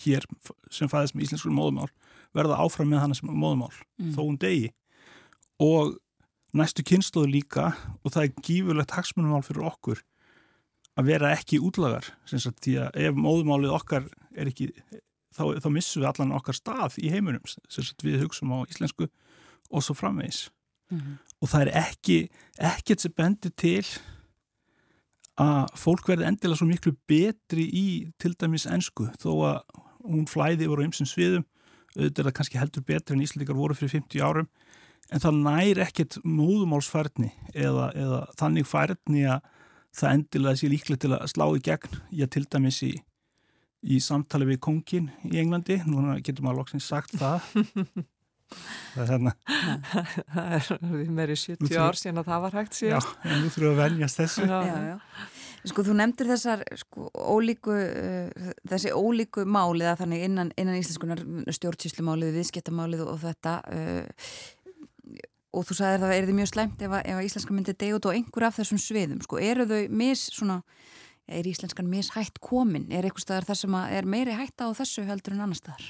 [0.03, 0.26] hér
[0.73, 1.89] sem fæðist með íslenskur móðumál
[2.35, 4.14] verða áfram með hann sem móðumál mm.
[4.18, 4.72] þó um degi
[5.64, 5.95] og
[6.56, 7.72] næstu kynnslóðu líka
[8.03, 10.03] og það er gífurlegt hagsmunumál fyrir okkur
[10.99, 14.72] að vera ekki útlagar því að ef móðumálið okkar er ekki
[15.35, 17.43] þá, þá missum við allan okkar stað í heimunum
[18.03, 19.10] við hugsaum á íslensku
[19.69, 20.49] og svo framvegis
[20.91, 21.18] mm -hmm.
[21.41, 22.18] og það er ekki
[22.57, 23.85] ekkert sem bendir til
[25.39, 27.88] að fólk verði endilega svo miklu betri í
[28.19, 29.61] til dæmis ennsku þó að
[30.03, 31.45] hún flæði yfir á ymsum sviðum
[31.95, 34.49] auðvitað er það kannski heldur betri en Íslandikar voru fyrir 50 árum
[35.10, 39.47] en það nær ekkert móðumálsfærni eða, eða þannig færni að
[39.95, 42.91] það endilega sé líklega til að slá í gegn ég til dæmis í,
[43.84, 45.80] í samtali við kongin í Englandi.
[45.88, 47.45] Núna getur maður loksins sagt það.
[48.49, 49.31] Það er hérna.
[50.34, 53.68] Það er meiri 70 ár síðan að það var hægt síðan já, en nú þurfum
[53.68, 54.45] við að venjast þessu.
[54.49, 55.27] Já, já, já.
[55.69, 61.22] Sko þú nefndir þessar sko, ólíku, uh, þessi ólíku málið að þannig innan, innan íslenskunar
[61.60, 64.31] stjórnsýslumálið, viðskiptamálið og, og þetta uh,
[65.49, 68.47] og þú sagðir það er þið mjög slæmt ef, ef íslenska myndi degut og einhver
[68.47, 69.22] af þessum sviðum.
[69.26, 70.60] Sko, eru þau mis svona,
[71.30, 75.06] er íslenskan mis hætt komin, er eitthvað staðar þar sem er meiri hætta á þessu
[75.07, 75.88] heldur en annar staðar?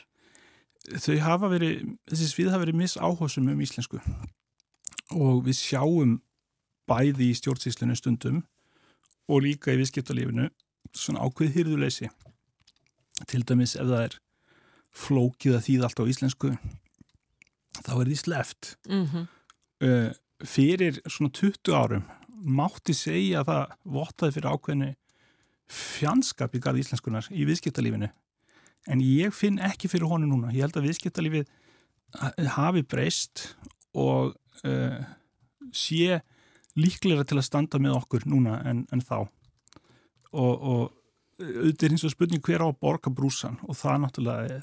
[0.90, 3.99] Þau hafa verið, þessi svið hafa verið mis áhásum um íslensku
[5.16, 6.20] og við sjáum
[6.90, 8.41] bæði í stjórnsýslunum stundum
[9.30, 10.49] og líka í viðskiptalífinu
[10.95, 12.10] svona ákveð hýrðuleysi
[13.30, 14.16] til dæmis ef það er
[14.95, 16.53] flókið að þýða allt á íslensku
[17.80, 19.28] þá er því sleft mm -hmm.
[19.86, 20.10] uh,
[20.45, 22.07] fyrir svona 20 árum
[22.40, 24.90] mátti segja að það vottaði fyrir ákveðinu
[25.70, 28.10] fjandskap í garð íslenskunar í viðskiptalífinu.
[28.90, 30.54] En ég finn ekki fyrir honu núna.
[30.56, 31.50] Ég held að viðskiptalífið
[32.56, 33.52] hafi breyst
[33.94, 34.34] og
[34.66, 35.02] uh,
[35.76, 36.22] sé
[36.80, 39.28] líklega til að standa með okkur núna en, en þá.
[40.34, 40.82] Og, og
[41.40, 44.60] auðvitað er eins og spurning hver á að borga brúsan og það er náttúrulega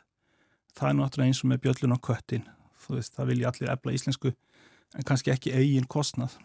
[0.77, 2.49] það er náttúrulega eins og með bjöllun á köttin.
[2.87, 4.33] Veist, það vilja allir efla íslensku
[4.95, 6.37] en kannski ekki eigin kostnað.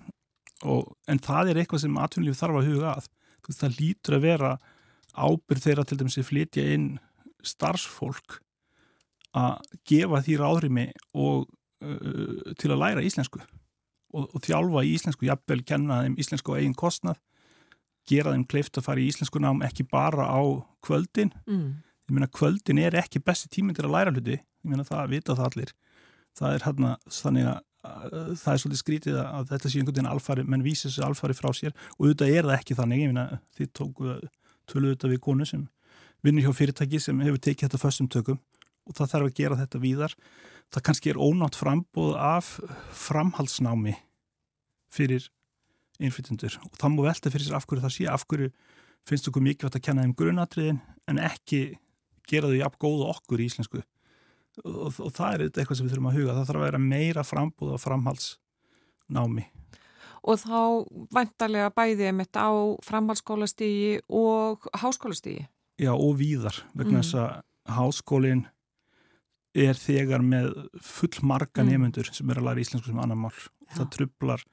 [0.65, 3.09] Og, en það er eitthvað sem atvinnulíf þarf að huga að
[3.47, 4.51] veist, það lítur að vera
[5.11, 6.91] ábyrð þeirra til dæmis að flytja inn
[7.45, 8.39] starfsfólk
[9.37, 10.85] að gefa því ráðrými
[11.15, 16.55] og uh, til að læra íslensku og, og þjálfa í íslensku, jafnvel kenna þeim íslensku
[16.55, 17.19] á eigin kostnað
[18.09, 20.41] gera þeim kleift að fara í íslensku nám ekki bara á
[20.83, 21.31] kvöldin.
[21.45, 21.81] Mm.
[22.09, 25.35] ég meina kvöldin er ekki besti tíminn til að læra hluti, ég meina það vita
[25.37, 25.73] það allir.
[26.35, 30.45] Það er hérna þannig að það er svolítið skrítið að þetta sé einhvern veginn alfari,
[30.45, 31.73] menn vísir þessu alfari frá sér.
[31.97, 33.25] Og auðvitað er það ekki þannig, ég finna
[33.57, 34.15] þið tóku
[34.69, 35.67] töluðu þetta við konu sem
[36.21, 38.41] vinnur hjá fyrirtæki sem hefur tekið þetta föstum tökum.
[38.85, 40.15] Og það þarf að gera þetta víðar.
[40.71, 42.51] Það kannski er ónátt frambóð af
[43.01, 43.95] framhaldsnámi
[44.91, 45.25] fyrir
[46.01, 46.59] innflytjendur.
[46.67, 48.51] Og það múi velta fyrir sér af hverju það sé af hverju
[49.09, 51.61] finnst okkur mikilvægt að kenna þeim grunatriðin en ekki
[52.29, 53.81] gera þau jafn góða okkur í íslensku
[54.63, 57.25] og, og það er eitthvað sem við þurfum að huga það þarf að vera meira
[57.27, 59.47] frambúð og framhaldsnámi
[60.21, 62.53] Og þá vantarlega bæðið einmitt á
[62.85, 65.47] framhaldsskólastígi og háskólastígi?
[65.81, 67.01] Já og víðar vegna mm.
[67.01, 67.31] þess að
[67.73, 68.43] háskólin
[69.57, 71.71] er þegar með full marga mm.
[71.71, 73.79] nefnundur sem er að læra íslensku sem annar mál Já.
[73.79, 74.45] það trublar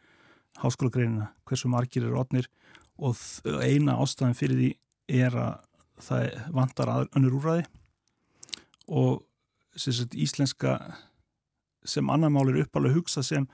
[0.63, 2.49] háskólagreinina hversu margir eru otnir
[2.99, 3.19] og
[3.63, 4.71] eina ástæðan fyrir því
[5.21, 5.61] er að
[6.03, 7.65] það vantar önnur úræði
[8.89, 9.23] og
[9.79, 10.77] sagt, íslenska
[11.85, 13.47] sem annar mál er uppalega hugsa sem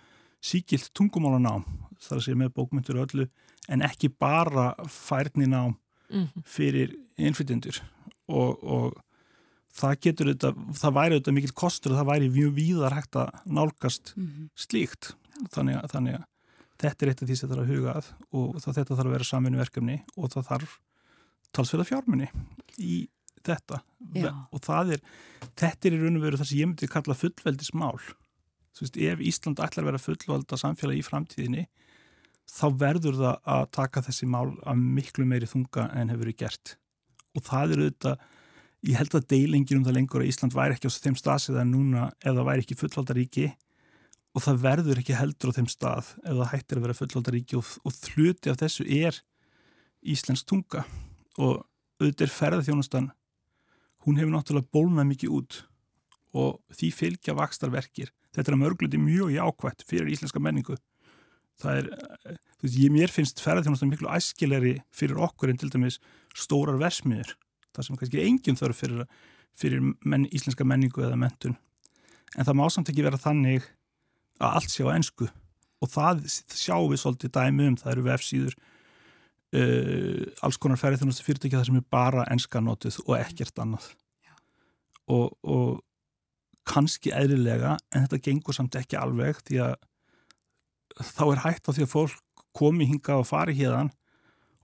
[0.44, 1.64] síkilt tungumálanám
[2.02, 3.28] þar að segja með bókmyndur og öllu
[3.72, 5.76] en ekki bara færninám
[6.10, 6.44] -hmm.
[6.44, 7.80] fyrir innflytjendur
[8.28, 9.02] og, og
[9.74, 13.30] það getur þetta, það væri þetta mikil kostur og það væri mjög víðar hægt að
[13.44, 14.48] nálgast mm -hmm.
[14.54, 15.14] slíkt
[15.50, 16.24] þannig að, þannig að
[16.78, 19.14] þetta er eitt af því sem það er að huga að og þetta þarf að
[19.16, 20.78] vera saminu verkefni og það þarf
[21.54, 22.28] talsverða fjármunni
[22.78, 23.08] í
[23.50, 23.80] þetta.
[24.14, 24.30] Já.
[24.52, 25.06] og það er,
[25.58, 27.96] þetta er í raun og veru það sem ég myndi kalla fullveldismál.
[28.74, 31.64] Þú veist, ef Ísland ætlar að vera fullvalda samfélag í framtíðinni
[32.50, 36.74] þá verður það að taka þessi mál að miklu meiri þunga en hefur verið gert.
[37.34, 38.14] Og það eru þetta
[38.84, 41.54] ég held að deilingin um það lengur að Ísland væri ekki á þeim stað sem
[41.54, 43.46] það er núna eða væri ekki fullvaldaríki.
[44.34, 47.96] Og það verður ekki heldur á þeim stað það hættir að vera fullvaldaríki og, og
[47.96, 49.20] þluti af þessu er
[50.04, 50.84] Íslensk tunga.
[51.40, 51.62] Og
[52.02, 53.12] auðvitað er ferðarþjónustan
[54.04, 55.60] hún hefur náttúrulega bólnað mikið út
[56.34, 58.10] og því fylgja vakstarverkir.
[58.34, 60.76] Þetta er að mörgluti mjög jákvægt fyrir íslenska menningu.
[61.62, 61.90] Það er,
[62.58, 66.00] þú veist, ég mér finnst ferðarþjónastan miklu æskilegri fyrir okkur en til dæmis
[66.34, 67.36] stórar versmiður.
[67.74, 69.06] Það sem kannski enginn þarf fyrir,
[69.54, 71.54] fyrir menn, íslenska menningu eða mentun.
[72.34, 73.70] En það má samt ekki vera þannig
[74.42, 75.30] að allt sé á ennsku
[75.84, 78.56] og það sjáum við svolítið dæmi um, það eru vefsíður
[79.54, 83.88] uh, alls konar ferðarþjónustu fyrirtækja þar sem er bara ennska notið og ekkert annað.
[85.12, 85.82] Og, og
[86.64, 89.74] kannski eðlilega en þetta gengur samt ekki alveg því að
[91.12, 93.92] þá er hægt á því að fólk komi hinga og fari hérðan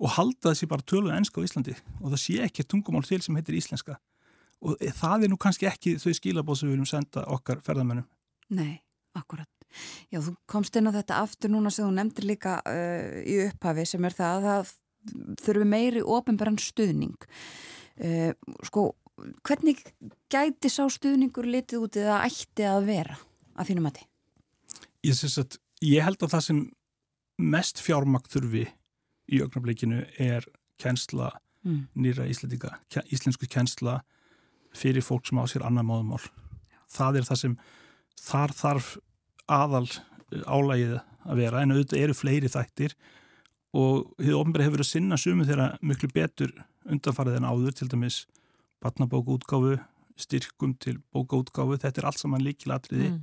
[0.01, 3.37] og halda þessi bara töluð ennska á Íslandi og það sé ekki tungumál til sem
[3.37, 3.99] heitir íslenska.
[4.65, 8.09] Og það er nú kannski ekki þau skilabóð sem við viljum senda okkar ferðamennum
[8.53, 8.81] Nei,
[9.17, 9.60] akkurat
[10.11, 13.87] Já, þú komst inn á þetta aftur núna sem þú nefndir líka uh, í upphafi
[13.89, 14.73] sem er það að það
[15.41, 18.33] þurfi meiri ofinbæran stuðning uh,
[18.67, 18.91] sko,
[19.47, 19.83] hvernig
[20.33, 23.19] gæti sá stuðningur litið út eða ætti að vera
[23.57, 24.07] að þínum að þið?
[25.09, 26.65] Ég, að, ég held að það sem
[27.41, 28.67] mest fjármakt þurfi
[29.31, 30.47] í ögnableikinu er
[30.81, 31.31] kjensla
[31.65, 31.87] mm.
[32.01, 32.75] nýra íslendinga,
[33.13, 34.01] íslensku kjensla
[34.77, 36.23] fyrir fólk sem á sér annar móðumál.
[36.91, 37.57] Það er það sem
[38.21, 38.91] þar þarf
[39.51, 39.86] aðal
[40.47, 42.94] álægið að vera en auðvitað eru fleiri þættir
[43.77, 46.55] og hefur ofnbæri hefur verið að sinna sumu þeirra miklu betur
[46.90, 48.22] undanfarið en áður til dæmis
[48.82, 49.77] batnabókaútgáfu
[50.20, 53.20] styrkum til bókaútgáfu þetta er allt saman líkilatriði mm.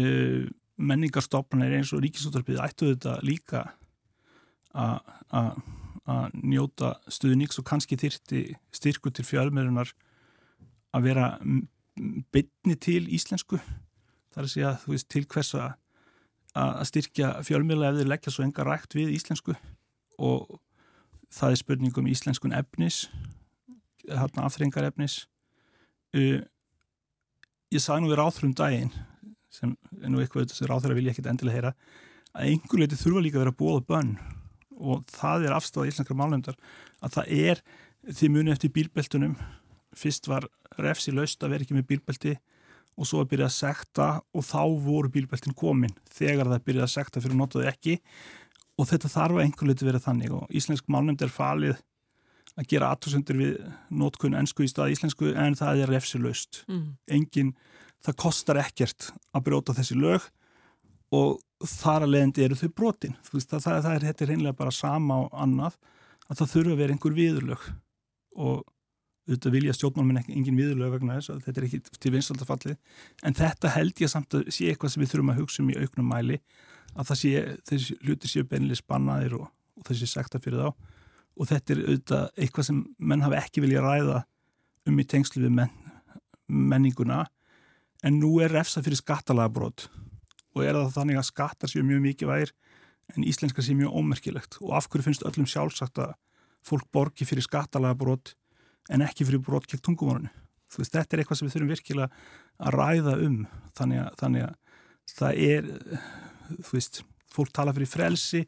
[0.00, 0.44] uh,
[0.74, 3.68] menningarstofnarnir eins og ríkisúttarpið ættu þetta líka
[4.74, 5.60] að
[6.34, 8.40] njóta stuðnings og kannski þyrti
[8.74, 9.92] styrku til fjármjörunar
[10.94, 11.28] að vera
[12.34, 13.60] bytni til íslensku
[14.34, 15.72] þar að segja þú veist til hvers að
[16.54, 19.56] að styrkja fjölmjöla ef þeir leggja svo enga rægt við íslensku?
[20.22, 20.60] Og
[21.34, 23.08] það er spurningum íslenskun efnis
[24.04, 25.24] hérna afþrengar efnis.
[26.14, 26.44] Uh,
[27.74, 28.92] ég sagði nú við ráþrum daginn
[29.54, 29.74] sem
[30.10, 31.74] nú eitthvað sem ráþur að vilja ekkert endilega heyra
[32.34, 34.14] að einhver leiti þurfa líka að vera bóða bönn.
[34.74, 36.58] Og það er afstofað íslenskra málnefndar
[37.02, 37.62] að það er
[38.10, 39.36] því muni eftir bílbeltunum.
[39.94, 40.48] Fyrst var
[40.82, 42.34] refsi laust að vera ekki með bílbelti
[42.94, 46.94] og svo að byrja að sekta og þá voru bílbeltin komin þegar það byrjaði að
[46.94, 47.96] sekta fyrir að nota þau ekki
[48.78, 51.82] og þetta þarf að einhver leiti verið þannig og íslensk málnefnd er falið
[52.54, 53.54] að gera aðtóðsendur við
[53.90, 56.62] nótkunn ennsku í stað íslensku en það er refsilöst.
[56.70, 56.84] Mm.
[57.16, 57.50] Engin,
[58.04, 60.28] það kostar ekkert að bróta þessi lög
[61.14, 64.74] og þar að leiðandi eru þau brotin veist, það, það, það er þetta reynilega bara
[64.74, 65.78] sama og annað
[66.28, 67.66] að það þurfa að vera einhver viðurlög
[68.44, 68.62] og
[69.24, 72.74] auðvitað vilja stjórnmálminn engin viðurlög vegna þess að þetta er ekki til vinstaldafallið
[73.24, 75.78] en þetta held ég samt að sé eitthvað sem við þurfum að hugsa um í
[75.80, 76.40] auknum mæli
[76.94, 77.32] að það sé,
[77.68, 79.48] þessi hluti séu beinlega spannaðir og,
[79.78, 80.90] og þessi sekta fyrir þá.
[81.34, 84.20] Og þetta er auðvitað eitthvað sem menn hafa ekki vilja ræða
[84.88, 85.72] um í tengslu við menn,
[86.46, 87.24] menninguna.
[88.06, 89.88] En nú er refsa fyrir skattalagabrót
[90.54, 92.54] og er það þannig að skattar séu mjög mikið vægir
[93.14, 94.60] en íslenska séu mjög ómerkilegt.
[94.62, 96.14] Og af hverju finnst öllum sjálfsagt að
[96.64, 98.36] fólk borgi fyrir skattalagabrót
[98.92, 100.30] en ekki fyrir brot gegn tungumórunu.
[100.72, 102.08] Þú veist, þetta er eitthvað sem við þurfum virkilega
[102.58, 103.40] að ræða um
[103.78, 104.54] þannig að, þannig að
[105.14, 105.68] það er,
[106.50, 107.02] þú veist,
[107.34, 108.44] fólk tala fyrir frelsi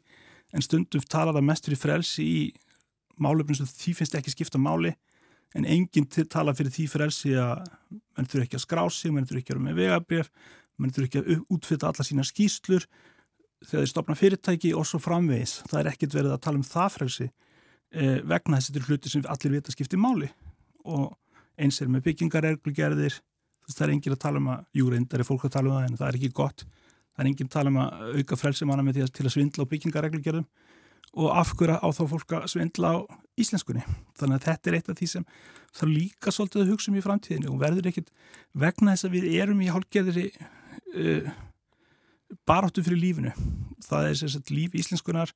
[0.55, 2.39] en stundum tala það mest fyrir frelsi í
[3.21, 4.93] málöfnum sem því finnst ekki skipta máli
[5.57, 9.43] en enginn tala fyrir því frelsi að mann þurfi ekki að skrá sig, mann þurfi
[9.43, 10.31] ekki að vera með vegabref,
[10.77, 12.85] mann þurfi ekki að útfita alla sína skýslur
[13.65, 15.61] þegar þeir stopna fyrirtæki og svo framvegis.
[15.71, 17.29] Það er ekkit verið að tala um það frelsi
[17.93, 20.29] eh, vegna þess að þetta eru hluti sem allir vita skiptir máli.
[20.87, 21.11] Og
[21.57, 23.19] eins er með byggingarreglugerðir.
[23.67, 25.87] Það er engin að tala um að, jú reyndar er fólk að tala um það
[25.87, 26.65] en það er ekki gott.
[27.13, 29.67] Það er engin að tala um að auka frelsimanna með því að til að svindla
[29.67, 30.47] á byggingarreglugerðum.
[31.17, 32.97] Og afhverja á þá fólk að svindla á
[33.39, 33.83] íslenskunni?
[34.19, 35.25] Þannig að þetta er eitt af því sem
[35.77, 38.11] það líka svolítið að hugsa um í framtíðinu og verður ekkit
[38.53, 41.29] vegna þess að við erum í hálfgeðri uh,
[42.49, 43.33] baráttu fyrir lífinu.
[43.87, 45.33] Það er að líf íslenskunar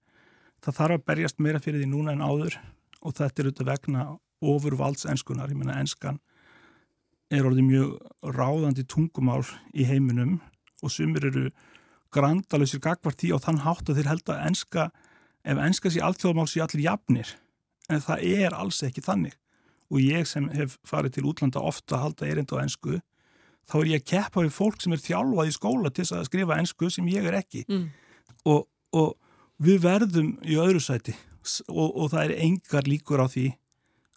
[0.62, 2.58] það þarf að berjast meira fyrir því núna en áður
[3.02, 4.06] og þetta er auðvitað vegna
[4.42, 6.20] ofurvalds enskunar, ég menna enskan
[7.32, 7.92] er orðið mjög
[8.36, 10.40] ráðandi tungumál í heiminum
[10.84, 11.50] og sumir eru
[12.12, 14.88] grandalösir gagvart í og þann hátt að þeir held að enska,
[15.48, 17.32] ef enska sé alltjóðmál sé allir jafnir,
[17.88, 19.38] en það er alls ekki þannig.
[19.92, 23.00] Og ég sem hef farið til útlanda ofta að halda erind á ensku,
[23.68, 26.60] þá er ég að keppa við fólk sem er þjálfað í skóla til að skrifa
[26.60, 27.64] ensku sem ég er ekki.
[27.72, 27.90] Mm.
[28.52, 29.16] og, og
[29.62, 31.14] við verðum í öðru sæti
[31.70, 33.48] og, og það er engar líkur á því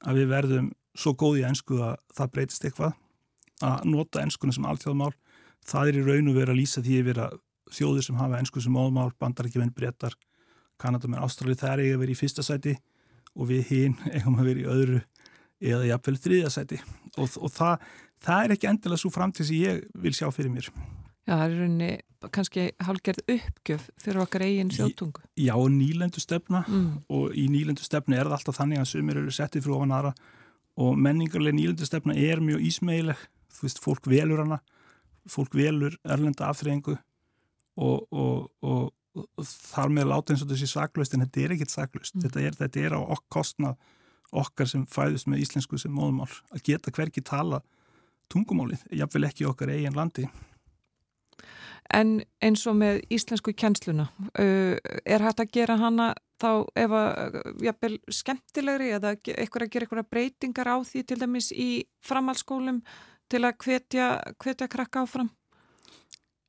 [0.05, 2.95] að við verðum svo góð í ennsku að það breytist eitthvað.
[3.65, 5.13] Að nota ennskuna sem alltjóðmál
[5.65, 7.29] það er í raun og verið að lýsa því að vera
[7.75, 10.17] þjóðir sem hafa ennsku sem móðmál bandar ekki venn breytar,
[10.81, 12.75] Kanada með Ástrali það er eiga að vera í fyrsta sæti
[13.35, 15.01] og við hinn eigum að vera í öðru
[15.65, 16.81] eða jafnvel þriðja sæti.
[17.15, 17.89] Og, og það,
[18.27, 20.73] það er ekki endilega svo framtíð sem ég vil sjá fyrir mér
[21.25, 21.91] Já, það er rauninni
[22.33, 25.23] kannski hálgerð uppgjöf fyrir okkar eigin þjóttungu.
[25.41, 26.89] Já, nýlendu stefna mm.
[27.13, 30.13] og í nýlendu stefna er það alltaf þannig að sumir eru settið frá ofan aðra
[30.85, 33.25] og menningarlega nýlendu stefna er mjög ísmeileg,
[33.55, 34.61] þú veist, fólk velur hana,
[35.31, 41.15] fólk velur erlenda afþreyingu og, og, og, og þar með láta eins og þessi saklaust,
[41.15, 42.27] en þetta er ekkit saklaust, mm.
[42.27, 43.93] þetta, þetta er á okk kostnað
[44.35, 47.61] okkar sem fæðust með íslensku sem móðumál að geta hverki tala
[48.33, 50.27] tungumálið, jáfnvel ekki okkar eigin landi.
[51.95, 54.09] En eins og með íslensku kjensluna,
[54.41, 56.51] uh, er hægt að gera hana þá
[56.81, 61.71] ef að, jafnvel, skemmtilegri eða eitthvað að gera eitthvað breytingar á því til dæmis í
[62.05, 62.83] framhalskólum
[63.33, 64.09] til að hvetja,
[64.43, 65.31] hvetja krakka áfram?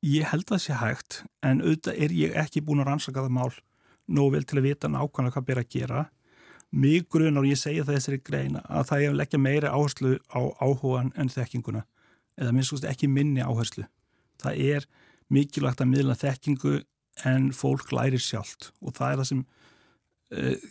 [0.06, 3.36] Ég held að það sé hægt, en auðvitað er ég ekki búin að rannsaka það
[3.38, 3.54] mál
[4.06, 6.04] nóg vel til að vita nákvæmlega hvað ber að gera.
[6.76, 10.40] Mjög grun og ég segja þessari greina að það er að leggja meiri áherslu á
[10.62, 11.84] áhugan en þekkinguna,
[12.38, 13.86] eða minnst ekki minni áherslu.
[14.46, 14.88] Það er
[15.32, 16.78] mikilvægt að miðla þekkingu
[17.26, 18.70] en fólk lærir sjálft.
[18.84, 19.44] Og það er það sem
[20.36, 20.66] uh,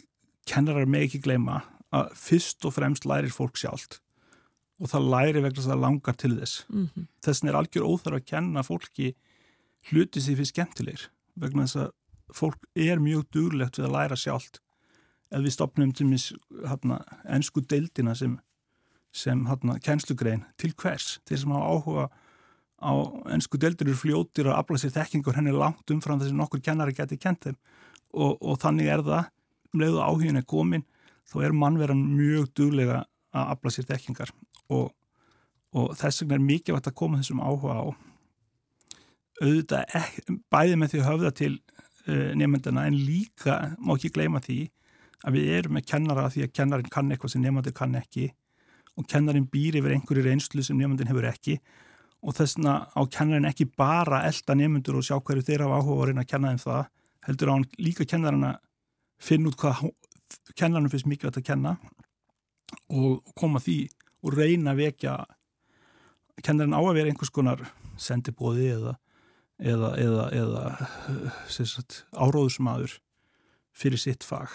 [0.50, 1.62] kennarar með ekki gleyma
[1.96, 4.00] að fyrst og fremst lærir fólk sjálft.
[4.82, 6.56] Og það læri vegna þess að það langar til þess.
[6.68, 7.08] Mm -hmm.
[7.24, 9.14] þessin er algjör óþarf að kenna fólki
[9.90, 11.10] hluti sér fyrir skemmtilegir.
[11.36, 11.92] Vegna þess að
[12.34, 14.60] fólk er mjög duglegt við að læra sjálft.
[15.32, 16.34] Ef við stopnum til mis
[16.68, 18.40] hérna, ennsku deildina sem,
[19.12, 22.10] sem hérna, kennslugrein til hvers, þeir sem hafa áhuga
[22.82, 22.92] á
[23.32, 26.96] ennsku deldur eru fljótir að afla sér þekkingur henni langt umfram þess að nokkur kennari
[26.96, 27.58] geti kent þeim.
[28.16, 29.32] Og, og þannig er það.
[29.74, 30.86] Um leiðu áhugin er komin
[31.28, 33.02] þá er mannverðan mjög duglega
[33.36, 34.32] að afla sér þekkingar.
[34.76, 34.92] Og,
[35.76, 37.86] og þess vegna er mikið vært að koma þessum áhuga á.
[39.42, 41.52] Auðvitað ekki, bæði með því að höfða til
[42.08, 44.62] uh, nefndina en líka má ekki gleyma því
[45.26, 48.30] að við erum með kennara því að kennarin kann eitthvað sem nefndir kann ekki.
[48.96, 51.58] Og kennarin býr yfir einhverju reynslu sem nefndin hefur ekki
[52.26, 56.08] og þessna á kennarinn ekki bara elda nefnundur og sjá hverju þeirra á áhuga og
[56.10, 56.88] reyna að kenna þeim það,
[57.28, 58.58] heldur á hann líka kennarinn að
[59.22, 59.84] finna út hvað
[60.58, 61.76] kennarinn finnst mikið að kenna
[62.90, 63.78] og koma því
[64.26, 65.16] og reyna að vekja
[66.44, 67.62] kennarinn á að vera einhvers konar
[68.02, 68.96] sendibóði eða,
[69.62, 70.64] eða, eða, eða
[72.12, 72.98] áróðusmaður
[73.76, 74.50] fyrir sitt fag.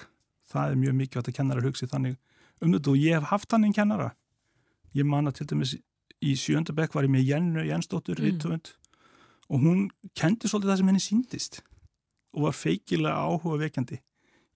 [0.51, 2.19] Það er mjög mikið að kennara hugsi þannig
[2.61, 4.11] um þetta og ég hef haft hann einn kennara.
[4.97, 5.77] Ég manna til dæmis
[6.21, 8.59] í sjöndabekk var ég með Jennu Jensdóttur mm.
[9.49, 11.61] og hún kendi svolítið það sem henni síndist
[12.37, 13.99] og var feikilega áhuga vekjandi.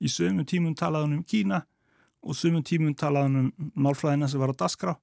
[0.04, 1.64] Í sömum tímum talaði hann um Kína
[2.24, 4.94] og sömum tímum talaði hann um málfræðina sem var á dasgrá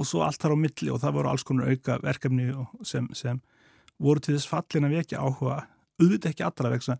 [0.00, 2.50] og svo allt þar á milli og það voru alls konar auka verkefni
[2.88, 3.40] sem, sem
[4.00, 5.64] voru til þess fallin að vekja áhuga
[6.00, 6.96] auðvitað ekki allra vegna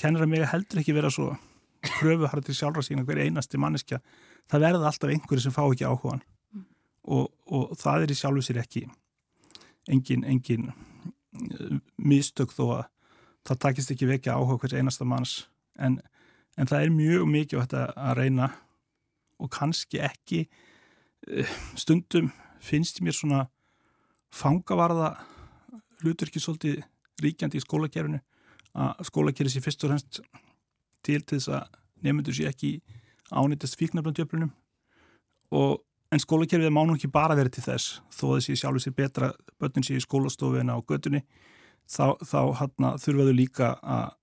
[0.00, 1.34] kennara mig heldur ekki vera svo
[1.84, 4.00] kröfuharði til sjálfra sína hver einasti manneskja
[4.50, 6.22] það verða alltaf einhverju sem fá ekki áhugan.
[7.04, 8.84] Og, og það er í sjálfu sér ekki
[9.92, 12.84] engin, engin uh, mistök þó að
[13.44, 15.34] það takist ekki vekja áhuga hvers einasta manns.
[15.76, 15.98] En,
[16.56, 18.48] en það er mjög mikið að reyna
[19.42, 22.32] og kannski ekki uh, stundum
[22.64, 23.44] finnst mér svona
[24.34, 25.12] fangavarða
[26.02, 26.82] hlutur ekki svolítið
[27.22, 28.20] ríkjandi í skólakerfinu
[28.74, 30.20] að skólakerfi sé fyrst og fremst
[31.04, 32.70] til til þess að nefnendur sé ekki
[33.30, 34.50] ánýttast fíknarblöndjöflunum
[36.14, 37.98] en skólakerfið má nú ekki bara verið til þess.
[38.14, 39.30] Þó þessi sjálfur sér betra
[39.60, 41.24] börnin sé í skólastofina á göttunni
[41.90, 44.14] þá, þá hana, þurfaðu líka að,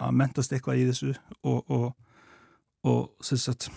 [0.00, 1.88] að mentast eitthvað í þessu og, og,
[2.86, 3.70] og þess að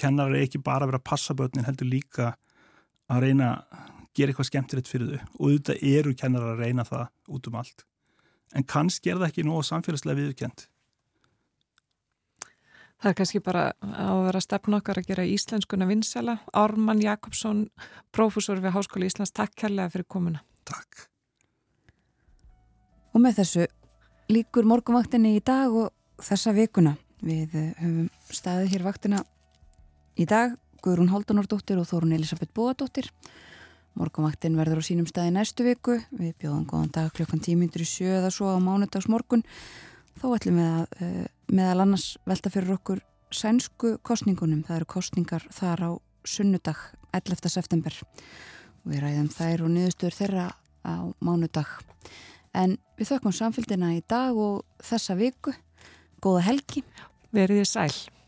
[0.00, 2.32] kennar er ekki bara að vera að passa börnin heldur líka
[3.10, 3.86] að reyna að
[4.16, 5.30] gera eitthvað skemmtilegt fyrir þau.
[5.38, 7.86] Og auðvitað eru kennar að reyna það út um allt.
[8.56, 10.66] En kannski er það ekki nóg samfélagslega viðkjönd
[13.00, 16.34] Það er kannski bara að vera stefn okkar að gera íslenskuna vinsela.
[16.52, 17.62] Ármann Jakobsson,
[18.12, 20.42] prófessor við Háskóli Íslands, takk kærlega fyrir komuna.
[20.68, 21.06] Takk.
[23.16, 23.64] Og með þessu
[24.30, 26.98] líkur morgunvaktinni í dag og þessa vikuna.
[27.24, 29.24] Við höfum staðið hér vaktina
[30.20, 33.08] í dag, Guðrún Haldunardóttir og Þórun Elisabeth Bóadóttir.
[33.98, 35.98] Morgunvaktin verður á sínum staði næstu viku.
[36.12, 39.42] Við bjóðum góðan dag klokkan tímyndur í sjö eða svo á mánudags morgun.
[40.18, 44.64] Þó ætlum við að uh, meðal annars velta fyrir okkur sænsku kostningunum.
[44.66, 45.90] Það eru kostningar þar á
[46.26, 46.80] sunnudag
[47.16, 47.48] 11.
[47.50, 47.94] september
[48.88, 50.46] við ræðum þær og niðurstöður þeirra
[50.82, 51.70] á mánudag.
[52.56, 55.54] En við þökkum samfélgina í dag og þessa viku.
[56.20, 56.82] Góða helgi.
[57.30, 58.19] Verðið sæl.